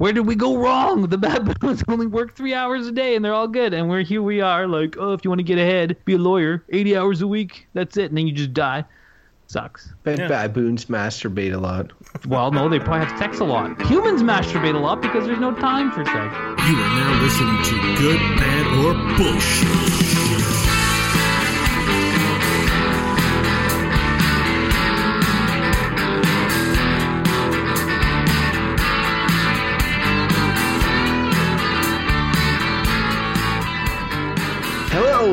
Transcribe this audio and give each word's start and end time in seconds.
where 0.00 0.14
did 0.14 0.26
we 0.26 0.34
go 0.34 0.56
wrong? 0.56 1.02
The 1.02 1.18
baboons 1.18 1.84
only 1.88 2.06
work 2.06 2.34
three 2.34 2.54
hours 2.54 2.86
a 2.86 2.92
day 2.92 3.16
and 3.16 3.24
they're 3.24 3.34
all 3.34 3.46
good, 3.46 3.74
and 3.74 3.90
we're 3.90 4.02
here. 4.02 4.22
We 4.22 4.40
are 4.40 4.66
like, 4.66 4.96
oh, 4.98 5.12
if 5.12 5.22
you 5.24 5.30
want 5.30 5.40
to 5.40 5.44
get 5.44 5.58
ahead, 5.58 5.94
be 6.06 6.14
a 6.14 6.18
lawyer, 6.18 6.64
eighty 6.70 6.96
hours 6.96 7.20
a 7.20 7.26
week. 7.26 7.68
That's 7.74 7.98
it, 7.98 8.06
and 8.06 8.16
then 8.16 8.26
you 8.26 8.32
just 8.32 8.54
die. 8.54 8.84
Sucks. 9.46 9.92
Bet 10.04 10.26
baboons 10.28 10.86
masturbate 10.86 11.52
a 11.52 11.58
lot. 11.58 11.92
Well, 12.26 12.50
no, 12.50 12.68
they 12.68 12.78
probably 12.78 13.04
have 13.04 13.18
sex 13.18 13.40
a 13.40 13.44
lot. 13.44 13.82
Humans 13.82 14.22
masturbate 14.22 14.74
a 14.74 14.78
lot 14.78 15.02
because 15.02 15.26
there's 15.26 15.40
no 15.40 15.52
time 15.54 15.90
for 15.90 16.04
sex. 16.04 16.16
You 16.16 16.76
are 16.76 16.94
now 16.96 17.22
listening 17.22 17.62
to 17.64 17.96
Good, 17.98 18.20
Bad, 18.38 18.66
or 18.78 19.16
Bullshit. 19.18 19.99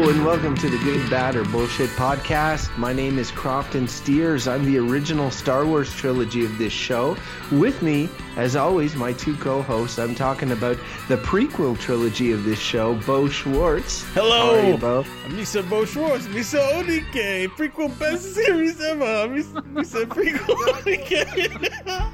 Hello 0.08 0.20
and 0.20 0.26
welcome 0.26 0.56
to 0.56 0.70
the 0.70 0.78
Good, 0.86 1.10
Bad, 1.10 1.36
or 1.36 1.44
Bullshit 1.44 1.90
podcast. 1.90 2.70
My 2.78 2.94
name 2.94 3.20
is 3.20 3.30
Crofton 3.30 3.90
Steers. 3.90 4.48
I'm 4.48 4.64
the 4.64 4.78
original 4.78 5.30
Star 5.30 5.66
Wars 5.66 5.94
trilogy 5.94 6.46
of 6.46 6.58
this 6.58 6.72
show. 6.72 7.18
With 7.52 7.82
me, 7.82 8.08
as 8.38 8.56
always, 8.56 8.96
my 8.96 9.12
two 9.12 9.36
co-hosts. 9.36 10.00
I'm 10.00 10.16
talking 10.16 10.54
about 10.54 10.78
the 11.10 11.18
prequel 11.18 11.78
trilogy 11.78 12.32
of 12.32 12.46
this 12.46 12.58
show, 12.58 12.96
Beau 13.02 13.28
Schwartz. 13.28 14.04
Hello, 14.14 14.56
How 14.56 14.56
are 14.56 14.70
you, 14.72 14.78
Beau? 14.78 15.04
Mr. 15.26 15.70
Beau 15.70 15.84
Schwartz, 15.84 16.26
Mr. 16.28 16.62
Onike, 16.72 17.48
prequel 17.58 18.00
best 18.00 18.34
series 18.34 18.80
ever, 18.80 19.28
Mr. 19.28 20.06
Prequel 20.06 20.56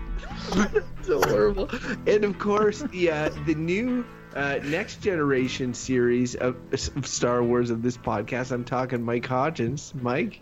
Onike. 0.55 0.79
so 1.03 1.21
horrible. 1.29 1.69
And 2.07 2.23
of 2.23 2.39
course, 2.39 2.81
the 2.81 3.11
uh, 3.11 3.29
the 3.45 3.53
new 3.53 4.03
uh, 4.35 4.59
next 4.63 5.01
generation 5.01 5.73
series 5.73 6.35
of, 6.35 6.55
of 6.95 7.07
Star 7.07 7.43
Wars 7.43 7.69
of 7.69 7.81
this 7.81 7.97
podcast. 7.97 8.51
I'm 8.51 8.63
talking 8.63 9.03
Mike 9.03 9.27
Hodgins. 9.27 9.93
Mike. 9.95 10.41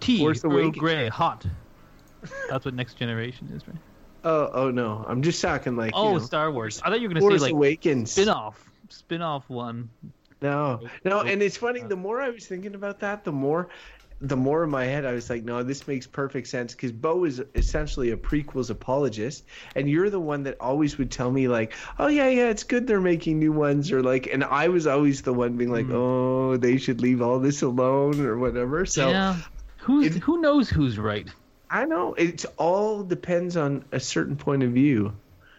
Tea, 0.00 0.18
Force 0.18 0.44
Earl 0.44 0.52
Awakens. 0.52 0.76
Grey, 0.78 1.08
hot. 1.08 1.46
That's 2.50 2.64
what 2.64 2.74
next 2.74 2.94
generation 2.94 3.50
is, 3.54 3.66
right? 3.66 3.76
Oh, 4.24 4.50
oh 4.52 4.70
no! 4.70 5.04
I'm 5.06 5.22
just 5.22 5.40
talking 5.42 5.76
like 5.76 5.92
Oh, 5.94 6.14
you 6.14 6.18
know, 6.18 6.24
Star 6.24 6.50
Wars. 6.50 6.80
I 6.82 6.88
thought 6.88 7.00
you 7.00 7.08
were 7.08 7.14
gonna 7.14 7.20
Force 7.20 7.40
say 7.40 7.46
like 7.46 7.52
Awakens. 7.52 8.10
spin-off, 8.12 8.70
spin-off 8.88 9.48
one. 9.50 9.90
No, 10.40 10.80
no, 11.04 11.20
and 11.20 11.42
it's 11.42 11.56
funny. 11.56 11.82
The 11.82 11.96
more 11.96 12.20
I 12.20 12.30
was 12.30 12.46
thinking 12.46 12.74
about 12.74 13.00
that, 13.00 13.24
the 13.24 13.32
more, 13.32 13.68
the 14.28 14.36
more 14.36 14.64
in 14.64 14.70
my 14.70 14.84
head 14.84 15.04
I 15.04 15.12
was 15.12 15.30
like, 15.30 15.44
no, 15.44 15.62
this 15.62 15.86
makes 15.86 16.06
perfect 16.06 16.48
sense 16.48 16.72
because 16.74 16.92
Beau 16.92 17.24
is 17.24 17.42
essentially 17.54 18.10
a 18.10 18.16
prequels 18.16 18.70
apologist, 18.70 19.44
and 19.76 19.88
you're 19.88 20.10
the 20.10 20.20
one 20.20 20.42
that 20.44 20.56
always 20.60 20.98
would 20.98 21.10
tell 21.10 21.30
me 21.30 21.48
like, 21.48 21.74
oh 21.98 22.08
yeah, 22.08 22.28
yeah, 22.28 22.48
it's 22.48 22.64
good 22.64 22.86
they're 22.86 23.00
making 23.00 23.38
new 23.38 23.52
ones, 23.52 23.92
or 23.92 24.02
like, 24.02 24.26
and 24.32 24.44
I 24.44 24.68
was 24.68 24.86
always 24.86 25.22
the 25.22 25.32
one 25.32 25.56
being 25.56 25.70
like, 25.72 25.86
oh, 25.90 26.56
they 26.56 26.78
should 26.78 27.00
leave 27.00 27.20
all 27.22 27.38
this 27.38 27.62
alone 27.62 28.20
or 28.20 28.38
whatever. 28.38 28.86
So 28.86 29.10
yeah. 29.10 29.36
Who's 29.82 30.16
it- 30.16 30.22
who 30.22 30.40
knows 30.40 30.70
who's 30.70 30.98
right? 30.98 31.28
I 31.70 31.84
know 31.84 32.14
it's 32.14 32.44
all 32.56 33.02
depends 33.02 33.56
on 33.56 33.84
a 33.92 33.98
certain 34.00 34.36
point 34.36 34.62
of 34.62 34.72
view. 34.72 35.12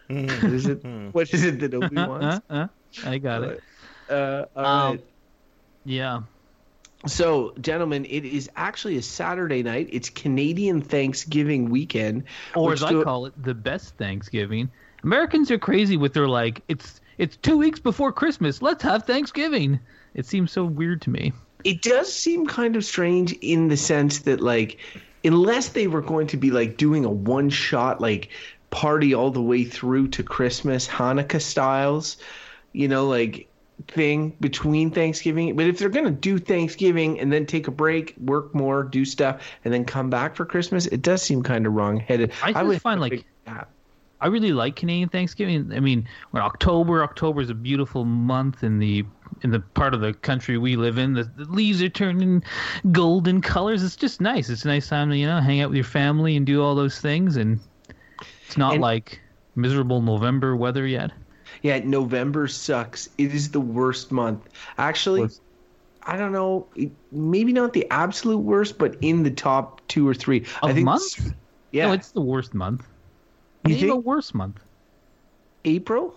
What 0.08 0.20
is 0.20 0.68
it? 0.68 0.80
What 1.12 1.34
is 1.34 1.44
it 1.44 1.60
that 1.60 1.74
Obi 1.74 1.98
Uh, 1.98 2.08
wants? 2.08 2.42
uh, 2.50 2.68
I 3.06 3.18
got 3.18 3.44
it. 3.44 3.64
Uh, 4.10 4.46
all 4.56 4.64
Um, 4.66 4.92
right. 4.98 5.06
Yeah. 5.84 6.22
So, 7.08 7.54
gentlemen, 7.62 8.06
it 8.06 8.26
is 8.26 8.50
actually 8.56 8.98
a 8.98 9.02
Saturday 9.02 9.64
night. 9.64 9.90
It's 9.92 10.10
Canadian 10.10 10.82
Thanksgiving 10.82 11.70
weekend. 11.70 12.24
Or 12.56 12.74
as 12.74 12.84
I 12.84 13.04
call 13.04 13.28
it, 13.28 13.34
the 13.42 13.54
best 13.54 13.96
Thanksgiving. 13.98 14.70
Americans 15.04 15.52
are 15.52 15.60
crazy 15.60 15.98
with 15.98 16.14
their 16.14 16.28
like 16.28 16.62
it's 16.68 17.00
it's 17.18 17.38
two 17.38 17.58
weeks 17.58 17.80
before 17.80 18.12
Christmas. 18.12 18.62
Let's 18.62 18.84
have 18.84 19.06
Thanksgiving. 19.06 19.80
It 20.14 20.26
seems 20.26 20.52
so 20.52 20.66
weird 20.66 21.02
to 21.04 21.10
me. 21.10 21.34
It 21.64 21.82
does 21.82 22.12
seem 22.12 22.48
kind 22.48 22.76
of 22.76 22.86
strange 22.86 23.34
in 23.34 23.68
the 23.68 23.78
sense 23.78 24.20
that, 24.20 24.42
like, 24.42 24.80
unless 25.24 25.70
they 25.70 25.88
were 25.88 26.02
going 26.02 26.28
to 26.28 26.38
be 26.38 26.52
like 26.52 26.78
doing 26.78 27.06
a 27.06 27.10
one 27.10 27.50
shot, 27.50 28.02
like, 28.02 28.30
party 28.70 29.14
all 29.14 29.32
the 29.32 29.42
way 29.42 29.64
through 29.64 30.10
to 30.10 30.24
Christmas, 30.24 30.88
Hanukkah 30.88 31.42
styles, 31.42 32.18
you 32.74 32.88
know, 32.88 33.08
like, 33.08 33.48
thing 33.88 34.36
between 34.40 34.92
Thanksgiving. 34.92 35.56
But 35.56 35.66
if 35.68 35.78
they're 35.80 35.90
going 35.90 36.06
to 36.06 36.12
do 36.12 36.38
Thanksgiving 36.38 37.20
and 37.20 37.32
then 37.32 37.46
take 37.46 37.68
a 37.68 37.72
break, 37.72 38.16
work 38.20 38.54
more, 38.56 38.84
do 38.84 39.06
stuff, 39.06 39.42
and 39.64 39.74
then 39.74 39.86
come 39.86 40.10
back 40.10 40.36
for 40.36 40.46
Christmas, 40.46 40.86
it 40.88 41.02
does 41.02 41.22
seem 41.22 41.44
kind 41.44 41.66
of 41.66 41.74
wrong 41.74 41.98
headed. 41.98 42.32
I 42.44 42.52
just 42.54 42.82
find, 42.82 43.02
like, 43.02 43.26
I 44.22 44.28
really 44.28 44.54
like 44.54 44.76
Canadian 44.76 45.10
Thanksgiving. 45.10 45.72
I 45.74 45.80
mean, 45.80 46.08
when 46.32 46.42
October, 46.42 47.04
October 47.04 47.42
is 47.42 47.50
a 47.50 47.54
beautiful 47.54 48.06
month 48.06 48.64
in 48.64 48.80
the 48.80 49.06
in 49.42 49.52
the 49.52 49.60
part 49.60 49.94
of 49.94 50.00
the 50.00 50.14
country 50.14 50.58
we 50.58 50.78
live 50.78 50.98
in. 50.98 51.14
The, 51.14 51.24
the 51.24 51.44
leaves 51.46 51.82
are 51.82 51.90
turning 51.90 52.42
golden 52.92 53.42
colors. 53.42 53.84
It's 53.84 53.98
just 53.98 54.22
nice. 54.22 54.50
It's 54.50 54.64
a 54.64 54.68
nice 54.68 54.88
time 54.88 55.10
to 55.10 55.18
you 55.18 55.28
know 55.28 55.42
hang 55.42 55.62
out 55.62 55.70
with 55.70 55.76
your 55.76 55.84
family 55.84 56.38
and 56.38 56.46
do 56.46 56.64
all 56.64 56.76
those 56.76 57.00
things. 57.00 57.36
And 57.36 57.60
it's 58.48 58.58
not 58.58 58.74
And- 58.74 58.82
like 58.82 59.20
miserable 59.56 60.02
November 60.02 60.56
weather 60.56 60.88
yet. 60.88 61.12
Yeah, 61.62 61.80
November 61.80 62.48
sucks. 62.48 63.10
It 63.18 63.34
is 63.34 63.52
the 63.52 63.62
worst 63.62 64.12
month. 64.12 64.48
Actually, 64.78 65.22
Worst. 65.22 65.42
I 66.04 66.18
don't 66.18 66.32
know. 66.32 66.68
Maybe 67.12 67.52
not 67.52 67.74
the 67.74 67.90
absolute 67.90 68.38
worst, 68.38 68.78
but 68.78 68.96
in 69.02 69.24
the 69.24 69.32
top 69.32 69.82
two 69.88 70.08
or 70.08 70.14
three. 70.14 70.46
I 70.62 70.70
Of 70.70 70.76
think. 70.76 70.86
months? 70.86 71.20
Yeah. 71.72 71.88
No, 71.88 71.94
it's 71.94 72.12
the 72.12 72.22
worst 72.22 72.54
month. 72.54 72.86
You 73.68 73.76
Name 73.76 73.90
a 73.90 73.96
worse 73.96 74.34
month. 74.34 74.60
April. 75.66 76.14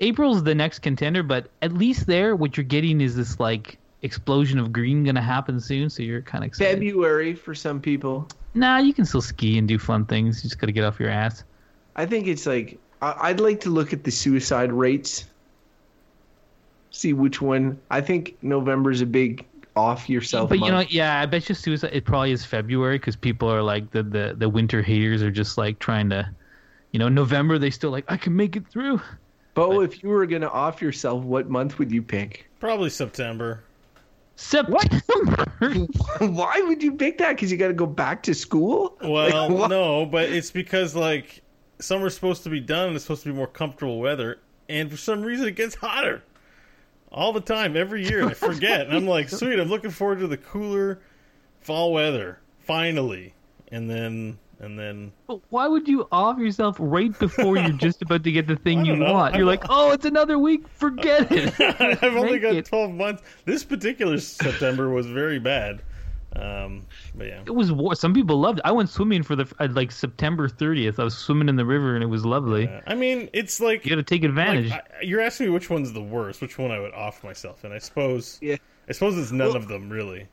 April's 0.00 0.42
the 0.42 0.54
next 0.54 0.80
contender, 0.80 1.22
but 1.22 1.48
at 1.62 1.72
least 1.72 2.06
there, 2.06 2.34
what 2.34 2.56
you're 2.56 2.64
getting 2.64 3.00
is 3.00 3.14
this 3.14 3.38
like 3.38 3.78
explosion 4.02 4.58
of 4.58 4.72
green 4.72 5.04
going 5.04 5.14
to 5.14 5.20
happen 5.20 5.60
soon. 5.60 5.88
So 5.88 6.02
you're 6.02 6.22
kind 6.22 6.42
of 6.42 6.48
excited. 6.48 6.74
February 6.74 7.34
for 7.34 7.54
some 7.54 7.80
people. 7.80 8.26
Nah, 8.54 8.78
you 8.78 8.92
can 8.92 9.04
still 9.04 9.22
ski 9.22 9.58
and 9.58 9.68
do 9.68 9.78
fun 9.78 10.04
things. 10.06 10.42
You 10.42 10.50
just 10.50 10.58
got 10.60 10.66
to 10.66 10.72
get 10.72 10.84
off 10.84 10.98
your 10.98 11.08
ass. 11.08 11.44
I 11.94 12.06
think 12.06 12.26
it's 12.26 12.46
like 12.46 12.78
I'd 13.02 13.40
like 13.40 13.60
to 13.62 13.70
look 13.70 13.92
at 13.92 14.04
the 14.04 14.10
suicide 14.10 14.72
rates. 14.72 15.24
See 16.90 17.12
which 17.12 17.40
one. 17.42 17.80
I 17.90 18.00
think 18.00 18.36
November's 18.42 19.00
a 19.00 19.06
big 19.06 19.44
off 19.74 20.08
yourself. 20.08 20.50
but 20.50 20.60
you 20.60 20.70
know, 20.70 20.84
yeah, 20.88 21.20
I 21.20 21.26
bet 21.26 21.48
you 21.48 21.54
suicide. 21.54 21.90
It 21.92 22.04
probably 22.04 22.30
is 22.32 22.44
February 22.44 22.98
because 22.98 23.16
people 23.16 23.50
are 23.50 23.62
like 23.62 23.90
the, 23.90 24.02
the 24.02 24.34
the 24.36 24.48
winter 24.48 24.82
haters 24.82 25.22
are 25.22 25.30
just 25.30 25.58
like 25.58 25.78
trying 25.78 26.10
to, 26.10 26.28
you 26.92 26.98
know, 26.98 27.08
November 27.08 27.58
they 27.58 27.70
still 27.70 27.90
like 27.90 28.04
I 28.08 28.16
can 28.16 28.36
make 28.36 28.54
it 28.56 28.68
through. 28.68 29.00
Beau, 29.54 29.80
if 29.80 30.02
you 30.02 30.08
were 30.08 30.26
gonna 30.26 30.48
off 30.48 30.80
yourself, 30.80 31.24
what 31.24 31.48
month 31.48 31.78
would 31.78 31.90
you 31.90 32.02
pick? 32.02 32.46
Probably 32.60 32.90
September. 32.90 33.64
September. 34.36 34.76
Why 36.20 36.62
would 36.66 36.82
you 36.82 36.92
pick 36.92 37.18
that? 37.18 37.36
Because 37.36 37.50
you 37.52 37.58
got 37.58 37.68
to 37.68 37.74
go 37.74 37.86
back 37.86 38.22
to 38.24 38.34
school. 38.34 38.96
Well, 39.02 39.50
Like, 39.50 39.70
no, 39.70 40.06
but 40.06 40.30
it's 40.30 40.50
because 40.50 40.96
like 40.96 41.41
summer's 41.82 42.14
supposed 42.14 42.42
to 42.44 42.50
be 42.50 42.60
done 42.60 42.88
and 42.88 42.96
it's 42.96 43.04
supposed 43.04 43.22
to 43.24 43.30
be 43.30 43.34
more 43.34 43.46
comfortable 43.46 44.00
weather, 44.00 44.40
and 44.68 44.90
for 44.90 44.96
some 44.96 45.22
reason 45.22 45.46
it 45.46 45.56
gets 45.56 45.74
hotter 45.74 46.22
all 47.10 47.32
the 47.32 47.40
time 47.40 47.76
every 47.76 48.06
year. 48.06 48.26
I 48.26 48.34
forget, 48.34 48.86
and 48.86 48.96
I'm 48.96 49.06
like, 49.06 49.28
sweet, 49.28 49.58
I'm 49.58 49.68
looking 49.68 49.90
forward 49.90 50.20
to 50.20 50.26
the 50.26 50.36
cooler 50.36 51.00
fall 51.60 51.92
weather 51.92 52.38
finally, 52.64 53.34
and 53.70 53.88
then 53.88 54.38
and 54.62 54.78
then 54.78 55.12
But 55.26 55.40
why 55.50 55.66
would 55.66 55.88
you 55.88 56.06
off 56.12 56.38
yourself 56.38 56.76
right 56.78 57.16
before 57.18 57.56
you're 57.56 57.72
just 57.72 58.00
about 58.02 58.22
to 58.22 58.30
get 58.32 58.46
the 58.46 58.54
thing 58.56 58.84
you 58.84 58.94
know. 58.94 59.12
want? 59.12 59.34
You're 59.34 59.44
like, 59.44 59.64
oh, 59.68 59.90
it's 59.90 60.04
another 60.04 60.38
week. 60.38 60.68
Forget 60.68 61.32
it. 61.32 61.60
I've 62.02 62.16
only 62.16 62.38
got 62.38 62.54
it. 62.54 62.66
12 62.66 62.92
months. 62.92 63.22
This 63.44 63.64
particular 63.64 64.18
September 64.18 64.88
was 64.88 65.06
very 65.06 65.40
bad. 65.40 65.82
Um, 66.34 66.86
but 67.14 67.26
yeah. 67.26 67.42
It 67.44 67.54
was 67.54 67.70
war. 67.70 67.94
Some 67.94 68.14
people 68.14 68.40
loved 68.40 68.58
it. 68.58 68.62
I 68.64 68.72
went 68.72 68.88
swimming 68.88 69.22
for 69.22 69.36
the 69.36 69.52
uh, 69.58 69.68
like 69.70 69.92
September 69.92 70.48
30th. 70.48 70.98
I 70.98 71.04
was 71.04 71.16
swimming 71.16 71.48
in 71.48 71.56
the 71.56 71.64
river 71.66 71.94
and 71.94 72.02
it 72.02 72.06
was 72.08 72.24
lovely. 72.24 72.70
I 72.86 72.94
mean, 72.94 73.28
it's 73.32 73.60
like 73.60 73.84
You 73.84 73.90
got 73.90 73.96
to 73.96 74.02
take 74.02 74.24
advantage. 74.24 74.70
Like, 74.70 74.90
I, 75.00 75.02
you're 75.02 75.20
asking 75.20 75.46
me 75.46 75.52
which 75.52 75.68
one's 75.68 75.92
the 75.92 76.02
worst, 76.02 76.40
which 76.40 76.58
one 76.58 76.70
I 76.70 76.80
would 76.80 76.94
off 76.94 77.22
myself, 77.22 77.64
and 77.64 77.72
I 77.74 77.78
suppose 77.78 78.38
Yeah. 78.40 78.56
I 78.88 78.92
suppose 78.92 79.16
it's 79.18 79.30
none 79.32 79.48
Well- 79.48 79.56
of 79.56 79.68
them 79.68 79.90
really. 79.90 80.28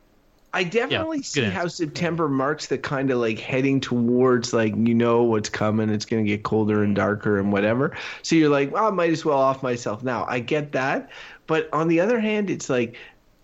I 0.52 0.64
definitely 0.64 1.18
good 1.20 1.26
see 1.26 1.44
how. 1.44 1.68
September 1.68 2.28
marks 2.28 2.66
the 2.66 2.80
kind 2.80 3.12
of 3.12 3.20
like 3.20 3.38
heading 3.38 3.80
towards 3.80 4.52
like 4.52 4.74
you 4.76 4.96
know 4.96 5.22
what's 5.22 5.48
coming. 5.48 5.90
It's 5.92 6.06
going 6.06 6.26
to 6.26 6.28
get 6.28 6.42
colder 6.42 6.82
and 6.82 6.96
darker 6.96 7.38
and 7.38 7.52
whatever. 7.54 7.96
So 8.24 8.36
you're 8.36 8.50
like, 8.50 8.72
well, 8.74 8.88
I 8.88 8.90
might 8.90 9.12
as 9.12 9.24
well 9.24 9.38
off 9.38 9.62
myself 9.62 10.02
now. 10.04 10.26
I 10.28 10.40
get 10.40 10.72
that, 10.72 11.12
but 11.46 11.70
on 11.72 11.88
the 11.88 12.00
other 12.00 12.20
hand, 12.20 12.50
it's 12.50 12.68
like, 12.68 12.96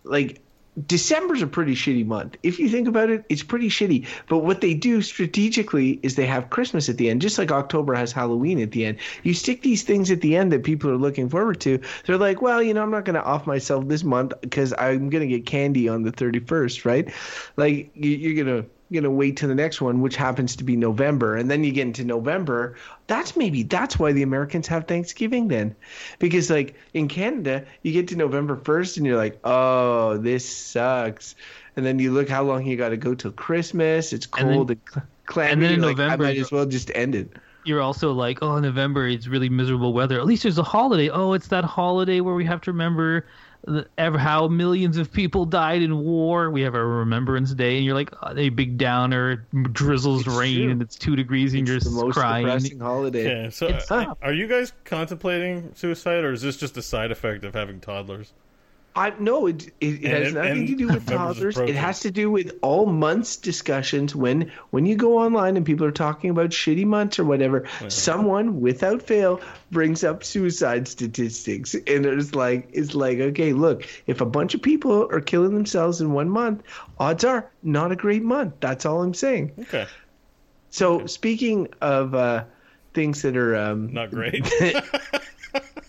like 0.04 0.42
December's 0.86 1.42
a 1.42 1.48
pretty 1.48 1.74
shitty 1.74 2.06
month. 2.06 2.38
If 2.44 2.60
you 2.60 2.68
think 2.68 2.88
about 2.88 3.10
it, 3.10 3.24
it's 3.30 3.44
pretty 3.44 3.70
shitty. 3.70 4.08
But 4.28 4.40
what 4.40 4.62
they 4.62 4.74
do 4.74 5.02
strategically 5.02 6.00
is 6.04 6.16
they 6.16 6.26
have 6.26 6.50
Christmas 6.50 6.90
at 6.90 6.98
the 6.98 7.10
end, 7.10 7.22
just 7.22 7.38
like 7.38 7.52
October 7.52 7.94
has 7.94 8.12
Halloween 8.12 8.60
at 8.60 8.72
the 8.72 8.86
end. 8.86 8.98
You 9.24 9.34
stick 9.34 9.62
these 9.62 9.84
things 9.84 10.12
at 10.12 10.22
the 10.22 10.36
end 10.36 10.52
that 10.52 10.64
people 10.64 10.90
are 10.90 10.98
looking 10.98 11.30
forward 11.30 11.62
to. 11.62 11.80
They're 12.06 12.18
like, 12.18 12.42
well, 12.42 12.62
you 12.62 12.74
know, 12.74 12.84
I'm 12.84 12.92
not 12.92 13.06
going 13.06 13.16
to 13.16 13.24
off 13.24 13.48
myself 13.48 13.88
this 13.88 14.04
month 14.04 14.34
because 14.42 14.74
I'm 14.78 15.10
going 15.10 15.28
to 15.28 15.34
get 15.34 15.46
candy 15.46 15.88
on 15.88 16.04
the 16.04 16.12
31st, 16.12 16.86
right? 16.86 17.10
Like 17.56 17.92
you, 17.96 18.12
you're 18.12 18.44
going 18.44 18.64
to 18.64 18.70
gonna 18.96 19.12
wait 19.14 19.38
till 19.38 19.50
the 19.50 19.56
next 19.56 19.82
one, 19.82 20.02
which 20.02 20.16
happens 20.16 20.56
to 20.56 20.64
be 20.64 20.76
November, 20.76 21.36
and 21.36 21.52
then 21.52 21.64
you 21.64 21.72
get 21.72 21.88
into 21.88 22.04
November. 22.04 22.76
That's 23.08 23.36
maybe 23.38 23.64
that's 23.64 24.00
why 24.00 24.12
the 24.14 24.24
Americans 24.24 24.68
have 24.68 24.88
Thanksgiving 24.88 25.48
then, 25.50 25.76
because 26.20 26.50
like 26.50 26.76
in 26.94 27.08
Canada, 27.08 27.66
you 27.84 27.92
get 27.94 28.08
to 28.10 28.16
November 28.16 28.56
first, 28.56 28.98
and 28.98 29.06
you're 29.06 29.18
like, 29.18 29.40
oh, 29.44 30.18
this 30.18 30.48
sucks, 30.48 31.36
and 31.76 31.86
then 31.86 32.00
you 32.00 32.12
look 32.12 32.30
how 32.30 32.44
long 32.44 32.66
you 32.66 32.78
got 32.78 32.90
to 32.90 32.98
go 32.98 33.14
till 33.14 33.32
Christmas. 33.32 34.14
It's 34.14 34.28
And 34.38 34.50
then- 34.50 34.56
cold 34.56 34.72
and, 34.72 34.82
clammy. 35.26 35.52
and 35.52 35.62
then 35.62 35.74
in 35.74 35.82
like, 35.82 35.98
November, 35.98 36.26
I 36.26 36.28
might 36.30 36.38
as 36.38 36.52
well 36.52 36.66
just 36.66 36.92
end 36.96 37.16
it. 37.16 37.30
You're 37.64 37.82
also 37.82 38.12
like, 38.12 38.44
oh, 38.44 38.60
November, 38.60 39.08
it's 39.08 39.26
really 39.26 39.50
miserable 39.50 39.92
weather. 39.92 40.20
At 40.20 40.28
least 40.28 40.44
there's 40.44 40.60
a 40.60 40.64
holiday. 40.64 41.10
Oh, 41.10 41.34
it's 41.34 41.48
that 41.48 41.64
holiday 41.66 42.22
where 42.22 42.36
we 42.36 42.46
have 42.46 42.62
to 42.62 42.72
remember 42.72 43.26
the, 43.66 43.88
ever 43.98 44.18
how 44.18 44.48
millions 44.48 44.98
of 44.98 45.12
people 45.12 45.46
died 45.46 45.82
in 45.82 45.98
war. 46.00 46.50
We 46.52 46.62
have 46.62 46.76
our 46.76 46.86
Remembrance 46.86 47.54
Day, 47.54 47.78
and 47.78 47.86
you're 47.86 47.96
like, 47.96 48.12
oh, 48.22 48.34
a 48.36 48.50
big 48.50 48.78
downer, 48.78 49.46
drizzles 49.72 50.26
It's 50.28 50.36
rain, 50.36 50.64
true. 50.64 50.72
and 50.72 50.82
it's 50.82 50.96
two 50.96 51.16
degrees, 51.16 51.54
and 51.54 51.68
It's 51.68 51.86
the 51.86 51.90
you're 51.92 52.00
most 52.06 52.16
just 52.16 52.20
crying. 52.20 52.46
depressing 52.46 52.80
holiday. 52.80 53.44
Yeah. 53.44 53.50
So, 53.50 53.68
It's 53.68 53.90
uh, 53.92 54.14
are 54.22 54.34
you 54.34 54.48
guys 54.48 54.74
contemplating 54.84 55.72
suicide, 55.76 56.24
or 56.24 56.32
is 56.32 56.42
this 56.42 56.58
just 56.58 56.78
a 56.78 56.82
side 56.82 57.12
effect 57.12 57.44
of 57.44 57.54
having 57.54 57.80
toddlers? 57.80 58.34
I 58.96 59.14
no, 59.20 59.48
it 59.48 59.68
it, 59.82 60.06
it 60.06 60.24
has 60.24 60.34
nothing 60.34 60.68
to 60.68 60.76
do 60.76 60.88
with 60.88 61.06
toddlers. 61.10 61.58
It 61.58 61.76
has 61.76 62.00
to 62.02 62.12
do 62.12 62.32
with 62.32 62.58
all 62.62 62.86
months 62.86 63.36
discussions. 63.36 64.16
When 64.16 64.52
when 64.70 64.86
you 64.86 64.96
go 64.96 65.18
online 65.20 65.58
and 65.58 65.66
people 65.66 65.86
are 65.86 65.92
talking 65.92 66.30
about 66.30 66.52
shitty 66.52 66.86
months 66.86 67.20
or 67.20 67.26
whatever, 67.26 67.68
someone 67.90 68.62
without 68.62 69.02
fail 69.02 69.42
brings 69.70 70.04
up 70.06 70.24
suicide 70.24 70.88
statistics, 70.88 71.74
and 71.74 72.06
it's 72.06 72.34
like 72.34 72.70
it's 72.72 72.96
like 72.96 73.20
okay, 73.20 73.52
look, 73.52 73.86
if 74.08 74.22
a 74.22 74.26
bunch 74.26 74.54
of 74.54 74.62
people 74.62 75.10
are 75.12 75.22
killing 75.22 75.54
themselves 75.54 76.00
in 76.00 76.14
one 76.14 76.30
month, 76.30 76.64
odds 76.98 77.26
are 77.26 77.52
not 77.64 77.92
a 77.92 77.96
great 77.98 78.24
month. 78.24 78.54
That's 78.62 78.86
all 78.86 79.02
I'm 79.02 79.14
saying. 79.14 79.52
Okay. 79.60 79.88
So 80.70 81.06
speaking 81.06 81.68
of 81.82 82.16
uh, 82.16 82.46
things 82.94 83.22
that 83.24 83.36
are 83.36 83.56
um, 83.56 83.94
Not 83.94 84.10
great. 84.10 84.50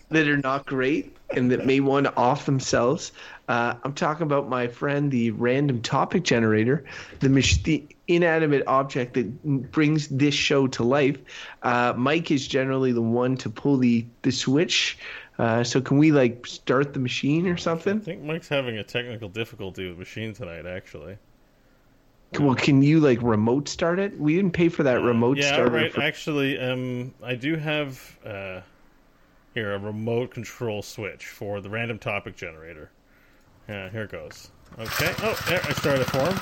that 0.09 0.27
are 0.27 0.37
not 0.37 0.65
great 0.65 1.15
and 1.35 1.51
that 1.51 1.65
may 1.65 1.79
want 1.79 2.05
to 2.05 2.15
off 2.15 2.45
themselves. 2.45 3.11
Uh, 3.47 3.75
I'm 3.83 3.93
talking 3.93 4.23
about 4.23 4.47
my 4.47 4.67
friend, 4.67 5.11
the 5.11 5.31
random 5.31 5.81
topic 5.81 6.23
generator, 6.23 6.85
the, 7.19 7.29
mach- 7.29 7.63
the 7.63 7.85
inanimate 8.07 8.63
object 8.67 9.13
that 9.15 9.71
brings 9.71 10.07
this 10.07 10.33
show 10.33 10.67
to 10.67 10.83
life. 10.83 11.17
Uh, 11.63 11.93
Mike 11.95 12.31
is 12.31 12.47
generally 12.47 12.91
the 12.91 13.01
one 13.01 13.35
to 13.37 13.49
pull 13.49 13.77
the, 13.77 14.05
the 14.21 14.31
switch. 14.31 14.97
Uh, 15.37 15.63
so 15.63 15.81
can 15.81 15.97
we 15.97 16.11
like 16.11 16.47
start 16.47 16.93
the 16.93 16.99
machine 16.99 17.47
or 17.47 17.57
something? 17.57 17.97
I 17.97 18.03
think 18.03 18.23
Mike's 18.23 18.47
having 18.47 18.77
a 18.77 18.83
technical 18.83 19.29
difficulty 19.29 19.87
with 19.87 19.97
machine 19.97 20.33
tonight. 20.33 20.65
Actually. 20.65 21.17
Well, 22.39 22.55
can 22.55 22.81
you 22.81 22.99
like 22.99 23.21
remote 23.21 23.69
start 23.69 23.99
it? 23.99 24.19
We 24.19 24.35
didn't 24.35 24.51
pay 24.51 24.69
for 24.69 24.83
that 24.83 25.01
remote 25.01 25.37
yeah, 25.37 25.53
starter. 25.53 25.71
right. 25.71 25.93
for- 25.93 26.01
Actually, 26.01 26.59
um, 26.59 27.13
I 27.23 27.35
do 27.35 27.55
have 27.55 28.17
uh, 28.25 28.61
here 29.57 29.73
a 29.73 29.79
remote 29.79 30.29
control 30.29 30.83
switch 30.83 31.25
for 31.25 31.61
the 31.61 31.69
random 31.69 31.97
topic 31.97 32.35
generator. 32.35 32.91
Yeah, 33.67 33.89
here 33.89 34.03
it 34.03 34.11
goes. 34.11 34.51
Okay. 34.77 35.11
Oh, 35.23 35.35
there, 35.47 35.59
I 35.63 35.73
started 35.73 36.01
a 36.01 36.09
form. 36.11 36.37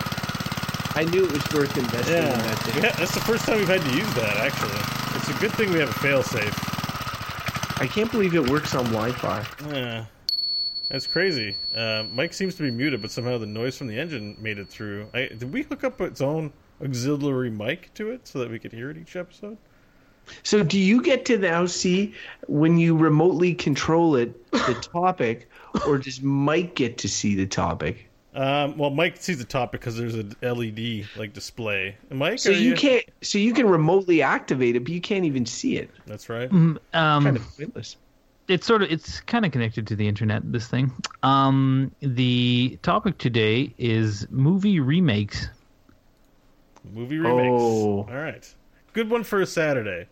I 0.98 1.10
knew 1.10 1.24
it 1.24 1.32
was 1.32 1.54
worth 1.54 1.78
investing 1.78 2.18
in 2.18 2.24
that 2.24 2.58
thing. 2.60 2.84
yeah, 2.84 2.92
that's 2.92 3.14
the 3.14 3.22
first 3.22 3.46
time 3.46 3.58
we've 3.58 3.70
had 3.70 3.80
to 3.80 3.96
use 3.96 4.14
that. 4.16 4.36
Actually, 4.36 4.76
it's 5.16 5.30
a 5.30 5.40
good 5.40 5.54
thing 5.54 5.72
we 5.72 5.80
have 5.80 5.90
a 5.90 5.94
failsafe. 5.94 7.82
I 7.82 7.88
can't 7.88 8.12
believe 8.12 8.36
it 8.36 8.50
works 8.50 8.76
on 8.76 8.84
Wi-Fi. 8.92 9.46
Yeah, 9.74 10.06
that's 10.90 11.08
crazy. 11.08 11.56
Uh, 11.74 12.04
Mike 12.12 12.34
seems 12.34 12.56
to 12.56 12.64
be 12.64 12.72
muted, 12.72 13.02
but 13.02 13.12
somehow 13.12 13.38
the 13.38 13.46
noise 13.46 13.78
from 13.78 13.88
the 13.88 13.98
engine 13.98 14.36
made 14.42 14.58
it 14.58 14.68
through. 14.68 15.08
I, 15.14 15.28
did 15.28 15.54
we 15.54 15.62
hook 15.62 15.86
up 15.86 16.02
its 16.02 16.20
own 16.20 16.52
auxiliary 16.84 17.50
mic 17.50 17.94
to 17.94 18.10
it 18.12 18.28
so 18.28 18.40
that 18.40 18.52
we 18.52 18.60
could 18.60 18.74
hear 18.74 18.90
it 18.90 18.98
each 18.98 19.16
episode? 19.16 19.58
So 20.44 20.64
do 20.64 20.80
you 20.80 21.02
get 21.02 21.26
to 21.26 21.38
now 21.38 21.66
see 21.66 22.14
when 22.48 22.78
you 22.78 22.96
remotely 22.98 23.54
control 23.54 24.16
it 24.16 24.52
the 24.52 24.74
topic, 24.94 25.50
or 25.88 25.98
does 25.98 26.22
Mike 26.22 26.76
get 26.76 26.98
to 27.00 27.10
see 27.10 27.36
the 27.36 27.48
topic? 27.48 28.10
Um, 28.34 28.78
well, 28.78 28.90
Mike 28.90 29.16
sees 29.18 29.38
the 29.38 29.46
topic 29.46 29.80
because 29.80 29.96
there's 29.98 30.16
an 30.16 30.36
LED 30.42 31.06
like 31.16 31.32
display. 31.32 31.96
And 32.10 32.20
Mike, 32.20 32.40
So 32.40 32.50
are 32.50 32.54
you 32.54 32.76
can't. 32.76 33.06
So 33.22 33.38
you 33.38 33.54
can 33.54 33.68
remotely 33.68 34.22
activate 34.22 34.76
it, 34.76 34.82
but 34.82 34.92
you 34.92 35.00
can't 35.00 35.24
even 35.24 35.46
see 35.46 35.78
it. 35.78 35.90
That's 36.06 36.28
right. 36.28 36.52
Um, 36.52 36.80
Kind 36.94 37.38
of 37.38 37.58
pointless. 37.58 37.96
it's 38.50 38.68
sort 38.68 38.84
of 38.84 38.92
it's 38.92 39.22
kind 39.22 39.46
of 39.46 39.52
connected 39.54 39.88
to 39.88 39.96
the 39.96 40.08
internet 40.08 40.42
this 40.52 40.68
thing 40.68 40.92
um 41.24 41.92
the 42.02 42.78
topic 42.84 43.18
today 43.18 43.74
is 43.80 44.28
movie 44.30 44.80
remakes 44.80 45.48
Movie 46.94 47.18
remakes. 47.18 47.50
Oh. 47.50 48.06
All 48.08 48.16
right, 48.16 48.54
good 48.94 49.10
one 49.10 49.24
for 49.24 49.42
a 49.42 49.46
Saturday. 49.48 50.08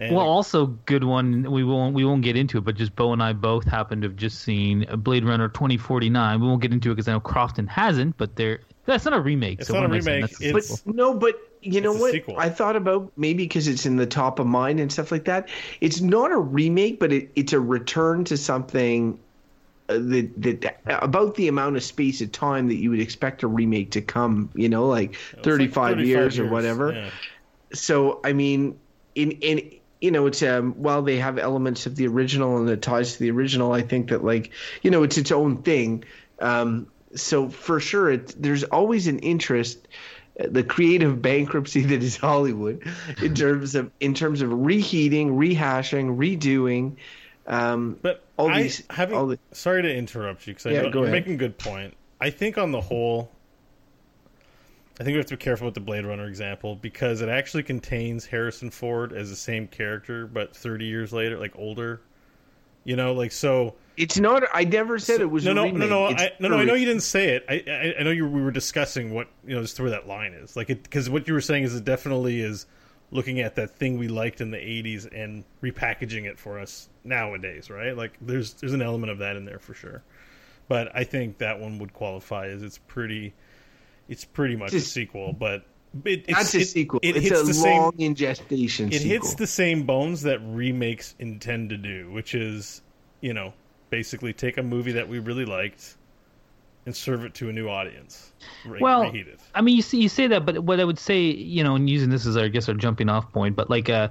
And 0.00 0.16
well 0.16 0.26
also 0.26 0.66
good 0.86 1.04
one 1.04 1.50
we 1.50 1.62
won't 1.62 1.94
we 1.94 2.04
won't 2.06 2.22
get 2.22 2.34
into 2.36 2.56
it 2.58 2.62
but 2.64 2.74
just 2.74 2.96
beau 2.96 3.12
and 3.12 3.22
i 3.22 3.34
both 3.34 3.64
happen 3.64 4.00
to 4.00 4.08
have 4.08 4.16
just 4.16 4.40
seen 4.40 4.86
blade 4.98 5.24
runner 5.24 5.48
2049 5.48 6.40
we 6.40 6.46
won't 6.46 6.62
get 6.62 6.72
into 6.72 6.90
it 6.90 6.94
because 6.94 7.06
i 7.08 7.12
know 7.12 7.20
crofton 7.20 7.66
hasn't 7.66 8.16
but 8.16 8.34
they're 8.36 8.60
that's 8.86 9.04
not 9.04 9.12
a 9.14 9.20
remake 9.20 9.58
It's 9.60 9.68
so 9.68 9.74
not 9.74 9.82
a 9.90 9.94
am 9.94 10.00
saying? 10.02 10.16
remake, 10.22 10.30
That's 10.30 10.40
a 10.42 10.48
it's- 10.48 10.66
sequel. 10.68 10.82
But 10.86 10.94
no, 10.96 11.14
but 11.14 11.38
you 11.62 11.80
know 11.82 11.90
It's 11.90 11.98
a 11.98 12.02
what? 12.02 12.12
sequel. 12.12 12.36
I 12.38 12.48
thought 12.48 12.74
about 12.76 13.12
maybe 13.18 13.44
because 13.44 13.68
it's 13.68 13.84
in 13.84 13.96
the 13.96 14.06
top 14.06 14.38
of 14.38 14.46
mind 14.46 14.80
and 14.80 14.90
stuff 14.90 15.12
like 15.12 15.26
that. 15.26 15.48
It's 15.82 16.00
not 16.00 16.32
a 16.32 16.38
remake, 16.38 16.98
but 16.98 17.12
it, 17.12 17.30
it's 17.36 17.52
a 17.52 17.60
return 17.60 18.24
to 18.24 18.38
something 18.38 19.20
uh, 19.90 19.98
that 19.98 20.60
that 20.62 20.80
about 20.86 21.34
the 21.34 21.46
amount 21.48 21.76
of 21.76 21.82
space 21.84 22.22
of 22.22 22.32
time 22.32 22.68
that 22.68 22.76
you 22.76 22.88
would 22.90 23.00
expect 23.00 23.42
a 23.42 23.46
remake 23.46 23.90
to 23.92 24.00
come. 24.00 24.48
You 24.54 24.70
know, 24.70 24.86
like 24.88 25.10
it's 25.10 25.34
like 25.34 25.44
35, 25.44 26.00
years, 26.00 26.38
or 26.38 26.48
whatever. 26.48 26.92
Yeah. 26.94 27.10
so 27.74 28.20
I 28.24 28.32
mean, 28.32 28.78
in 29.14 29.32
in 29.32 29.70
you 30.00 30.10
know, 30.10 30.26
it's 30.26 30.42
um 30.42 30.72
while 30.74 31.02
they 31.02 31.18
have 31.18 31.38
elements 31.38 31.86
of 31.86 31.96
the 31.96 32.06
original 32.06 32.56
and 32.58 32.68
it 32.68 32.82
ties 32.82 33.14
to 33.14 33.18
the 33.18 33.30
original, 33.30 33.72
I 33.72 33.82
think 33.82 34.10
that 34.10 34.24
like 34.24 34.50
you 34.82 34.90
know, 34.90 35.02
it's 35.02 35.18
its 35.18 35.32
own 35.32 35.62
thing. 35.62 36.04
Um, 36.38 36.86
so 37.14 37.48
for 37.48 37.80
sure, 37.80 38.10
it 38.10 38.34
there's 38.40 38.64
always 38.64 39.06
an 39.08 39.18
interest. 39.20 39.86
uh, 40.40 40.46
The 40.50 40.62
creative 40.64 41.20
bankruptcy 41.20 41.82
that 41.90 42.02
is 42.02 42.16
Hollywood, 42.16 42.82
in 43.22 43.34
terms 43.34 43.74
of 43.74 43.90
in 44.00 44.14
terms 44.14 44.40
of 44.42 44.50
reheating, 44.52 45.36
rehashing, 45.36 46.16
redoing. 46.16 46.96
Um, 47.46 47.98
But 48.00 48.22
all 48.36 48.48
I, 48.48 48.62
these, 48.62 48.82
having, 48.90 49.16
all 49.16 49.26
the, 49.26 49.38
sorry 49.52 49.82
to 49.82 49.92
interrupt 49.94 50.46
you 50.46 50.54
because 50.54 50.72
Yeah, 50.72 50.82
you're 50.84 50.98
ahead. 51.04 51.10
making 51.12 51.34
a 51.34 51.36
good 51.36 51.58
point. 51.58 51.94
I 52.20 52.30
think 52.30 52.58
on 52.58 52.70
the 52.70 52.80
whole, 52.80 53.30
I 55.00 55.02
think 55.02 55.14
we 55.14 55.18
have 55.18 55.26
to 55.26 55.36
be 55.38 55.42
careful 55.42 55.64
with 55.64 55.74
the 55.74 55.80
Blade 55.80 56.04
Runner 56.04 56.26
example 56.26 56.76
because 56.76 57.22
it 57.22 57.30
actually 57.30 57.62
contains 57.62 58.26
Harrison 58.26 58.70
Ford 58.70 59.14
as 59.14 59.30
the 59.30 59.36
same 59.36 59.66
character, 59.66 60.26
but 60.26 60.54
30 60.54 60.84
years 60.84 61.10
later, 61.10 61.38
like 61.38 61.56
older. 61.56 62.02
You 62.84 62.96
know, 62.96 63.14
like 63.14 63.32
so. 63.32 63.76
it's 63.96 64.18
not. 64.18 64.42
I 64.52 64.64
never 64.64 64.98
said 64.98 65.20
it 65.20 65.30
was 65.30 65.44
no, 65.44 65.52
a 65.52 65.54
no, 65.54 65.70
no, 65.70 65.86
no, 65.86 66.06
It's 66.08 66.22
I, 66.22 66.32
no, 66.38 66.48
no. 66.48 66.58
I 66.58 66.64
know 66.64 66.74
you 66.74 66.86
didn't 66.86 67.02
say 67.02 67.30
it. 67.30 67.44
I, 67.48 67.62
I, 67.66 68.00
I 68.00 68.02
know 68.02 68.10
you. 68.10 68.26
We 68.26 68.42
were 68.42 68.50
discussing 68.50 69.12
what 69.12 69.28
you 69.46 69.54
know, 69.54 69.62
just 69.62 69.78
where 69.80 69.90
that 69.90 70.06
line 70.06 70.32
is. 70.32 70.56
Like, 70.56 70.70
it 70.70 70.82
because 70.82 71.10
what 71.10 71.28
you 71.28 71.34
were 71.34 71.42
saying 71.42 71.64
is 71.64 71.74
it 71.74 71.84
definitely 71.84 72.40
is 72.40 72.66
looking 73.10 73.40
at 73.40 73.54
that 73.56 73.76
thing 73.76 73.98
we 73.98 74.08
liked 74.08 74.40
in 74.40 74.50
the 74.50 74.58
'80s 74.58 75.08
and 75.14 75.44
repackaging 75.62 76.24
it 76.24 76.38
for 76.38 76.58
us 76.58 76.88
nowadays, 77.04 77.68
right? 77.68 77.94
Like, 77.94 78.12
there's 78.22 78.54
there's 78.54 78.72
an 78.72 78.82
element 78.82 79.12
of 79.12 79.18
that 79.18 79.36
in 79.36 79.44
there 79.44 79.58
for 79.58 79.74
sure. 79.74 80.02
But 80.68 80.94
I 80.94 81.04
think 81.04 81.38
that 81.38 81.60
one 81.60 81.78
would 81.78 81.92
qualify 81.92 82.48
as 82.48 82.62
it's 82.62 82.78
pretty, 82.78 83.34
it's 84.10 84.24
pretty 84.26 84.56
much 84.56 84.74
a 84.74 84.80
sequel, 84.80 85.32
but 85.32 85.64
it, 86.04 86.24
it's, 86.28 86.38
That's 86.38 86.54
a 86.54 86.58
it- 86.60 86.64
sequel. 86.68 87.00
It 87.02 87.16
it's 87.16 87.28
hits 87.28 87.40
a 87.40 87.44
the 87.44 87.54
same 87.54 87.80
long 87.80 87.92
in 87.98 88.14
gestation. 88.14 88.88
it 88.92 89.00
sequel. 89.00 89.08
hits 89.10 89.34
the 89.34 89.46
same 89.46 89.84
bones 89.84 90.22
that 90.22 90.38
remakes 90.40 91.14
intend 91.18 91.70
to 91.70 91.76
do, 91.78 92.10
which 92.12 92.34
is, 92.34 92.82
you 93.22 93.32
know, 93.32 93.52
basically 93.88 94.32
take 94.32 94.58
a 94.58 94.62
movie 94.62 94.92
that 94.92 95.08
we 95.08 95.18
really 95.18 95.44
liked 95.46 95.96
and 96.86 96.94
serve 96.96 97.24
it 97.24 97.34
to 97.34 97.48
a 97.48 97.52
new 97.52 97.68
audience. 97.68 98.32
Re- 98.64 98.78
well 98.80 99.02
reheat 99.02 99.26
it. 99.28 99.38
i 99.54 99.60
mean 99.60 99.76
you 99.76 99.82
see 99.82 100.00
you 100.00 100.08
say 100.08 100.26
that 100.28 100.46
but 100.46 100.60
what 100.60 100.80
i 100.80 100.84
would 100.84 100.98
say 100.98 101.20
you 101.22 101.62
know 101.64 101.74
and 101.76 101.90
using 101.90 102.08
this 102.08 102.24
as 102.26 102.36
i 102.38 102.48
guess 102.48 102.68
our 102.70 102.74
jumping 102.74 103.08
off 103.10 103.30
point 103.32 103.54
but 103.56 103.68
like 103.68 103.90
uh 103.90 104.08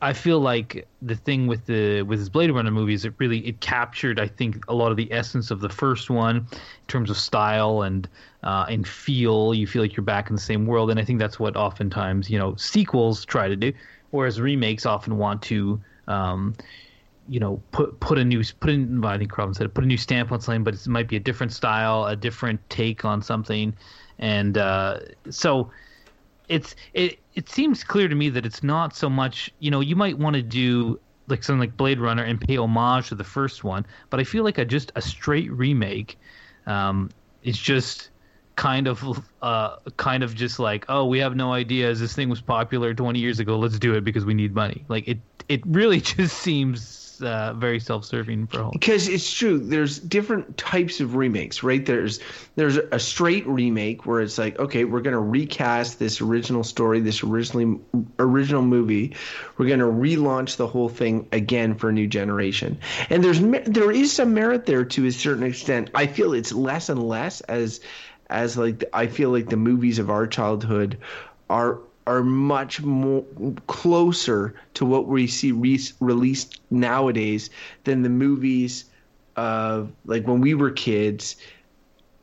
I, 0.00 0.12
feel 0.12 0.40
like 0.40 0.86
the 1.02 1.14
thing 1.14 1.46
with 1.46 1.66
the 1.66 2.02
with 2.02 2.18
his 2.18 2.28
Blade 2.28 2.50
Runner 2.50 2.70
movies, 2.70 3.04
it 3.04 3.14
really 3.18 3.38
it 3.46 3.60
captured, 3.60 4.20
I 4.20 4.28
think, 4.28 4.64
a 4.68 4.74
lot 4.74 4.90
of 4.90 4.96
the 4.96 5.12
essence 5.12 5.50
of 5.50 5.60
the 5.60 5.68
first 5.68 6.10
one 6.10 6.36
in 6.36 6.46
terms 6.88 7.10
of 7.10 7.16
style 7.16 7.82
and 7.82 8.08
uh, 8.42 8.66
and 8.68 8.86
feel. 8.86 9.54
You 9.54 9.66
feel 9.66 9.82
like 9.82 9.96
you're 9.96 10.04
back 10.04 10.28
in 10.30 10.36
the 10.36 10.42
same 10.42 10.66
world, 10.66 10.90
and 10.90 11.00
I 11.00 11.04
think 11.04 11.18
that's 11.18 11.38
what 11.38 11.56
oftentimes 11.56 12.30
you 12.30 12.38
know 12.38 12.54
sequels 12.56 13.24
try 13.24 13.48
to 13.48 13.56
do, 13.56 13.72
whereas 14.10 14.40
remakes 14.40 14.86
often 14.86 15.18
want 15.18 15.42
to. 15.42 15.80
Um, 16.06 16.54
you 17.26 17.40
know, 17.40 17.62
put 17.72 17.98
put 18.00 18.18
a 18.18 18.24
new 18.24 18.44
put 18.60 18.70
in. 18.70 19.02
I 19.02 19.16
think 19.16 19.36
Robin 19.38 19.54
said 19.54 19.72
put 19.72 19.84
a 19.84 19.86
new 19.86 19.96
stamp 19.96 20.30
on 20.30 20.40
something, 20.42 20.62
but 20.62 20.74
it 20.74 20.86
might 20.86 21.08
be 21.08 21.16
a 21.16 21.20
different 21.20 21.52
style, 21.52 22.04
a 22.04 22.14
different 22.14 22.60
take 22.68 23.06
on 23.06 23.22
something, 23.22 23.74
and 24.18 24.58
uh, 24.58 25.00
so 25.30 25.70
it's 26.48 26.76
it 26.92 27.18
it 27.34 27.48
seems 27.48 27.82
clear 27.82 28.08
to 28.08 28.14
me 28.14 28.28
that 28.30 28.46
it's 28.46 28.62
not 28.62 28.94
so 28.94 29.10
much. 29.10 29.50
You 29.58 29.70
know, 29.70 29.80
you 29.80 29.96
might 29.96 30.18
want 30.18 30.36
to 30.36 30.42
do 30.42 31.00
like 31.26 31.42
something 31.42 31.60
like 31.60 31.76
Blade 31.76 31.98
Runner 31.98 32.22
and 32.22 32.40
pay 32.40 32.56
homage 32.56 33.08
to 33.08 33.14
the 33.14 33.24
first 33.24 33.64
one, 33.64 33.86
but 34.10 34.20
I 34.20 34.24
feel 34.24 34.44
like 34.44 34.58
a 34.58 34.64
just 34.64 34.92
a 34.94 35.02
straight 35.02 35.50
remake 35.50 36.18
um, 36.66 37.10
is 37.42 37.58
just 37.58 38.10
kind 38.56 38.86
of 38.86 39.20
uh 39.42 39.76
kind 39.96 40.22
of 40.22 40.32
just 40.32 40.60
like 40.60 40.84
oh 40.88 41.04
we 41.04 41.18
have 41.18 41.34
no 41.34 41.52
ideas 41.52 41.98
this 41.98 42.14
thing 42.14 42.28
was 42.28 42.40
popular 42.40 42.94
20 42.94 43.18
years 43.18 43.40
ago 43.40 43.58
let's 43.58 43.80
do 43.80 43.94
it 43.94 44.04
because 44.04 44.24
we 44.24 44.32
need 44.32 44.54
money 44.54 44.84
like 44.86 45.08
it 45.08 45.18
it 45.48 45.60
really 45.66 46.00
just 46.16 46.38
seems 46.38 47.03
uh, 47.22 47.54
very 47.54 47.80
self-serving 47.80 48.46
for 48.46 48.60
a 48.60 48.70
because 48.72 49.08
it's 49.08 49.32
true 49.32 49.58
there's 49.58 49.98
different 49.98 50.56
types 50.56 51.00
of 51.00 51.14
remakes 51.14 51.62
right? 51.62 51.84
There's 51.84 52.20
there's 52.56 52.76
a 52.76 52.98
straight 52.98 53.46
remake 53.46 54.06
where 54.06 54.20
it's 54.20 54.38
like 54.38 54.58
okay 54.58 54.84
we're 54.84 55.00
to 55.14 55.18
recast 55.18 55.98
this 55.98 56.20
original 56.20 56.64
story 56.64 57.00
this 57.00 57.22
originally 57.22 57.80
original 58.18 58.62
movie. 58.62 59.14
We're 59.56 59.66
to 59.80 59.86
relaunch 59.86 60.56
the 60.56 60.66
whole 60.66 60.88
thing 60.88 61.28
again 61.32 61.74
for 61.74 61.88
a 61.88 61.92
new 61.92 62.06
generation. 62.06 62.78
And 63.10 63.22
there's 63.22 63.40
there 63.40 63.90
is 63.90 64.12
some 64.12 64.34
merit 64.34 64.66
there 64.66 64.84
to 64.84 65.06
a 65.06 65.12
certain 65.12 65.44
extent. 65.44 65.90
I 65.94 66.06
feel 66.06 66.34
it's 66.34 66.52
less 66.52 66.88
and 66.88 67.02
less 67.02 67.40
as 67.42 67.80
as 68.30 68.56
like 68.56 68.84
i 68.92 69.06
feel 69.06 69.30
like 69.30 69.50
the 69.50 69.56
movies 69.56 69.98
of 69.98 70.08
our 70.08 70.26
childhood 70.26 70.98
are 71.50 71.78
are 72.06 72.22
much 72.22 72.82
more 72.82 73.24
closer 73.66 74.54
to 74.74 74.84
what 74.84 75.06
we 75.06 75.26
see 75.26 75.52
re- 75.52 75.80
released 76.00 76.60
nowadays 76.70 77.50
than 77.84 78.02
the 78.02 78.08
movies 78.08 78.84
of 79.36 79.90
like 80.04 80.26
when 80.26 80.40
we 80.40 80.54
were 80.54 80.70
kids 80.70 81.36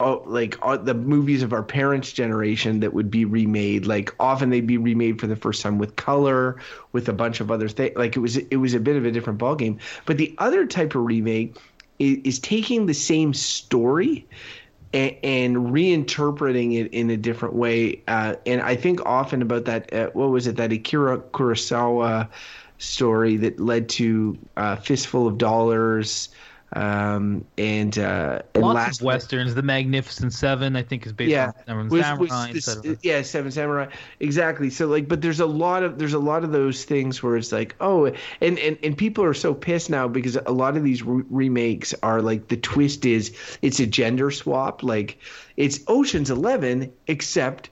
oh, 0.02 0.24
like 0.26 0.58
uh, 0.62 0.78
the 0.78 0.94
movies 0.94 1.44
of 1.44 1.54
our 1.54 1.64
parents' 1.64 2.12
generation 2.12 2.80
that 2.82 2.94
would 2.94 3.10
be 3.10 3.26
remade. 3.26 3.86
Like 3.86 4.14
often 4.20 4.50
they'd 4.50 4.68
be 4.68 4.78
remade 4.78 5.20
for 5.20 5.28
the 5.28 5.36
first 5.36 5.62
time 5.62 5.78
with 5.78 5.96
color, 5.96 6.58
with 6.92 7.08
a 7.08 7.14
bunch 7.14 7.40
of 7.40 7.52
other 7.52 7.70
things. 7.70 7.96
Like 7.96 8.16
it 8.16 8.20
was 8.20 8.38
it 8.38 8.58
was 8.58 8.74
a 8.74 8.80
bit 8.80 8.96
of 8.96 9.06
a 9.06 9.12
different 9.12 9.40
ballgame. 9.40 9.80
But 10.06 10.18
the 10.18 10.36
other 10.38 10.66
type 10.66 10.96
of 10.96 11.06
remake 11.06 11.58
is, 12.00 12.18
is 12.24 12.40
taking 12.40 12.86
the 12.86 12.94
same 12.94 13.34
story 13.34 14.28
and, 14.94 15.56
reinterpreting 15.56 16.80
it 16.80 16.94
in 16.94 17.10
a 17.10 17.18
different 17.18 17.56
way. 17.56 18.02
Uh, 18.08 18.36
and 18.46 18.62
I 18.62 18.76
think 18.76 19.06
often 19.06 19.42
about 19.42 19.66
that. 19.66 19.94
Uh, 19.94 20.10
what 20.14 20.30
was 20.30 20.48
it? 20.48 20.58
That 20.58 20.72
Akira 20.72 21.20
Kurosawa 21.20 22.28
story 22.78 23.38
that 23.38 23.60
led 23.60 23.90
to 23.90 24.38
uh, 24.58 24.76
Fistful 24.76 25.28
of 25.28 25.38
Dollars. 25.38 26.30
Um, 26.74 27.44
and 27.58 27.98
uh, 28.00 28.44
and 28.56 28.64
lots 28.64 28.76
last 28.76 29.02
of 29.02 29.06
westerns. 29.06 29.56
The 29.56 29.62
magnificent 29.62 30.32
seven 30.32 30.78
i 30.78 30.84
think 30.84 31.06
is 31.06 31.12
based 31.12 31.32
yeah, 31.32 31.52
on 31.68 31.90
was 31.90 32.02
Samurai 32.02 32.54
this- 32.54 32.68
of- 32.68 32.98
yeah, 33.04 33.22
Seven 33.24 33.52
Samurai, 33.52 33.88
exactly. 34.22 34.70
So 34.70 34.88
like, 34.88 35.08
but 35.10 35.22
there's 35.22 35.42
a 35.42 35.46
lot 35.46 35.84
of 35.84 36.00
there's 36.00 36.14
a 36.14 36.20
lot 36.20 36.46
of 36.46 36.54
those 36.54 36.86
things 36.86 37.22
where 37.22 37.36
it's 37.36 37.52
like, 37.52 37.76
oh, 37.82 38.06
and 38.40 38.58
and 38.58 38.78
and 38.84 38.98
people 38.98 39.24
are 39.26 39.34
so 39.34 39.54
pissed 39.54 39.90
now 39.90 40.08
because 40.08 40.38
a 40.38 40.52
lot 40.52 40.78
of 40.78 40.84
these 40.84 41.04
re- 41.04 41.26
remakes 41.30 41.94
are 42.04 42.22
like 42.22 42.48
the 42.48 42.58
twist 42.58 43.06
is 43.06 43.36
it's 43.62 43.82
a 43.82 43.86
gender 43.86 44.32
swap, 44.32 44.82
like 44.82 45.20
it's 45.58 45.82
Ocean's 45.88 46.30
Eleven 46.32 46.94
except 47.08 47.70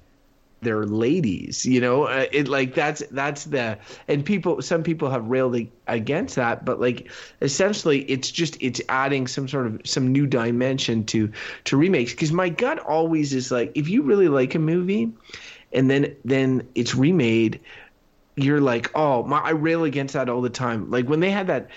they're 0.61 0.85
ladies 0.85 1.65
you 1.65 1.79
know? 1.79 2.03
Uh, 2.03 2.25
it 2.31 2.47
like 2.47 2.75
that's 2.75 3.03
that's 3.11 3.45
the 3.45 3.77
and 4.07 4.25
people 4.25 4.61
some 4.61 4.83
people 4.83 5.09
have 5.09 5.25
railed 5.27 5.57
against 5.87 6.35
that 6.35 6.65
but 6.65 6.79
like 6.79 7.09
essentially 7.41 8.01
it's 8.01 8.29
just 8.31 8.57
it's 8.61 8.81
adding 8.89 9.27
some 9.27 9.47
sort 9.47 9.67
of 9.67 9.81
some 9.85 10.11
new 10.11 10.27
dimension 10.27 11.03
to 11.05 11.31
to 11.65 11.77
remakes. 11.77 12.11
Because 12.11 12.31
my 12.31 12.49
gut 12.49 12.79
always 12.79 13.33
is 13.33 13.51
like 13.51 13.71
if 13.75 13.87
you 13.89 14.03
really 14.03 14.27
like 14.27 14.55
a 14.55 14.59
movie 14.59 15.11
and 15.71 15.89
then 15.89 16.15
then 16.25 16.67
it's 16.75 16.95
remade 16.95 17.59
you're 18.35 18.61
like 18.61 18.91
oh 18.95 19.23
my 19.23 19.39
i 19.39 19.51
rail 19.51 19.83
against 19.83 20.13
that 20.13 20.29
all 20.29 20.41
the 20.41 20.49
time. 20.49 20.89
Like 20.89 21.07
when 21.07 21.19
they 21.19 21.31
had 21.31 21.47
that 21.47 21.69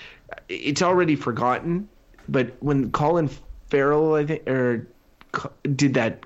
it's 0.49 0.83
already 0.83 1.17
forgotten 1.17 1.89
but 2.29 2.53
when 2.61 2.91
colin 2.91 3.29
farrell 3.69 4.15
i 4.15 4.25
think 4.25 4.49
or 4.49 4.87
did 5.75 5.95
that 5.95 6.23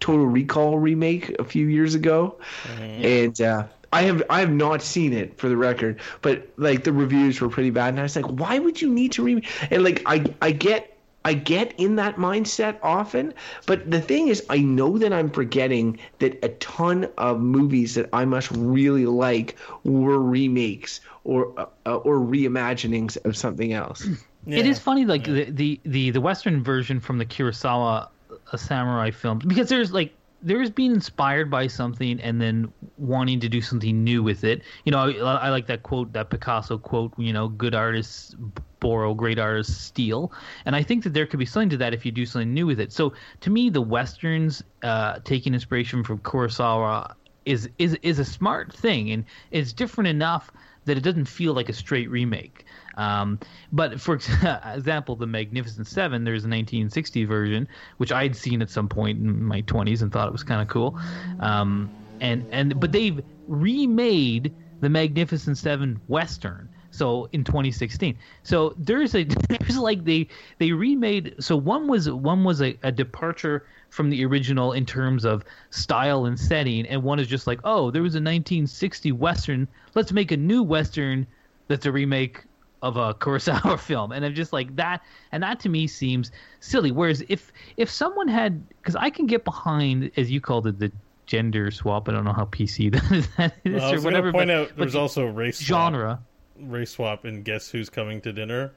Total 0.00 0.26
Recall 0.26 0.78
remake 0.78 1.34
a 1.38 1.44
few 1.44 1.66
years 1.66 1.94
ago, 1.94 2.36
and 2.78 3.40
uh, 3.40 3.64
I 3.92 4.02
have 4.02 4.22
I 4.30 4.40
have 4.40 4.52
not 4.52 4.82
seen 4.82 5.12
it 5.12 5.36
for 5.38 5.48
the 5.48 5.56
record, 5.56 6.00
but 6.22 6.48
like 6.56 6.84
the 6.84 6.92
reviews 6.92 7.40
were 7.40 7.48
pretty 7.48 7.70
bad, 7.70 7.90
and 7.90 8.00
I 8.00 8.02
was 8.04 8.16
like, 8.16 8.26
why 8.26 8.58
would 8.58 8.80
you 8.80 8.92
need 8.92 9.12
to 9.12 9.22
remake? 9.22 9.48
And 9.70 9.82
like 9.82 10.02
I 10.06 10.24
I 10.42 10.50
get 10.52 10.96
I 11.24 11.34
get 11.34 11.74
in 11.78 11.96
that 11.96 12.16
mindset 12.16 12.78
often, 12.82 13.34
but 13.66 13.90
the 13.90 14.00
thing 14.00 14.28
is, 14.28 14.44
I 14.48 14.58
know 14.58 14.98
that 14.98 15.12
I'm 15.12 15.30
forgetting 15.30 15.98
that 16.20 16.38
a 16.42 16.48
ton 16.50 17.08
of 17.18 17.40
movies 17.40 17.94
that 17.96 18.08
I 18.12 18.24
must 18.24 18.50
really 18.52 19.06
like 19.06 19.56
were 19.84 20.18
remakes 20.20 21.00
or 21.24 21.52
uh, 21.84 21.96
or 21.96 22.18
reimaginings 22.18 23.16
of 23.24 23.36
something 23.36 23.72
else. 23.72 24.06
It 24.46 24.66
is 24.66 24.78
funny, 24.78 25.04
like 25.04 25.24
the, 25.24 25.44
the 25.44 25.80
the 25.84 26.10
the 26.10 26.20
Western 26.20 26.62
version 26.62 27.00
from 27.00 27.18
the 27.18 27.26
Kurosawa 27.26 28.08
uh, 28.52 28.56
samurai 28.56 29.10
film 29.10 29.38
because 29.46 29.68
there's 29.68 29.92
like 29.92 30.14
there's 30.40 30.70
being 30.70 30.92
inspired 30.92 31.50
by 31.50 31.66
something 31.66 32.20
and 32.20 32.40
then 32.40 32.72
wanting 32.96 33.40
to 33.40 33.48
do 33.48 33.60
something 33.60 34.04
new 34.04 34.22
with 34.22 34.44
it. 34.44 34.62
You 34.84 34.92
know, 34.92 34.98
I, 34.98 35.34
I 35.34 35.48
like 35.50 35.66
that 35.66 35.82
quote, 35.82 36.12
that 36.12 36.30
Picasso 36.30 36.78
quote. 36.78 37.12
You 37.18 37.32
know, 37.32 37.48
good 37.48 37.74
artists 37.74 38.36
borrow, 38.80 39.14
great 39.14 39.38
artists 39.38 39.76
steal, 39.76 40.32
and 40.64 40.76
I 40.76 40.82
think 40.82 41.02
that 41.04 41.14
there 41.14 41.26
could 41.26 41.40
be 41.40 41.46
something 41.46 41.70
to 41.70 41.76
that 41.78 41.92
if 41.92 42.06
you 42.06 42.12
do 42.12 42.24
something 42.24 42.54
new 42.54 42.66
with 42.66 42.78
it. 42.80 42.92
So 42.92 43.14
to 43.40 43.50
me, 43.50 43.68
the 43.70 43.82
westerns 43.82 44.62
uh, 44.82 45.18
taking 45.24 45.54
inspiration 45.54 46.04
from 46.04 46.18
Kurosawa 46.18 47.14
is 47.44 47.68
is 47.78 47.94
is 48.02 48.18
a 48.18 48.24
smart 48.24 48.72
thing, 48.72 49.10
and 49.10 49.24
it's 49.50 49.72
different 49.72 50.08
enough 50.08 50.52
that 50.84 50.96
it 50.96 51.02
doesn't 51.02 51.26
feel 51.26 51.52
like 51.52 51.68
a 51.68 51.72
straight 51.72 52.10
remake. 52.10 52.64
Um, 52.98 53.38
but 53.72 54.00
for 54.00 54.14
example, 54.74 55.16
the 55.16 55.26
Magnificent 55.26 55.86
Seven, 55.86 56.24
there's 56.24 56.44
a 56.44 56.50
1960 56.50 57.24
version, 57.24 57.68
which 57.96 58.12
I'd 58.12 58.36
seen 58.36 58.60
at 58.60 58.68
some 58.68 58.88
point 58.88 59.18
in 59.18 59.42
my 59.42 59.62
20s 59.62 60.02
and 60.02 60.12
thought 60.12 60.28
it 60.28 60.32
was 60.32 60.42
kind 60.42 60.60
of 60.60 60.68
cool. 60.68 60.98
Um, 61.40 61.88
and 62.20 62.44
and 62.50 62.78
but 62.80 62.90
they've 62.92 63.22
remade 63.46 64.52
the 64.80 64.88
Magnificent 64.88 65.56
Seven 65.56 66.00
Western. 66.08 66.68
So 66.90 67.28
in 67.32 67.44
2016, 67.44 68.18
so 68.42 68.74
there's 68.76 69.14
a 69.14 69.24
there's 69.48 69.78
like 69.78 70.04
they 70.04 70.26
they 70.58 70.72
remade. 70.72 71.36
So 71.38 71.56
one 71.56 71.86
was 71.86 72.10
one 72.10 72.42
was 72.42 72.60
a, 72.60 72.76
a 72.82 72.90
departure 72.90 73.66
from 73.90 74.10
the 74.10 74.24
original 74.24 74.72
in 74.72 74.84
terms 74.84 75.24
of 75.24 75.44
style 75.70 76.24
and 76.24 76.38
setting, 76.38 76.86
and 76.86 77.04
one 77.04 77.20
is 77.20 77.28
just 77.28 77.46
like 77.46 77.60
oh 77.62 77.92
there 77.92 78.02
was 78.02 78.14
a 78.14 78.18
1960 78.18 79.12
Western. 79.12 79.68
Let's 79.94 80.10
make 80.10 80.32
a 80.32 80.36
new 80.36 80.64
Western 80.64 81.26
that's 81.68 81.86
a 81.86 81.92
remake 81.92 82.47
of 82.82 82.96
a 82.96 83.14
Kurosawa 83.14 83.78
film, 83.80 84.12
and 84.12 84.24
I'm 84.24 84.34
just 84.34 84.52
like 84.52 84.74
that, 84.76 85.02
and 85.32 85.42
that 85.42 85.60
to 85.60 85.68
me 85.68 85.86
seems 85.86 86.30
silly. 86.60 86.90
Whereas 86.92 87.22
if 87.28 87.52
if 87.76 87.90
someone 87.90 88.28
had, 88.28 88.68
because 88.68 88.96
I 88.96 89.10
can 89.10 89.26
get 89.26 89.44
behind, 89.44 90.10
as 90.16 90.30
you 90.30 90.40
called 90.40 90.66
it, 90.66 90.78
the 90.78 90.92
gender 91.26 91.70
swap. 91.70 92.08
I 92.08 92.12
don't 92.12 92.24
know 92.24 92.32
how 92.32 92.46
PC 92.46 92.90
that 92.92 93.12
is, 93.12 93.28
that 93.36 93.54
is 93.64 93.74
Well, 93.74 93.92
I 93.92 93.96
or 93.96 94.00
whatever. 94.00 94.32
point 94.32 94.48
but, 94.48 94.56
out 94.56 94.76
there's 94.76 94.92
the 94.94 95.00
also 95.00 95.26
race 95.26 95.58
swap, 95.58 95.92
genre. 95.92 96.20
race 96.58 96.92
swap 96.92 97.24
in 97.26 97.42
Guess 97.42 97.68
Who's 97.70 97.90
Coming 97.90 98.20
to 98.22 98.32
Dinner, 98.32 98.72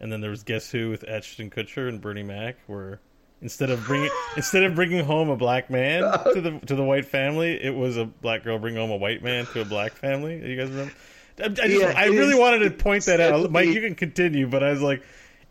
and 0.00 0.10
then 0.12 0.20
there 0.20 0.30
was 0.30 0.42
Guess 0.42 0.70
Who 0.70 0.90
with 0.90 1.04
Ashton 1.08 1.50
Kutcher 1.50 1.88
and 1.88 2.00
Bernie 2.00 2.22
Mac, 2.22 2.56
where 2.66 3.00
instead 3.42 3.70
of 3.70 3.84
bringing 3.86 4.10
instead 4.36 4.62
of 4.64 4.74
bringing 4.74 5.04
home 5.04 5.30
a 5.30 5.36
black 5.36 5.70
man 5.70 6.02
to 6.34 6.40
the 6.40 6.58
to 6.66 6.74
the 6.76 6.84
white 6.84 7.06
family, 7.06 7.60
it 7.62 7.74
was 7.74 7.96
a 7.96 8.04
black 8.04 8.44
girl 8.44 8.58
bringing 8.58 8.80
home 8.80 8.90
a 8.90 8.96
white 8.96 9.22
man 9.22 9.46
to 9.46 9.62
a 9.62 9.64
black 9.64 9.92
family. 9.92 10.36
You 10.48 10.56
guys 10.56 10.68
remember? 10.70 10.92
I, 11.40 11.44
I, 11.46 11.48
just, 11.48 11.68
Yeah, 11.80 11.92
I 11.96 12.06
really 12.06 12.32
is- 12.34 12.38
wanted 12.38 12.58
to 12.60 12.70
point 12.70 13.04
that 13.06 13.20
out. 13.20 13.50
Mike, 13.50 13.68
you 13.68 13.80
can 13.80 13.94
continue, 13.94 14.46
but 14.46 14.62
I 14.62 14.70
was 14.70 14.82
like, 14.82 15.02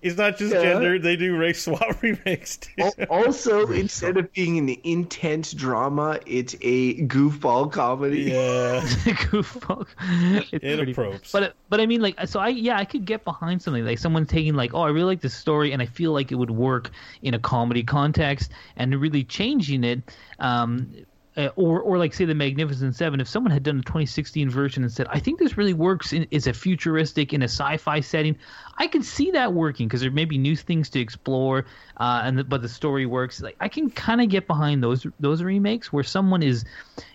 it's 0.02 0.18
not 0.18 0.38
just 0.38 0.54
Yeah. 0.54 0.62
gender; 0.62 0.98
they 0.98 1.18
do 1.18 1.36
race 1.36 1.62
swap 1.66 2.02
remakes 2.02 2.56
too. 2.56 2.72
Al- 2.80 2.94
Also, 3.10 3.68
instead 3.68 4.16
of 4.16 4.32
being 4.32 4.58
an 4.58 4.78
intense 4.86 5.52
drama, 5.52 6.20
it's 6.26 6.56
a 6.62 7.02
goofball 7.08 7.70
comedy. 7.70 8.22
yeah, 8.32 8.80
goofball. 9.30 9.86
It's 10.54 10.54
It 10.54 10.62
pretty- 10.62 10.92
approves. 10.94 11.32
But 11.34 11.54
but 11.68 11.82
I 11.82 11.86
mean, 11.86 12.00
like, 12.02 12.16
so 12.28 12.40
I 12.40 12.48
yeah, 12.48 12.78
I 12.78 12.86
could 12.86 13.04
get 13.04 13.26
behind 13.26 13.62
something 13.62 13.84
like 13.84 14.00
someone 14.00 14.26
taking 14.26 14.54
like, 14.54 14.74
oh, 14.74 14.84
I 14.84 14.88
really 14.90 15.04
like 15.08 15.22
this 15.22 15.34
story, 15.34 15.74
and 15.74 15.82
I 15.82 15.86
feel 15.86 16.14
like 16.14 16.32
it 16.32 16.36
would 16.36 16.52
work 16.52 16.92
in 17.22 17.34
a 17.34 17.40
comedy 17.40 17.84
context, 17.84 18.52
and 18.78 18.96
really 19.02 19.26
changing 19.26 19.84
it. 19.84 20.02
Um, 20.40 20.94
uh, 21.40 21.50
or, 21.56 21.80
or 21.80 21.98
like 21.98 22.14
say 22.14 22.26
the 22.26 22.36
Magnificent 22.36 22.96
Seven. 22.96 23.22
If 23.22 23.30
someone 23.30 23.52
had 23.52 23.64
done 23.64 23.80
a 23.80 23.84
2016 23.84 24.50
version 24.50 24.84
and 24.84 24.92
said, 24.92 25.08
"I 25.10 25.20
think 25.20 25.40
this 25.40 25.56
really 25.56 25.74
works 25.74 26.12
in 26.12 26.28
is 26.32 26.48
a 26.48 26.54
futuristic 26.54 27.34
in 27.34 27.42
a 27.42 27.46
sci-fi 27.46 28.02
setting," 28.02 28.38
I 28.78 28.88
could 28.88 29.06
see 29.06 29.32
that 29.32 29.54
working 29.54 29.88
because 29.88 30.02
there 30.02 30.12
may 30.12 30.26
be 30.26 30.38
new 30.38 30.58
things 30.58 30.90
to 30.90 31.00
explore, 31.00 31.66
uh, 31.98 32.22
and 32.26 32.40
the, 32.40 32.44
but 32.44 32.62
the 32.62 32.68
story 32.68 33.06
works. 33.06 33.42
Like 33.42 33.56
I 33.62 33.70
can 33.70 33.90
kind 33.90 34.20
of 34.20 34.28
get 34.28 34.48
behind 34.48 34.84
those 34.84 35.08
those 35.22 35.42
remakes 35.42 35.94
where 35.94 36.04
someone 36.04 36.44
is 36.44 36.66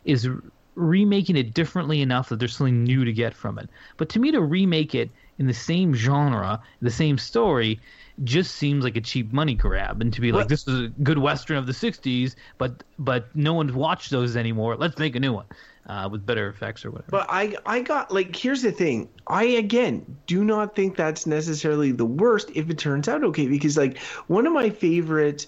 is 0.06 0.26
remaking 0.74 1.36
it 1.36 1.52
differently 1.52 2.00
enough 2.00 2.30
that 2.30 2.38
there's 2.38 2.56
something 2.56 2.82
new 2.82 3.04
to 3.04 3.12
get 3.12 3.34
from 3.34 3.58
it. 3.58 3.68
But 3.98 4.08
to 4.10 4.18
me, 4.18 4.32
to 4.32 4.40
remake 4.40 4.94
it 4.94 5.10
in 5.38 5.46
the 5.46 5.54
same 5.54 5.94
genre, 5.94 6.62
the 6.80 6.90
same 6.90 7.18
story, 7.18 7.78
just 8.22 8.54
seems 8.54 8.84
like 8.84 8.96
a 8.96 9.00
cheap 9.00 9.32
money 9.32 9.54
grab. 9.54 10.00
And 10.00 10.12
to 10.12 10.20
be 10.20 10.30
like, 10.30 10.40
Well- 10.40 10.48
this 10.48 10.68
is 10.68 10.80
a 10.80 10.88
good 11.02 11.18
western 11.18 11.56
of 11.56 11.66
the 11.66 11.72
'60s, 11.72 12.36
but 12.58 12.84
but 12.98 13.34
no 13.34 13.54
one's 13.54 13.72
watched 13.72 14.10
those 14.10 14.36
anymore. 14.36 14.76
Let's 14.76 14.98
make 14.98 15.16
a 15.16 15.20
new 15.20 15.32
one 15.32 15.46
uh, 15.86 16.08
with 16.10 16.24
better 16.24 16.48
effects 16.48 16.84
or 16.84 16.90
whatever. 16.90 17.10
But 17.10 17.26
I, 17.28 17.56
I 17.66 17.80
got 17.80 18.12
like 18.12 18.34
here's 18.34 18.62
the 18.62 18.72
thing. 18.72 19.08
I 19.26 19.44
again 19.44 20.18
do 20.26 20.44
not 20.44 20.76
think 20.76 20.96
that's 20.96 21.26
necessarily 21.26 21.92
the 21.92 22.06
worst 22.06 22.50
if 22.54 22.70
it 22.70 22.78
turns 22.78 23.08
out 23.08 23.24
okay 23.24 23.46
because 23.46 23.76
like 23.76 23.98
one 24.28 24.46
of 24.46 24.52
my 24.52 24.70
favorite 24.70 25.46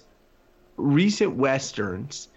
recent 0.77 1.35
westerns 1.35 2.27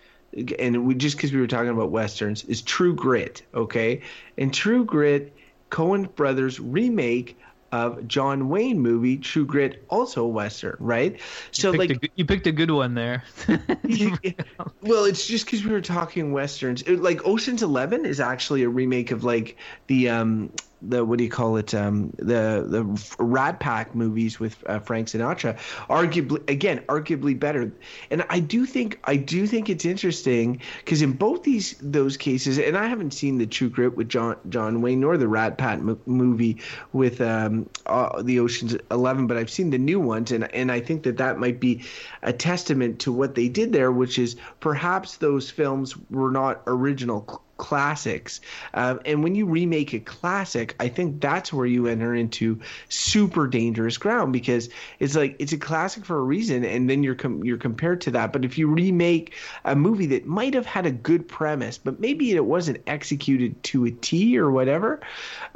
and 0.58 0.86
we 0.86 0.94
just 0.94 1.16
because 1.16 1.32
we 1.32 1.40
were 1.40 1.46
talking 1.46 1.70
about 1.70 1.90
westerns 1.90 2.44
is 2.44 2.62
True 2.62 2.94
Grit, 2.94 3.42
okay? 3.54 4.02
And 4.38 4.54
True 4.54 4.84
Grit, 4.84 5.34
Coen 5.70 6.14
Brothers 6.14 6.60
remake 6.60 7.36
of 7.72 8.06
John 8.08 8.48
Wayne 8.48 8.80
movie 8.80 9.16
True 9.16 9.44
Grit, 9.44 9.84
also 9.88 10.24
a 10.24 10.28
western, 10.28 10.76
right? 10.80 11.20
So 11.52 11.72
you 11.72 11.78
like, 11.78 11.90
a, 11.90 12.08
you 12.16 12.24
picked 12.24 12.46
a 12.46 12.52
good 12.52 12.70
one 12.70 12.94
there. 12.94 13.24
well, 13.48 15.04
it's 15.04 15.26
just 15.26 15.44
because 15.44 15.64
we 15.64 15.70
were 15.70 15.80
talking 15.80 16.32
westerns. 16.32 16.82
It, 16.82 17.00
like 17.00 17.24
Ocean's 17.26 17.62
Eleven 17.62 18.04
is 18.04 18.20
actually 18.20 18.62
a 18.62 18.68
remake 18.68 19.10
of 19.10 19.24
like 19.24 19.56
the 19.86 20.08
um 20.08 20.52
the 20.82 21.04
what 21.04 21.18
do 21.18 21.24
you 21.24 21.30
call 21.30 21.56
it 21.56 21.74
um 21.74 22.10
the 22.16 22.64
the 22.66 23.14
Rat 23.18 23.60
Pack 23.60 23.94
movies 23.94 24.40
with 24.40 24.62
uh, 24.66 24.78
Frank 24.80 25.08
Sinatra 25.08 25.58
arguably 25.88 26.48
again 26.48 26.80
arguably 26.88 27.38
better. 27.38 27.72
And 28.10 28.24
I 28.30 28.40
do 28.40 28.66
think 28.66 28.98
I 29.04 29.16
do 29.16 29.46
think 29.46 29.68
it's 29.68 29.84
interesting 29.84 30.60
because 30.78 31.02
in 31.02 31.12
both 31.12 31.42
these 31.42 31.76
those 31.80 32.16
cases 32.16 32.58
and 32.58 32.76
I 32.76 32.86
haven't 32.86 33.12
seen 33.12 33.38
the 33.38 33.46
True 33.46 33.68
Grit 33.68 33.96
with 33.96 34.08
John 34.08 34.36
John 34.48 34.82
Wayne 34.82 35.00
nor 35.00 35.16
the 35.16 35.28
Rat 35.28 35.58
Pack 35.58 35.80
mo- 35.80 35.98
movie 36.06 36.58
with 36.92 37.20
um 37.20 37.68
uh, 37.86 38.22
the 38.22 38.40
Ocean's 38.40 38.76
11 38.90 39.26
but 39.26 39.36
I've 39.36 39.50
seen 39.50 39.70
the 39.70 39.78
new 39.78 40.00
ones 40.00 40.32
and 40.32 40.52
and 40.54 40.72
I 40.72 40.80
think 40.80 41.02
that 41.04 41.18
that 41.18 41.38
might 41.38 41.60
be 41.60 41.84
a 42.22 42.32
testament 42.32 43.00
to 43.00 43.12
what 43.12 43.34
they 43.34 43.48
did 43.48 43.72
there 43.72 43.92
which 43.92 44.18
is 44.18 44.36
perhaps 44.60 45.16
those 45.16 45.50
films 45.50 45.94
were 46.10 46.30
not 46.30 46.62
original 46.66 47.42
classics. 47.60 48.40
Um, 48.72 49.00
and 49.04 49.22
when 49.22 49.34
you 49.34 49.44
remake 49.44 49.92
a 49.92 50.00
classic, 50.00 50.74
I 50.80 50.88
think 50.88 51.20
that's 51.20 51.52
where 51.52 51.66
you 51.66 51.88
enter 51.88 52.14
into 52.14 52.58
super 52.88 53.46
dangerous 53.46 53.98
ground 53.98 54.32
because 54.32 54.70
it's 54.98 55.14
like 55.14 55.36
it's 55.38 55.52
a 55.52 55.58
classic 55.58 56.06
for 56.06 56.16
a 56.16 56.22
reason, 56.22 56.64
and 56.64 56.88
then 56.88 57.02
you're 57.02 57.14
com- 57.14 57.44
you're 57.44 57.58
compared 57.58 58.00
to 58.00 58.12
that. 58.12 58.32
But 58.32 58.46
if 58.46 58.56
you 58.56 58.66
remake 58.66 59.34
a 59.66 59.76
movie 59.76 60.06
that 60.06 60.24
might 60.24 60.54
have 60.54 60.64
had 60.64 60.86
a 60.86 60.90
good 60.90 61.28
premise, 61.28 61.76
but 61.76 62.00
maybe 62.00 62.32
it 62.32 62.46
wasn't 62.46 62.82
executed 62.86 63.62
to 63.64 63.84
a 63.84 63.90
T 63.90 64.38
or 64.38 64.50
whatever, 64.50 65.00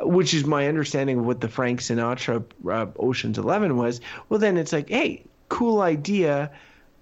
which 0.01 0.35
is 0.35 0.45
my 0.45 0.69
understanding 0.69 1.21
of 1.21 1.25
what 1.25 1.41
the 1.41 1.49
Frank 1.49 1.81
Sinatra 1.81 2.45
uh, 2.71 2.87
Ocean's 2.99 3.39
Eleven 3.39 3.79
was, 3.79 4.03
well 4.29 4.39
then 4.39 4.59
it's 4.59 4.75
like, 4.75 4.91
hey, 4.91 5.25
cool 5.49 5.81
idea 5.81 6.51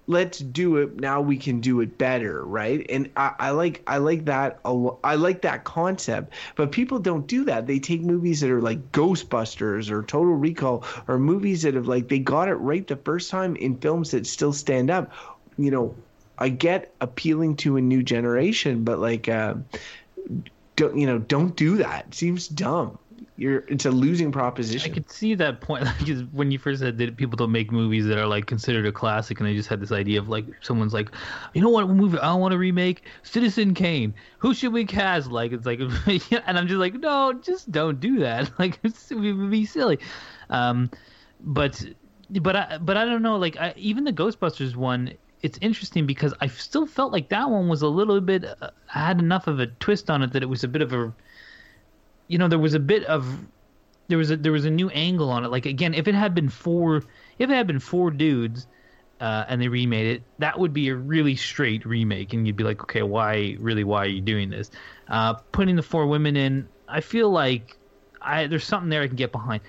let's 0.07 0.39
do 0.39 0.77
it 0.77 0.99
now 0.99 1.21
we 1.21 1.37
can 1.37 1.61
do 1.61 1.79
it 1.79 1.97
better 1.97 2.43
right? 2.45 2.85
And 2.89 3.09
i, 3.15 3.33
I 3.39 3.49
like 3.51 3.81
i 3.87 3.97
like 3.97 4.25
that 4.25 4.59
i 5.03 5.15
like 5.15 5.41
that 5.43 5.63
concept. 5.63 6.33
But 6.55 6.71
people 6.71 6.99
don't 6.99 7.27
do 7.27 7.45
that. 7.45 7.67
They 7.67 7.79
take 7.79 8.01
movies 8.01 8.41
that 8.41 8.49
are 8.49 8.61
like 8.61 8.91
ghostbusters 8.91 9.89
or 9.89 10.03
total 10.03 10.33
recall 10.35 10.85
or 11.07 11.17
movies 11.17 11.61
that 11.63 11.73
have 11.75 11.87
like 11.87 12.09
they 12.09 12.19
got 12.19 12.49
it 12.49 12.55
right 12.55 12.85
the 12.85 12.97
first 12.97 13.29
time 13.29 13.55
in 13.55 13.77
films 13.77 14.11
that 14.11 14.27
still 14.27 14.53
stand 14.53 14.89
up. 14.89 15.11
You 15.57 15.71
know 15.71 15.95
i 16.39 16.49
get 16.49 16.95
appealing 16.99 17.55
to 17.55 17.77
a 17.77 17.81
new 17.81 18.01
generation 18.01 18.83
but 18.83 18.97
like 18.97 19.29
uh, 19.29 19.53
don't 20.75 20.97
you 20.97 21.05
know 21.05 21.19
don't 21.19 21.55
do 21.55 21.77
that. 21.77 22.07
It 22.07 22.15
seems 22.15 22.47
dumb 22.47 22.97
you're 23.35 23.63
it's 23.67 23.85
a 23.85 23.91
losing 23.91 24.31
proposition. 24.31 24.91
I 24.91 24.93
could 24.93 25.09
see 25.09 25.33
that 25.35 25.59
point 25.59 25.85
like 25.85 26.27
when 26.31 26.51
you 26.51 26.59
first 26.59 26.81
said 26.81 26.97
that 26.99 27.17
people 27.17 27.35
don't 27.35 27.51
make 27.51 27.71
movies 27.71 28.05
that 28.05 28.17
are 28.17 28.27
like 28.27 28.45
considered 28.45 28.85
a 28.85 28.91
classic, 28.91 29.39
and 29.39 29.47
they 29.47 29.55
just 29.55 29.69
had 29.69 29.79
this 29.79 29.91
idea 29.91 30.19
of 30.19 30.29
like 30.29 30.45
someone's 30.61 30.93
like, 30.93 31.09
you 31.53 31.61
know 31.61 31.69
what 31.69 31.89
movie 31.89 32.19
I 32.19 32.33
want 32.35 32.51
to 32.51 32.57
remake? 32.57 33.03
Citizen 33.23 33.73
Kane. 33.73 34.13
Who 34.39 34.53
should 34.53 34.71
we 34.71 34.85
cast? 34.85 35.31
Like 35.31 35.51
it's 35.51 35.65
like, 35.65 35.79
and 36.47 36.57
I'm 36.57 36.67
just 36.67 36.79
like, 36.79 36.93
no, 36.93 37.33
just 37.33 37.71
don't 37.71 37.99
do 37.99 38.19
that. 38.19 38.51
Like 38.59 38.79
it's, 38.83 39.11
it 39.11 39.15
would 39.15 39.51
be 39.51 39.65
silly. 39.65 39.99
Um, 40.49 40.89
but 41.41 41.83
but 42.29 42.55
I 42.55 42.77
but 42.77 42.97
I 42.97 43.05
don't 43.05 43.23
know. 43.23 43.37
Like 43.37 43.57
I, 43.57 43.73
even 43.75 44.03
the 44.03 44.13
Ghostbusters 44.13 44.75
one, 44.75 45.13
it's 45.41 45.57
interesting 45.59 46.05
because 46.05 46.33
I 46.39 46.47
still 46.47 46.85
felt 46.85 47.11
like 47.11 47.29
that 47.29 47.49
one 47.49 47.67
was 47.67 47.81
a 47.81 47.87
little 47.87 48.21
bit 48.21 48.45
uh, 48.45 48.69
had 48.85 49.19
enough 49.19 49.47
of 49.47 49.59
a 49.59 49.67
twist 49.67 50.09
on 50.09 50.21
it 50.21 50.33
that 50.33 50.43
it 50.43 50.47
was 50.47 50.63
a 50.63 50.67
bit 50.67 50.81
of 50.81 50.93
a 50.93 51.13
you 52.27 52.37
know 52.37 52.47
there 52.47 52.59
was 52.59 52.73
a 52.73 52.79
bit 52.79 53.03
of 53.05 53.37
there 54.07 54.17
was 54.17 54.31
a 54.31 54.37
there 54.37 54.51
was 54.51 54.65
a 54.65 54.71
new 54.71 54.89
angle 54.89 55.29
on 55.29 55.43
it. 55.43 55.49
Like 55.51 55.65
again 55.65 55.93
if 55.93 56.07
it 56.07 56.15
had 56.15 56.35
been 56.35 56.49
four 56.49 56.97
if 56.97 57.49
it 57.49 57.53
had 57.53 57.67
been 57.67 57.79
four 57.79 58.11
dudes 58.11 58.67
uh, 59.19 59.45
and 59.47 59.61
they 59.61 59.67
remade 59.67 60.07
it 60.07 60.23
that 60.39 60.59
would 60.59 60.73
be 60.73 60.89
a 60.89 60.95
really 60.95 61.35
straight 61.35 61.85
remake 61.85 62.33
and 62.33 62.45
you'd 62.45 62.55
be 62.55 62.63
like 62.63 62.81
okay 62.81 63.03
why 63.03 63.55
really 63.59 63.83
why 63.83 64.03
are 64.03 64.07
you 64.07 64.21
doing 64.21 64.49
this? 64.49 64.71
Uh, 65.07 65.33
putting 65.51 65.75
the 65.75 65.83
four 65.83 66.07
women 66.07 66.35
in 66.35 66.67
i 66.87 67.01
feel 67.01 67.29
like 67.29 67.77
I, 68.21 68.47
there's 68.47 68.65
something 68.65 68.89
there 68.89 69.01
i 69.01 69.07
can 69.07 69.15
get 69.15 69.31
behind 69.31 69.61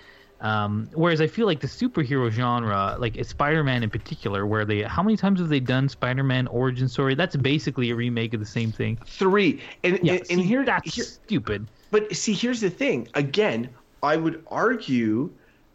um, 0.44 0.90
whereas 0.92 1.22
I 1.22 1.26
feel 1.26 1.46
like 1.46 1.60
the 1.60 1.66
superhero 1.66 2.30
genre, 2.30 2.96
like 2.98 3.22
Spider-Man 3.24 3.82
in 3.82 3.88
particular, 3.88 4.46
where 4.46 4.66
they 4.66 4.82
how 4.82 5.02
many 5.02 5.16
times 5.16 5.40
have 5.40 5.48
they 5.48 5.58
done 5.58 5.88
Spider-Man 5.88 6.48
origin 6.48 6.86
story? 6.86 7.14
That's 7.14 7.34
basically 7.34 7.90
a 7.90 7.94
remake 7.94 8.34
of 8.34 8.40
the 8.40 8.46
same 8.46 8.70
thing. 8.70 8.98
Three, 9.06 9.62
and 9.82 9.98
Yeah, 10.02 10.12
and, 10.12 10.26
and 10.32 10.40
here 10.42 10.62
that's 10.62 10.94
here, 10.94 11.04
stupid. 11.04 11.66
But 11.90 12.14
see, 12.14 12.34
here's 12.34 12.60
the 12.60 12.68
thing. 12.68 13.08
Again, 13.14 13.70
I 14.02 14.16
would 14.16 14.44
argue 14.48 15.30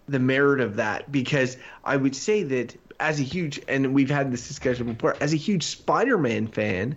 the 0.07 0.19
merit 0.19 0.61
of 0.61 0.75
that 0.75 1.11
because 1.11 1.57
I 1.83 1.97
would 1.97 2.15
say 2.15 2.43
that 2.43 2.77
as 2.99 3.19
a 3.19 3.23
huge, 3.23 3.59
and 3.67 3.91
we've 3.93 4.09
had 4.09 4.31
this 4.31 4.47
discussion 4.47 4.93
before, 4.93 5.15
as 5.19 5.33
a 5.33 5.37
huge 5.37 5.63
Spider-Man 5.63 6.47
fan, 6.47 6.95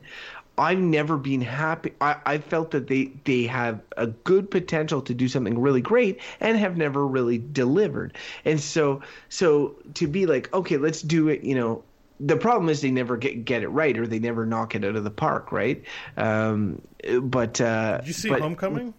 I've 0.59 0.79
never 0.79 1.17
been 1.17 1.41
happy. 1.41 1.93
I, 2.01 2.17
I 2.27 2.39
felt 2.39 2.73
that 2.73 2.87
they 2.87 3.13
they 3.25 3.45
have 3.45 3.81
a 3.97 4.07
good 4.09 4.51
potential 4.51 5.01
to 5.03 5.15
do 5.15 5.27
something 5.29 5.59
really 5.59 5.81
great 5.81 6.21
and 6.41 6.59
have 6.59 6.77
never 6.77 7.07
really 7.07 7.39
delivered. 7.39 8.17
And 8.45 8.61
so 8.61 9.01
so 9.31 9.77
to 9.95 10.07
be 10.07 10.27
like, 10.27 10.53
okay, 10.53 10.77
let's 10.77 11.01
do 11.03 11.29
it. 11.29 11.43
You 11.43 11.55
know, 11.55 11.85
the 12.21 12.37
problem 12.37 12.69
is 12.69 12.83
they 12.83 12.91
never 12.91 13.17
get 13.17 13.45
get 13.47 13.63
it 13.63 13.69
right 13.69 13.97
or 13.97 14.07
they 14.07 14.19
never 14.19 14.45
knock 14.45 14.75
it 14.75 14.85
out 14.85 14.95
of 14.95 15.05
the 15.05 15.11
park, 15.11 15.53
right? 15.53 15.83
Um, 16.19 16.83
but 17.23 17.61
uh, 17.61 17.99
Did 17.99 18.07
you 18.09 18.13
see 18.13 18.29
but, 18.29 18.41
Homecoming? 18.43 18.95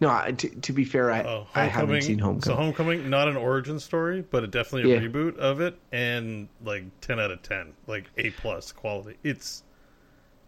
No, 0.00 0.08
I- 0.10 0.32
to, 0.32 0.48
to 0.48 0.72
be 0.72 0.84
fair, 0.84 1.10
I, 1.12 1.22
Oh, 1.22 1.46
I 1.54 1.64
haven't 1.64 2.02
seen 2.02 2.18
Homecoming. 2.18 2.42
So 2.42 2.54
Homecoming. 2.54 3.10
Not 3.10 3.28
an 3.28 3.36
origin 3.36 3.78
story, 3.80 4.22
but 4.22 4.42
it 4.44 4.50
definitely 4.50 4.92
a 4.92 5.00
Yeah. 5.00 5.06
reboot 5.08 5.36
of 5.38 5.60
it, 5.60 5.76
and 5.92 6.48
like 6.64 6.84
ten 7.00 7.18
out 7.20 7.30
of 7.30 7.42
ten, 7.42 7.74
like 7.86 8.04
A 8.16 8.30
plus 8.30 8.72
quality. 8.72 9.16
It's 9.22 9.62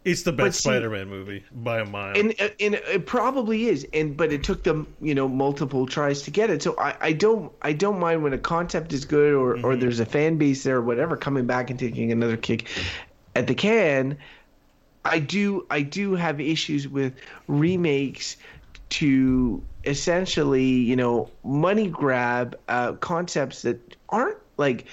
it's 0.05 0.23
the 0.23 0.31
best 0.31 0.59
see- 0.61 0.69
Spider-Man 0.69 1.09
movie 1.09 1.43
by 1.51 1.79
a 1.79 1.85
mile. 1.85 2.17
and 2.17 2.33
uh, 2.39 2.47
and 2.59 2.75
it 2.75 3.05
probably 3.05 3.65
is 3.67 3.85
and 3.93 4.15
but 4.15 4.31
it 4.31 4.43
took 4.43 4.63
them 4.63 4.87
you 5.01 5.13
know 5.15 5.27
multiple 5.27 5.85
tries 5.87 6.21
to 6.21 6.31
get 6.31 6.49
it 6.49 6.61
so 6.63 6.75
i 6.79 6.95
i 7.01 7.11
don't 7.11 7.51
i 7.63 7.73
don't 7.73 7.99
mind 7.99 8.23
when 8.23 8.31
a 8.33 8.37
concept 8.37 8.93
is 8.93 9.03
good 9.05 9.33
or 9.33 9.55
Mm-hmm. 9.55 9.65
or 9.65 9.75
there's 9.75 9.99
a 9.99 10.05
fan 10.05 10.37
base 10.37 10.63
there 10.63 10.77
or 10.77 10.81
whatever 10.81 11.17
coming 11.17 11.45
back 11.45 11.69
and 11.69 11.77
taking 11.79 12.11
another 12.11 12.37
kick 12.37 12.67
at 13.35 13.47
the 13.47 13.55
can 13.55 14.17
i 15.03 15.19
do 15.19 15.65
i 15.69 15.81
do 15.81 16.15
have 16.15 16.39
issues 16.39 16.87
with 16.87 17.13
remakes 17.47 18.37
to 18.89 19.63
essentially 19.85 20.63
you 20.65 20.95
know 20.95 21.29
money 21.43 21.87
grab 21.87 22.57
uh 22.69 22.93
concepts 22.93 23.63
that 23.63 23.79
aren't 24.09 24.37
like 24.57 24.85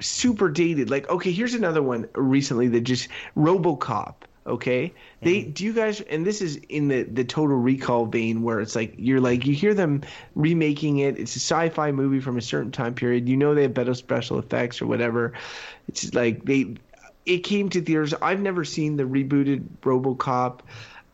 super 0.00 0.48
dated. 0.48 0.90
Like, 0.90 1.08
okay, 1.08 1.32
here's 1.32 1.54
another 1.54 1.82
one 1.82 2.08
recently 2.14 2.68
that 2.68 2.82
just 2.82 3.08
RoboCop. 3.36 4.14
Okay, 4.46 4.94
they 5.22 5.42
do 5.42 5.64
you 5.64 5.72
guys, 5.72 6.00
and 6.02 6.24
this 6.24 6.40
is 6.40 6.54
in 6.68 6.86
the 6.86 7.02
the 7.02 7.24
Total 7.24 7.56
Recall 7.56 8.06
vein 8.06 8.42
where 8.42 8.60
it's 8.60 8.76
like 8.76 8.94
you're 8.96 9.20
like 9.20 9.44
you 9.44 9.52
hear 9.52 9.74
them 9.74 10.02
remaking 10.36 10.98
it. 10.98 11.18
It's 11.18 11.34
a 11.34 11.40
sci-fi 11.40 11.90
movie 11.90 12.20
from 12.20 12.38
a 12.38 12.42
certain 12.42 12.70
time 12.70 12.94
period. 12.94 13.28
You 13.28 13.36
know 13.36 13.56
they 13.56 13.62
have 13.62 13.74
better 13.74 13.94
special 13.94 14.38
effects 14.38 14.80
or 14.80 14.86
whatever. 14.86 15.32
It's 15.88 16.14
like 16.14 16.44
they, 16.44 16.76
it 17.24 17.38
came 17.38 17.68
to 17.70 17.80
theaters. 17.80 18.14
I've 18.22 18.40
never 18.40 18.64
seen 18.64 18.96
the 18.96 19.02
rebooted 19.02 19.66
RoboCop. 19.82 20.60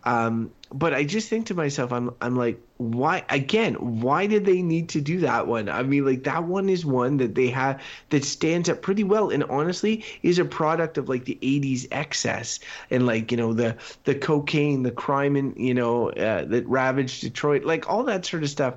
Um, 0.05 0.51
but 0.73 0.95
I 0.95 1.05
just 1.05 1.29
think 1.29 1.47
to 1.47 1.55
myself, 1.55 1.93
I'm 1.93 2.15
I'm 2.21 2.37
like, 2.37 2.61
why 2.79 3.25
again? 3.29 3.75
Why 4.01 4.27
did 4.27 4.47
they 4.47 4.63
need 4.63 4.89
to 4.91 5.01
do 5.01 5.21
that 5.21 5.47
one? 5.47 5.69
I 5.69 5.83
mean, 5.83 6.07
like 6.07 6.25
that 6.25 6.45
one 6.45 6.69
is 6.69 6.85
one 6.85 7.19
that 7.19 7.35
they 7.35 7.49
have 7.49 7.83
that 8.09 8.25
stands 8.25 8.69
up 8.69 8.81
pretty 8.81 9.05
well, 9.05 9.31
and 9.31 9.45
honestly, 9.45 10.05
is 10.23 10.39
a 10.39 10.45
product 10.45 10.99
of 10.99 11.09
like 11.09 11.25
the 11.25 11.39
'80s 11.43 11.89
excess 11.91 12.61
and 12.91 13.07
like 13.07 13.31
you 13.31 13.37
know 13.37 13.53
the 13.53 13.77
the 14.05 14.15
cocaine, 14.15 14.83
the 14.83 14.91
crime, 14.91 15.37
and 15.37 15.57
you 15.57 15.75
know 15.75 16.11
uh, 16.11 16.45
that 16.47 16.67
ravaged 16.67 17.21
Detroit, 17.21 17.65
like 17.65 17.89
all 17.89 18.05
that 18.05 18.25
sort 18.25 18.43
of 18.43 18.49
stuff. 18.49 18.75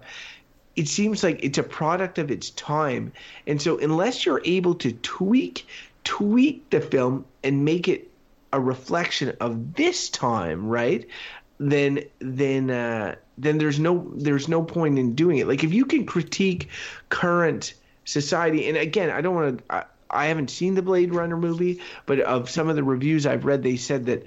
It 0.75 0.89
seems 0.89 1.23
like 1.23 1.41
it's 1.41 1.57
a 1.57 1.63
product 1.63 2.19
of 2.19 2.29
its 2.29 2.49
time, 2.49 3.13
and 3.47 3.61
so 3.61 3.77
unless 3.79 4.25
you're 4.25 4.41
able 4.43 4.75
to 4.75 4.91
tweak 4.91 5.65
tweak 6.03 6.69
the 6.69 6.81
film 6.81 7.25
and 7.43 7.63
make 7.65 7.87
it 7.87 8.11
a 8.51 8.59
reflection 8.59 9.35
of 9.39 9.75
this 9.75 10.09
time, 10.09 10.67
right? 10.67 11.07
Then 11.57 12.03
then 12.19 12.69
uh, 12.69 13.15
then 13.37 13.57
there's 13.57 13.79
no 13.79 14.11
there's 14.15 14.47
no 14.47 14.63
point 14.63 14.99
in 14.99 15.15
doing 15.15 15.37
it. 15.37 15.47
Like 15.47 15.63
if 15.63 15.73
you 15.73 15.85
can 15.85 16.05
critique 16.05 16.69
current 17.09 17.73
society, 18.03 18.67
and 18.67 18.77
again, 18.77 19.09
I 19.09 19.21
don't 19.21 19.35
want 19.35 19.57
to. 19.57 19.63
I, 19.69 19.83
I 20.09 20.27
haven't 20.27 20.49
seen 20.49 20.75
the 20.75 20.81
Blade 20.81 21.13
Runner 21.13 21.35
movie, 21.35 21.81
but 22.05 22.19
of 22.19 22.49
some 22.49 22.69
of 22.69 22.75
the 22.75 22.83
reviews 22.83 23.25
I've 23.25 23.43
read, 23.43 23.63
they 23.63 23.75
said 23.75 24.05
that 24.05 24.23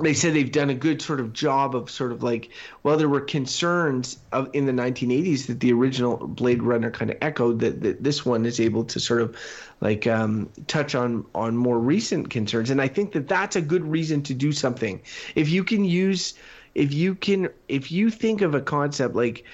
they 0.00 0.14
said 0.14 0.34
they've 0.34 0.50
done 0.50 0.70
a 0.70 0.74
good 0.74 1.00
sort 1.00 1.20
of 1.20 1.32
job 1.32 1.76
of 1.76 1.88
sort 1.88 2.10
of 2.10 2.22
like 2.22 2.50
well 2.82 2.96
there 2.96 3.08
were 3.08 3.20
concerns 3.20 4.18
of 4.32 4.50
in 4.52 4.66
the 4.66 4.72
1980s 4.72 5.46
that 5.46 5.60
the 5.60 5.72
original 5.72 6.16
blade 6.16 6.62
runner 6.62 6.90
kind 6.90 7.10
of 7.10 7.16
echoed 7.20 7.60
that, 7.60 7.80
that 7.82 8.02
this 8.02 8.26
one 8.26 8.44
is 8.44 8.58
able 8.58 8.84
to 8.84 8.98
sort 8.98 9.20
of 9.20 9.36
like 9.80 10.06
um, 10.06 10.50
touch 10.66 10.94
on 10.94 11.24
on 11.34 11.56
more 11.56 11.78
recent 11.78 12.30
concerns. 12.30 12.70
And 12.70 12.80
i 12.80 12.88
think 12.88 13.12
that 13.12 13.28
that's 13.28 13.54
a 13.54 13.60
good 13.60 13.84
reason 13.84 14.22
to 14.24 14.34
do 14.34 14.50
something. 14.50 15.00
If 15.36 15.48
you 15.48 15.62
can 15.62 15.84
use 15.84 16.34
if 16.74 16.92
you 16.92 17.14
can 17.14 17.48
if 17.68 17.92
you 17.92 18.10
think 18.10 18.42
of 18.42 18.54
a 18.54 18.60
concept 18.60 19.14
like 19.14 19.44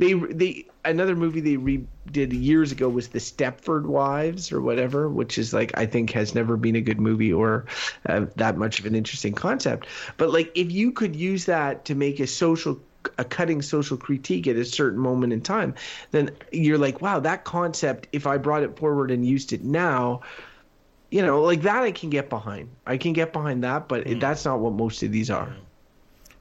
they 0.00 0.14
they 0.14 0.66
another 0.84 1.14
movie 1.14 1.40
they 1.40 1.56
redid 1.56 2.32
years 2.32 2.72
ago 2.72 2.88
was 2.88 3.08
the 3.08 3.18
Stepford 3.20 3.84
Wives 3.86 4.50
or 4.52 4.60
whatever, 4.62 5.08
which 5.08 5.38
is 5.38 5.52
like 5.54 5.76
I 5.78 5.86
think 5.86 6.10
has 6.12 6.34
never 6.34 6.56
been 6.56 6.76
a 6.76 6.80
good 6.80 7.00
movie 7.00 7.32
or 7.32 7.66
uh, 8.08 8.26
that 8.36 8.56
much 8.58 8.80
of 8.80 8.86
an 8.86 8.94
interesting 8.96 9.34
concept. 9.34 9.86
But 10.16 10.32
like 10.32 10.50
if 10.56 10.72
you 10.72 10.92
could 10.92 11.14
use 11.14 11.44
that 11.46 11.84
to 11.86 11.94
make 11.94 12.18
a 12.20 12.26
social 12.26 12.80
a 13.18 13.24
cutting 13.24 13.62
social 13.62 13.96
critique 13.96 14.46
at 14.46 14.56
a 14.56 14.64
certain 14.64 14.98
moment 14.98 15.32
in 15.32 15.40
time, 15.42 15.74
then 16.10 16.30
you're 16.52 16.78
like, 16.78 17.00
wow, 17.00 17.20
that 17.20 17.44
concept. 17.44 18.08
If 18.12 18.26
I 18.26 18.38
brought 18.38 18.62
it 18.62 18.78
forward 18.78 19.10
and 19.10 19.24
used 19.26 19.52
it 19.52 19.64
now. 19.64 20.22
You 21.10 21.22
know, 21.22 21.42
like 21.42 21.62
that, 21.62 21.82
I 21.82 21.92
can 21.92 22.10
get 22.10 22.30
behind. 22.30 22.76
I 22.86 22.96
can 22.96 23.12
get 23.12 23.32
behind 23.32 23.64
that, 23.64 23.88
but 23.88 24.06
Hmm. 24.06 24.18
that's 24.20 24.44
not 24.44 24.60
what 24.60 24.74
most 24.74 25.02
of 25.02 25.10
these 25.12 25.30
are. 25.30 25.52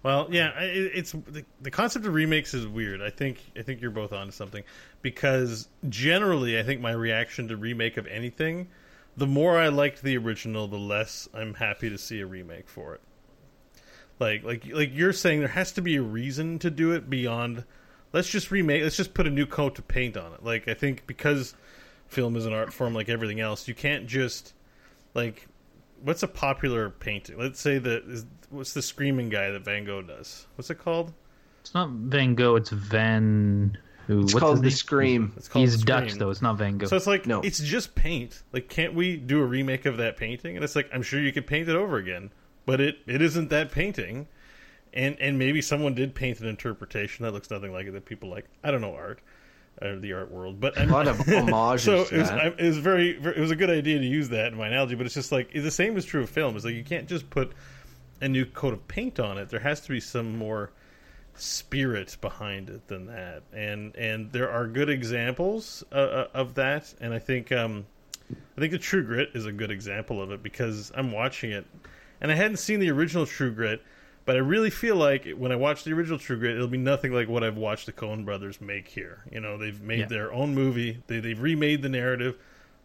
Well, 0.02 0.28
yeah, 0.32 0.58
it, 0.62 0.92
it's 0.96 1.12
the, 1.12 1.44
the 1.62 1.72
concept 1.72 2.06
of 2.06 2.14
remakes 2.14 2.54
is 2.54 2.66
weird. 2.66 3.02
I 3.02 3.10
think 3.10 3.40
I 3.58 3.64
think 3.64 3.82
you're 3.82 3.92
both 3.92 4.14
onto 4.14 4.32
something 4.32 4.64
because 5.02 5.68
generally, 5.90 6.58
I 6.58 6.64
think 6.64 6.80
my 6.80 6.92
reaction 6.92 7.50
to 7.50 7.58
remake 7.58 7.98
of 7.98 8.08
anything, 8.08 8.70
the 9.18 9.28
more 9.28 9.58
I 9.58 9.68
liked 9.68 10.02
the 10.02 10.18
original, 10.18 10.68
the 10.68 10.78
less 10.78 11.28
I'm 11.34 11.54
happy 11.54 11.90
to 11.90 11.98
see 11.98 12.22
a 12.22 12.26
remake 12.26 12.70
for 12.70 12.94
it. 12.96 13.02
Like 14.20 14.44
like 14.44 14.66
like 14.72 14.92
you're 14.94 15.14
saying, 15.14 15.40
there 15.40 15.50
has 15.50 15.74
to 15.74 15.82
be 15.82 15.98
a 15.98 16.02
reason 16.02 16.60
to 16.60 16.70
do 16.70 16.92
it 16.94 17.10
beyond. 17.10 17.66
Let's 18.14 18.30
just 18.30 18.52
remake. 18.52 18.84
Let's 18.84 18.98
just 18.98 19.14
put 19.14 19.28
a 19.28 19.30
new 19.30 19.46
coat 19.46 19.78
of 19.80 19.88
paint 19.88 20.16
on 20.16 20.34
it. 20.34 20.44
Like 20.44 20.70
I 20.70 20.74
think 20.76 21.08
because 21.08 21.56
film 22.08 22.38
is 22.38 22.46
an 22.46 22.54
art 22.54 22.74
form 22.74 22.94
like 22.94 23.10
everything 23.10 23.42
else, 23.42 23.68
you 23.68 23.76
can't 23.76 24.08
just 24.08 24.54
like 25.14 25.48
what's 26.04 26.24
a 26.24 26.28
popular 26.28 26.90
painting? 26.90 27.38
Let's 27.38 27.60
say 27.60 27.78
that 27.78 28.04
is 28.06 28.26
what's 28.50 28.74
the 28.74 28.82
screaming 28.82 29.30
guy 29.30 29.52
that 29.52 29.64
Van 29.64 29.86
Gogh 29.86 30.02
does? 30.02 30.48
What's 30.56 30.70
it 30.70 30.80
called? 30.80 31.14
It's 31.62 31.74
not 31.74 31.90
Van 31.90 32.36
Gogh. 32.36 32.56
It's 32.56 32.70
Van. 32.70 33.78
Who? 34.08 34.22
It's 34.24 34.34
what's 34.34 34.42
called 34.44 34.64
The? 34.64 34.72
Scream. 34.72 35.34
It's 35.38 35.48
called 35.48 35.62
He's 35.66 35.80
The 35.80 35.86
Dutch 35.86 36.14
though. 36.16 36.30
It's 36.30 36.42
not 36.42 36.58
Van 36.58 36.78
Gogh. 36.78 36.88
So 36.88 36.96
it's 36.96 37.08
like 37.08 37.26
No. 37.28 37.42
it's 37.42 37.60
just 37.60 37.96
paint. 37.96 38.42
Like 38.54 38.70
can't 38.70 38.94
we 38.94 39.18
do 39.18 39.42
a 39.42 39.46
remake 39.46 39.86
of 39.86 39.98
that 39.98 40.18
painting? 40.18 40.56
And 40.56 40.64
it's 40.64 40.76
like 40.76 40.90
I'm 40.94 41.04
sure 41.04 41.20
you 41.22 41.32
could 41.32 41.48
paint 41.48 41.70
it 41.70 41.76
over 41.76 41.98
again, 41.98 42.32
but 42.66 42.82
it 42.82 42.98
it 43.06 43.22
isn't 43.22 43.50
that 43.50 43.72
painting. 43.72 44.28
And 44.94 45.16
and 45.20 45.38
maybe 45.38 45.62
someone 45.62 45.94
did 45.94 46.16
paint 46.16 46.40
an 46.40 46.48
interpretation 46.48 47.24
that 47.24 47.32
looks 47.32 47.52
nothing 47.52 47.72
like 47.72 47.86
it 47.88 47.92
that 47.92 48.06
people 48.06 48.30
like. 48.30 48.46
I 48.64 48.72
don't 48.72 48.82
know 48.82 48.96
art 48.96 49.20
or 49.82 49.98
the 49.98 50.14
art 50.14 50.32
world, 50.32 50.60
but 50.60 50.78
A 50.78 50.86
lot 50.86 51.08
of 51.08 51.18
homages 51.28 51.84
so 51.84 52.02
it 52.02 52.20
was. 52.20 52.30
I, 52.30 52.48
it 52.48 52.62
was 52.62 52.78
very, 52.78 53.18
very 53.18 53.38
it 53.38 53.40
was 53.40 53.52
a 53.52 53.56
good 53.56 53.70
idea 53.70 54.00
to 54.00 54.06
use 54.06 54.30
that 54.30 54.52
in 54.52 54.58
my 54.58 54.68
analogy, 54.68 54.96
but 54.96 55.06
it's 55.06 55.16
just 55.16 55.32
like 55.32 55.52
the 55.52 55.72
same 55.72 55.98
is 55.98 56.06
true 56.06 56.24
of 56.24 56.30
film. 56.30 56.56
It's 56.56 56.66
like 56.66 56.76
you 56.76 56.84
can't 56.84 57.08
just 57.08 57.30
put 57.30 57.54
a 58.22 58.28
new 58.28 58.46
coat 58.46 58.74
of 58.74 58.88
paint 58.88 59.20
on 59.20 59.38
it. 59.38 59.50
There 59.50 59.60
has 59.60 59.82
to 59.82 59.90
be 59.90 60.00
some 60.00 60.38
more 60.38 60.72
spirit 61.36 62.18
behind 62.20 62.70
it 62.70 62.88
than 62.88 63.06
that, 63.08 63.44
and 63.54 63.96
and 63.96 64.32
there 64.32 64.52
are 64.52 64.68
good 64.68 64.90
examples 64.90 65.84
uh, 65.92 65.96
uh, 65.96 66.28
of 66.34 66.56
that. 66.56 66.94
And 67.00 67.14
I 67.14 67.20
think 67.20 67.52
um, 67.52 67.86
I 68.58 68.60
think 68.60 68.72
the 68.72 68.80
True 68.80 69.04
Grit 69.04 69.30
is 69.34 69.46
a 69.46 69.52
good 69.52 69.72
example 69.72 70.22
of 70.22 70.32
it 70.32 70.44
because 70.44 70.92
I'm 70.96 71.12
watching 71.12 71.52
it, 71.52 71.66
and 72.22 72.32
I 72.32 72.36
hadn't 72.36 72.58
seen 72.58 72.80
the 72.80 72.92
original 72.92 73.26
True 73.26 73.52
Grit. 73.52 73.82
But 74.30 74.36
I 74.36 74.42
really 74.42 74.70
feel 74.70 74.96
like 74.96 75.28
when 75.32 75.52
I 75.52 75.56
watch 75.56 75.84
the 75.84 75.92
original 75.92 76.20
True 76.20 76.38
Grit, 76.38 76.54
it'll 76.54 76.68
be 76.68 76.78
nothing 76.78 77.12
like 77.12 77.28
what 77.28 77.44
I've 77.44 77.58
watched 77.58 77.88
the 77.88 77.92
Coen 77.92 78.26
brothers 78.26 78.62
make 78.62 78.88
here. 78.88 79.24
You 79.32 79.40
know, 79.40 79.58
they've 79.58 79.82
made 79.82 80.02
Yeah. 80.02 80.06
their 80.06 80.32
own 80.32 80.54
movie. 80.54 81.02
They 81.08 81.20
they've 81.20 81.42
remade 81.42 81.82
the 81.82 81.90
narrative, 81.90 82.36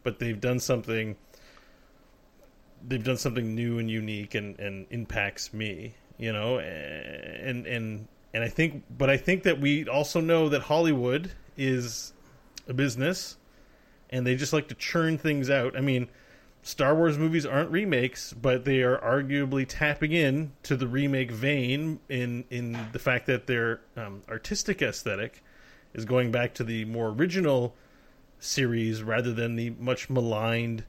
but 0.04 0.18
they've 0.20 0.40
done 0.40 0.58
something. 0.58 1.16
They've 2.88 3.04
done 3.04 3.18
something 3.18 3.54
new 3.54 3.78
and 3.78 3.90
unique 3.90 4.34
and, 4.34 4.58
and 4.58 4.86
impacts 4.88 5.52
me. 5.52 5.92
You 6.16 6.32
know, 6.32 6.60
and 6.60 7.66
and 7.66 8.08
and 8.32 8.42
I 8.42 8.48
think, 8.48 8.82
but 8.96 9.10
I 9.10 9.18
think 9.18 9.42
that 9.42 9.60
we 9.60 9.86
also 9.86 10.22
know 10.22 10.48
that 10.48 10.62
Hollywood 10.62 11.30
is 11.58 12.14
a 12.66 12.72
business, 12.72 13.36
and 14.08 14.26
they 14.26 14.34
just 14.34 14.54
like 14.54 14.68
to 14.68 14.74
churn 14.74 15.18
things 15.18 15.50
out. 15.50 15.76
I 15.76 15.82
mean. 15.82 16.08
Star 16.66 16.94
Wars 16.94 17.18
movies 17.18 17.44
aren't 17.44 17.70
remakes, 17.70 18.32
but 18.32 18.64
they 18.64 18.82
are 18.82 18.96
arguably 18.98 19.66
tapping 19.68 20.12
in 20.12 20.52
to 20.62 20.76
the 20.76 20.88
remake 20.88 21.30
vein 21.30 22.00
in 22.08 22.44
in 22.50 22.78
the 22.92 22.98
fact 22.98 23.26
that 23.26 23.46
their 23.46 23.80
um, 23.96 24.22
artistic 24.30 24.80
aesthetic 24.80 25.42
is 25.92 26.04
going 26.06 26.30
back 26.32 26.54
to 26.54 26.64
the 26.64 26.86
more 26.86 27.10
original 27.10 27.74
series 28.38 29.02
rather 29.02 29.32
than 29.32 29.56
the 29.56 29.70
much 29.78 30.08
maligned 30.10 30.84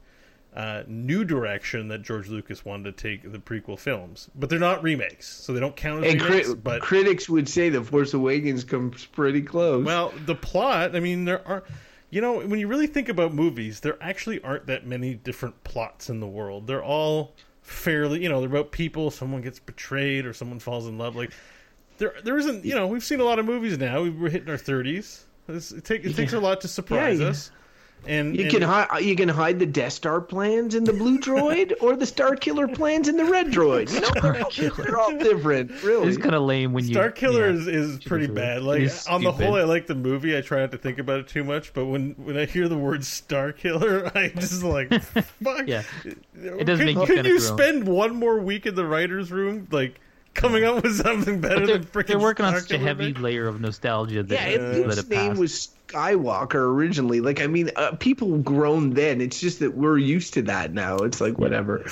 uh, 0.54 0.82
new 0.86 1.22
direction 1.24 1.88
that 1.88 2.00
George 2.00 2.28
Lucas 2.28 2.64
wanted 2.64 2.96
to 2.96 3.02
take 3.02 3.30
the 3.30 3.38
prequel 3.38 3.78
films. 3.78 4.30
But 4.34 4.48
they're 4.48 4.58
not 4.58 4.82
remakes, 4.82 5.28
so 5.28 5.52
they 5.52 5.60
don't 5.60 5.76
count 5.76 6.04
as 6.06 6.12
And 6.14 6.22
remakes. 6.22 6.46
cri- 6.46 6.54
but 6.56 6.80
critics 6.80 7.28
would 7.28 7.46
say 7.50 7.68
the 7.68 7.84
Force 7.84 8.14
Awakens 8.14 8.64
comes 8.64 9.04
pretty 9.04 9.42
close. 9.42 9.84
well, 9.84 10.14
the 10.24 10.34
plot, 10.34 10.96
I 10.96 11.00
mean, 11.00 11.26
there 11.26 11.46
are. 11.46 11.64
You 12.16 12.22
know, 12.22 12.40
when 12.40 12.58
you 12.58 12.66
really 12.66 12.86
think 12.86 13.10
about 13.10 13.34
movies, 13.34 13.80
there 13.80 13.98
actually 14.00 14.40
aren't 14.40 14.68
that 14.68 14.86
many 14.86 15.12
different 15.12 15.62
plots 15.64 16.08
in 16.08 16.18
the 16.18 16.26
world. 16.26 16.66
They're 16.66 16.82
all 16.82 17.34
fairly, 17.60 18.22
you 18.22 18.30
know, 18.30 18.40
they're 18.40 18.48
about 18.48 18.72
people, 18.72 19.10
someone 19.10 19.42
gets 19.42 19.58
betrayed 19.58 20.24
or 20.24 20.32
someone 20.32 20.58
falls 20.58 20.86
in 20.86 20.96
love. 20.96 21.14
Like, 21.14 21.30
there, 21.98 22.14
there 22.24 22.38
isn't, 22.38 22.64
you 22.64 22.74
know, 22.74 22.86
we've 22.86 23.04
seen 23.04 23.20
a 23.20 23.24
lot 23.24 23.38
of 23.38 23.44
movies 23.44 23.76
now. 23.76 24.02
We're 24.02 24.30
hitting 24.30 24.48
our 24.48 24.56
30s. 24.56 25.24
It, 25.46 25.84
take, 25.84 26.06
it 26.06 26.16
takes 26.16 26.32
a 26.32 26.40
lot 26.40 26.62
to 26.62 26.68
surprise 26.68 27.18
Yeah, 27.18 27.24
yeah. 27.26 27.30
us. 27.32 27.50
And 28.08 28.36
you 28.36 28.44
and- 28.44 28.52
can 28.52 28.62
hi- 28.62 28.98
you 29.00 29.16
can 29.16 29.28
hide 29.28 29.58
the 29.58 29.66
Death 29.66 29.92
Star 29.94 30.20
plans 30.20 30.74
in 30.74 30.84
the 30.84 30.92
blue 30.92 31.18
droid 31.20 31.72
or 31.80 31.96
the 31.96 32.06
Star 32.06 32.36
Killer 32.36 32.68
plans 32.68 33.08
in 33.08 33.16
the 33.16 33.24
red 33.24 33.48
droid. 33.48 33.92
You 33.92 34.00
know, 34.00 34.10
they're 34.20 34.98
all, 34.98 35.10
different, 35.18 35.82
really. 35.82 36.08
It's 36.08 36.16
kind 36.18 36.34
of 36.34 36.42
lame 36.42 36.72
when 36.72 36.84
you. 36.84 36.94
Star 36.94 37.10
Killer 37.10 37.50
yeah. 37.50 37.56
is, 37.56 37.66
is 37.66 38.04
pretty 38.04 38.28
bad. 38.28 38.62
Like 38.62 38.82
is 38.82 39.06
on 39.08 39.24
the 39.24 39.32
whole, 39.32 39.56
I 39.56 39.64
like 39.64 39.86
the 39.86 39.94
movie. 39.96 40.36
I 40.36 40.40
try 40.40 40.60
not 40.60 40.70
to 40.72 40.78
think 40.78 40.98
about 40.98 41.20
it 41.20 41.28
too 41.28 41.42
much, 41.42 41.74
but 41.74 41.86
when 41.86 42.12
when 42.12 42.36
I 42.36 42.44
hear 42.44 42.68
the 42.68 42.78
word 42.78 43.04
Star 43.04 43.52
Killer, 43.52 44.10
I 44.14 44.28
just 44.28 44.62
like 44.62 44.88
fuck. 45.02 45.66
Yeah. 45.66 45.82
it 46.04 46.64
does 46.64 46.78
could, 46.78 46.86
make 46.86 46.96
you 46.96 47.06
Could 47.06 47.26
you 47.26 47.38
groan. 47.38 47.58
spend 47.58 47.88
one 47.88 48.14
more 48.14 48.38
week 48.38 48.66
in 48.66 48.76
the 48.76 48.86
writers' 48.86 49.32
room, 49.32 49.66
like 49.72 49.98
coming 50.34 50.64
up 50.64 50.82
with 50.82 50.94
something 51.02 51.40
better 51.40 51.66
than 51.66 51.84
freaking? 51.84 52.06
they're 52.06 52.18
working 52.20 52.46
on 52.46 52.52
Star 52.52 52.60
such 52.60 52.72
a 52.72 52.78
heavy 52.78 53.12
man? 53.12 53.22
layer 53.22 53.48
of 53.48 53.60
nostalgia 53.60 54.22
that 54.22 54.34
yeah, 54.34 54.58
they 54.58 54.80
and 54.80 54.86
Luke's 54.86 54.98
it 54.98 55.08
name 55.08 55.36
was 55.38 55.70
Skywalker 55.88 56.54
originally. 56.56 57.20
Like, 57.20 57.40
I 57.40 57.46
mean, 57.46 57.70
uh, 57.76 57.92
people 57.92 58.38
grown 58.38 58.90
then. 58.90 59.20
It's 59.20 59.40
just 59.40 59.60
that 59.60 59.76
we're 59.76 59.98
used 59.98 60.34
to 60.34 60.42
that 60.42 60.72
now. 60.72 60.96
It's 60.98 61.20
like 61.20 61.38
whatever. 61.38 61.84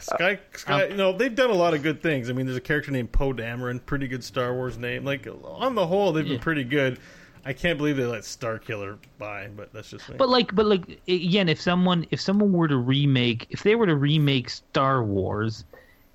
Sky, 0.00 0.38
Sky, 0.54 0.86
you 0.86 0.96
know, 0.96 1.12
they've 1.12 1.34
done 1.34 1.50
a 1.50 1.54
lot 1.54 1.74
of 1.74 1.82
good 1.82 2.02
things. 2.02 2.30
I 2.30 2.32
mean, 2.32 2.46
there's 2.46 2.56
a 2.58 2.62
character 2.62 2.90
named 2.90 3.12
Poe 3.12 3.32
Dameron, 3.32 3.84
pretty 3.84 4.08
good 4.08 4.24
Star 4.24 4.54
Wars 4.54 4.78
name. 4.78 5.04
Like 5.04 5.26
on 5.44 5.74
the 5.74 5.86
whole, 5.86 6.12
they've 6.12 6.26
Yeah. 6.26 6.34
been 6.34 6.40
pretty 6.42 6.64
good. 6.64 6.98
I 7.44 7.52
can't 7.52 7.78
believe 7.78 7.96
they 7.96 8.04
let 8.06 8.24
Star 8.24 8.58
Killer 8.58 8.98
by, 9.18 9.46
but 9.54 9.72
that's 9.72 9.90
just 9.90 10.08
me. 10.08 10.16
But 10.18 10.28
like, 10.28 10.52
but 10.54 10.66
like 10.66 11.00
again, 11.06 11.48
if 11.48 11.60
someone 11.60 12.04
if 12.10 12.20
someone 12.20 12.52
were 12.52 12.66
to 12.66 12.76
remake, 12.76 13.46
if 13.50 13.62
they 13.62 13.76
were 13.76 13.86
to 13.86 13.94
remake 13.94 14.50
Star 14.50 15.04
Wars 15.04 15.64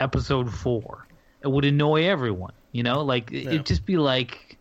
Episode 0.01 0.51
Four, 0.53 1.07
it 1.41 1.47
would 1.47 1.63
annoy 1.63 2.03
everyone. 2.05 2.51
You 2.73 2.84
know, 2.84 3.01
like 3.03 3.31
Yeah. 3.31 3.41
it'd 3.51 3.65
just 3.65 3.86
be 3.86 3.95
like, 3.97 4.57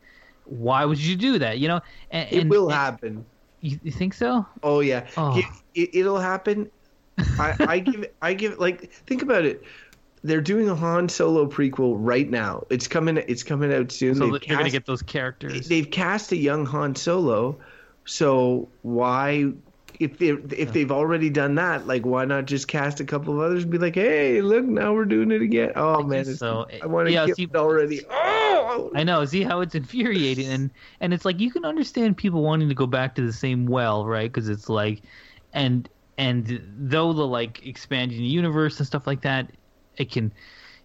why 0.50 0.84
would 0.84 0.98
you 0.98 1.16
do 1.16 1.38
that? 1.38 1.58
You 1.58 1.68
know, 1.68 1.80
and, 2.10 2.28
It 2.30 2.40
and- 2.42 2.50
will 2.50 2.64
and- 2.66 2.72
happen. 2.74 3.24
You, 3.62 3.78
you 3.82 3.90
think 3.92 4.14
so? 4.14 4.46
Oh 4.62 4.80
yeah, 4.80 5.06
Oh. 5.18 5.36
It, 5.38 5.44
it, 5.74 5.90
it'll 6.00 6.18
happen. 6.18 6.70
I, 7.38 7.54
I 7.60 7.78
give 7.78 8.06
I 8.22 8.32
give 8.34 8.58
like 8.58 8.90
think 8.90 9.20
about 9.22 9.44
it. 9.44 9.62
They're 10.22 10.40
doing 10.40 10.68
a 10.68 10.74
Han 10.74 11.08
Solo 11.10 11.46
prequel 11.46 11.94
right 11.98 12.28
now. 12.28 12.64
It's 12.70 12.88
coming. 12.88 13.18
It's 13.18 13.42
coming 13.42 13.72
out 13.72 13.92
soon. 13.92 14.14
So 14.14 14.30
They've 14.30 14.42
you're 14.48 14.58
gonna 14.58 14.70
get 14.70 14.86
those 14.86 15.02
characters. 15.02 15.68
They've 15.68 15.90
cast 15.90 16.32
a 16.32 16.36
young 16.36 16.64
Han 16.66 16.94
Solo, 16.94 17.58
so 18.06 18.68
why? 18.82 19.52
If 19.98 20.16
they 20.16 20.28
if 20.28 20.72
they've 20.72 20.90
already 20.90 21.28
done 21.28 21.56
that, 21.56 21.86
like 21.86 22.06
why 22.06 22.24
not 22.24 22.46
just 22.46 22.66
cast 22.68 23.00
a 23.00 23.04
couple 23.04 23.34
of 23.34 23.40
others 23.40 23.64
and 23.64 23.72
be 23.72 23.76
like, 23.76 23.94
hey, 23.96 24.40
look, 24.40 24.64
now 24.64 24.94
we're 24.94 25.04
doing 25.04 25.30
it 25.30 25.42
again. 25.42 25.72
Oh 25.76 26.02
man, 26.02 26.24
so. 26.24 26.66
I 26.82 26.86
want 26.86 27.08
to 27.08 27.12
Yeah, 27.12 27.26
get 27.26 27.36
see- 27.36 27.42
it 27.44 27.54
already. 27.56 28.00
Oh, 28.10 28.49
I 28.94 29.04
know. 29.04 29.24
See 29.24 29.42
how 29.42 29.60
it's 29.60 29.74
infuriating, 29.74 30.46
and 30.46 30.70
and 31.00 31.14
it's 31.14 31.24
like 31.24 31.40
you 31.40 31.50
can 31.50 31.64
understand 31.64 32.16
people 32.16 32.42
wanting 32.42 32.68
to 32.68 32.74
go 32.74 32.86
back 32.86 33.14
to 33.16 33.26
the 33.26 33.32
same 33.32 33.66
well, 33.66 34.06
right? 34.06 34.32
Because 34.32 34.48
it's 34.48 34.68
like, 34.68 35.02
and 35.52 35.88
and 36.18 36.60
though 36.78 37.12
the 37.12 37.26
like 37.26 37.66
expanding 37.66 38.22
universe 38.24 38.78
and 38.78 38.86
stuff 38.86 39.06
like 39.06 39.22
that, 39.22 39.52
it 39.96 40.10
can, 40.10 40.32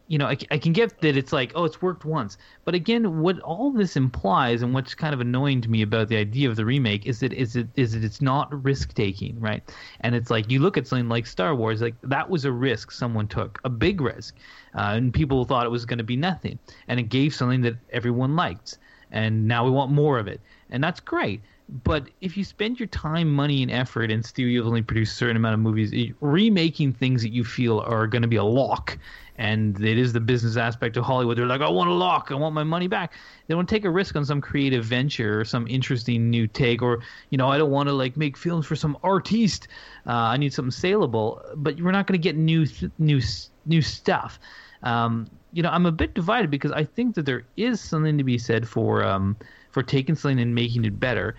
you 0.07 0.17
know, 0.17 0.27
I, 0.27 0.37
I 0.51 0.57
can 0.57 0.71
get 0.71 1.01
that 1.01 1.17
it's 1.17 1.33
like, 1.33 1.51
oh, 1.55 1.65
it's 1.65 1.81
worked 1.81 2.05
once. 2.05 2.37
But 2.63 2.75
again, 2.75 3.21
what 3.21 3.39
all 3.39 3.71
this 3.71 3.95
implies 3.95 4.61
and 4.61 4.73
what's 4.73 4.93
kind 4.93 5.13
of 5.13 5.21
annoying 5.21 5.61
to 5.61 5.69
me 5.69 5.81
about 5.81 6.09
the 6.09 6.17
idea 6.17 6.47
of 6.49 6.55
the 6.55 6.65
remake 6.65 7.05
is 7.07 7.19
that 7.21 7.33
is 7.33 7.55
it 7.55 7.67
is 7.75 7.93
that 7.93 8.03
it's 8.03 8.21
not 8.21 8.63
risk 8.63 8.93
taking, 8.93 9.39
right? 9.39 9.63
And 10.01 10.13
it's 10.13 10.29
like 10.29 10.51
you 10.51 10.59
look 10.59 10.77
at 10.77 10.87
something 10.87 11.09
like 11.09 11.25
Star 11.25 11.55
Wars, 11.55 11.81
like 11.81 11.95
that 12.03 12.29
was 12.29 12.45
a 12.45 12.51
risk 12.51 12.91
someone 12.91 13.27
took, 13.27 13.59
a 13.63 13.69
big 13.69 13.99
risk, 13.99 14.35
uh, 14.75 14.93
and 14.93 15.13
people 15.13 15.43
thought 15.45 15.65
it 15.65 15.69
was 15.69 15.85
going 15.85 15.97
to 15.97 16.03
be 16.03 16.17
nothing, 16.17 16.59
and 16.87 16.99
it 16.99 17.09
gave 17.09 17.33
something 17.33 17.61
that 17.61 17.75
everyone 17.91 18.35
liked, 18.35 18.77
and 19.11 19.47
now 19.47 19.65
we 19.65 19.71
want 19.71 19.91
more 19.91 20.19
of 20.19 20.27
it, 20.27 20.39
and 20.69 20.83
that's 20.83 20.99
great. 20.99 21.41
But 21.67 22.09
if 22.21 22.37
you 22.37 22.43
spend 22.43 22.79
your 22.79 22.87
time, 22.87 23.33
money, 23.33 23.63
and 23.63 23.71
effort, 23.71 24.11
and 24.11 24.23
still 24.23 24.47
you've 24.47 24.67
only 24.67 24.83
produce 24.83 25.11
a 25.11 25.15
certain 25.15 25.35
amount 25.35 25.55
of 25.55 25.59
movies, 25.59 26.13
remaking 26.21 26.93
things 26.93 27.21
that 27.23 27.31
you 27.31 27.43
feel 27.43 27.79
are 27.79 28.07
going 28.07 28.21
to 28.21 28.27
be 28.27 28.35
a 28.35 28.43
lock 28.43 28.97
and 29.37 29.83
it 29.83 29.97
is 29.97 30.13
the 30.13 30.19
business 30.19 30.55
aspect 30.55 30.95
of 30.97 31.03
Hollywood. 31.03 31.37
They're 31.37 31.45
like, 31.45 31.61
I 31.61 31.69
want 31.69 31.89
a 31.89 31.93
lock, 31.93 32.31
I 32.31 32.35
want 32.35 32.55
my 32.55 32.63
money 32.63 32.87
back. 32.87 33.13
They 33.47 33.55
want 33.55 33.67
to 33.67 33.75
take 33.75 33.85
a 33.85 33.89
risk 33.89 34.15
on 34.15 34.23
some 34.25 34.39
creative 34.39 34.85
venture 34.85 35.41
or 35.41 35.45
some 35.45 35.67
interesting 35.67 36.29
new 36.29 36.47
take, 36.47 36.81
or 36.81 37.01
you 37.29 37.37
know, 37.37 37.49
I 37.49 37.57
don't 37.57 37.71
want 37.71 37.89
to 37.89 37.93
like 37.93 38.15
make 38.15 38.37
films 38.37 38.65
for 38.65 38.75
some 38.75 38.97
artiste. 39.03 39.67
Uh, 40.07 40.11
I 40.11 40.37
need 40.37 40.53
something 40.53 40.71
saleable, 40.71 41.41
but 41.55 41.79
we're 41.81 41.91
not 41.91 42.07
going 42.07 42.19
to 42.19 42.23
get 42.23 42.37
new 42.37 42.65
new 42.97 43.21
new 43.65 43.81
stuff. 43.81 44.39
Um, 44.83 45.29
you 45.51 45.63
know, 45.63 45.69
I'm 45.69 45.85
a 45.85 45.91
bit 45.91 46.13
divided 46.13 46.49
because 46.49 46.71
I 46.71 46.83
think 46.83 47.15
that 47.15 47.25
there 47.25 47.43
is 47.57 47.81
something 47.81 48.17
to 48.17 48.23
be 48.23 48.37
said 48.37 48.67
for 48.67 49.03
um, 49.03 49.35
for 49.71 49.83
taking 49.83 50.15
something 50.15 50.39
and 50.39 50.55
making 50.55 50.85
it 50.85 50.97
better, 50.99 51.35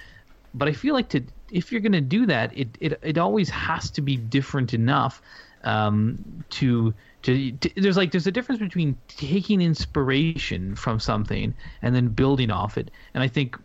but 0.56 0.68
I 0.68 0.72
feel 0.72 0.94
like 0.94 1.08
to 1.10 1.22
if 1.50 1.70
you're 1.70 1.80
going 1.80 1.92
to 1.92 2.00
do 2.00 2.26
that, 2.26 2.56
it, 2.56 2.68
it 2.80 2.98
it 3.02 3.18
always 3.18 3.48
has 3.50 3.90
to 3.90 4.02
be 4.02 4.16
different 4.16 4.74
enough 4.74 5.22
um, 5.66 6.44
to 6.50 6.94
to, 7.22 7.52
to, 7.52 7.70
there's 7.76 7.96
like 7.96 8.12
there's 8.12 8.26
a 8.26 8.32
difference 8.32 8.60
between 8.60 8.96
taking 9.08 9.60
inspiration 9.60 10.76
from 10.76 11.00
something 11.00 11.54
and 11.82 11.94
then 11.94 12.08
building 12.08 12.52
off 12.52 12.78
it 12.78 12.90
and 13.14 13.22
i 13.22 13.26
think 13.26 13.56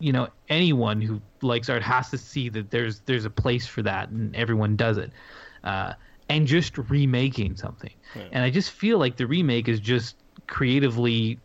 you 0.00 0.12
know 0.12 0.28
anyone 0.48 1.00
who 1.00 1.20
likes 1.40 1.68
art 1.68 1.82
has 1.82 2.10
to 2.10 2.18
see 2.18 2.48
that 2.48 2.70
there's 2.70 3.00
there's 3.00 3.24
a 3.24 3.30
place 3.30 3.64
for 3.66 3.82
that 3.82 4.08
and 4.08 4.34
everyone 4.34 4.74
does 4.74 4.98
it 4.98 5.12
uh, 5.62 5.92
and 6.28 6.48
just 6.48 6.76
remaking 6.78 7.54
something 7.56 7.92
yeah. 8.16 8.22
and 8.32 8.42
i 8.42 8.50
just 8.50 8.72
feel 8.72 8.98
like 8.98 9.16
the 9.16 9.26
remake 9.26 9.68
is 9.68 9.78
just 9.78 10.16
creatively 10.48 11.38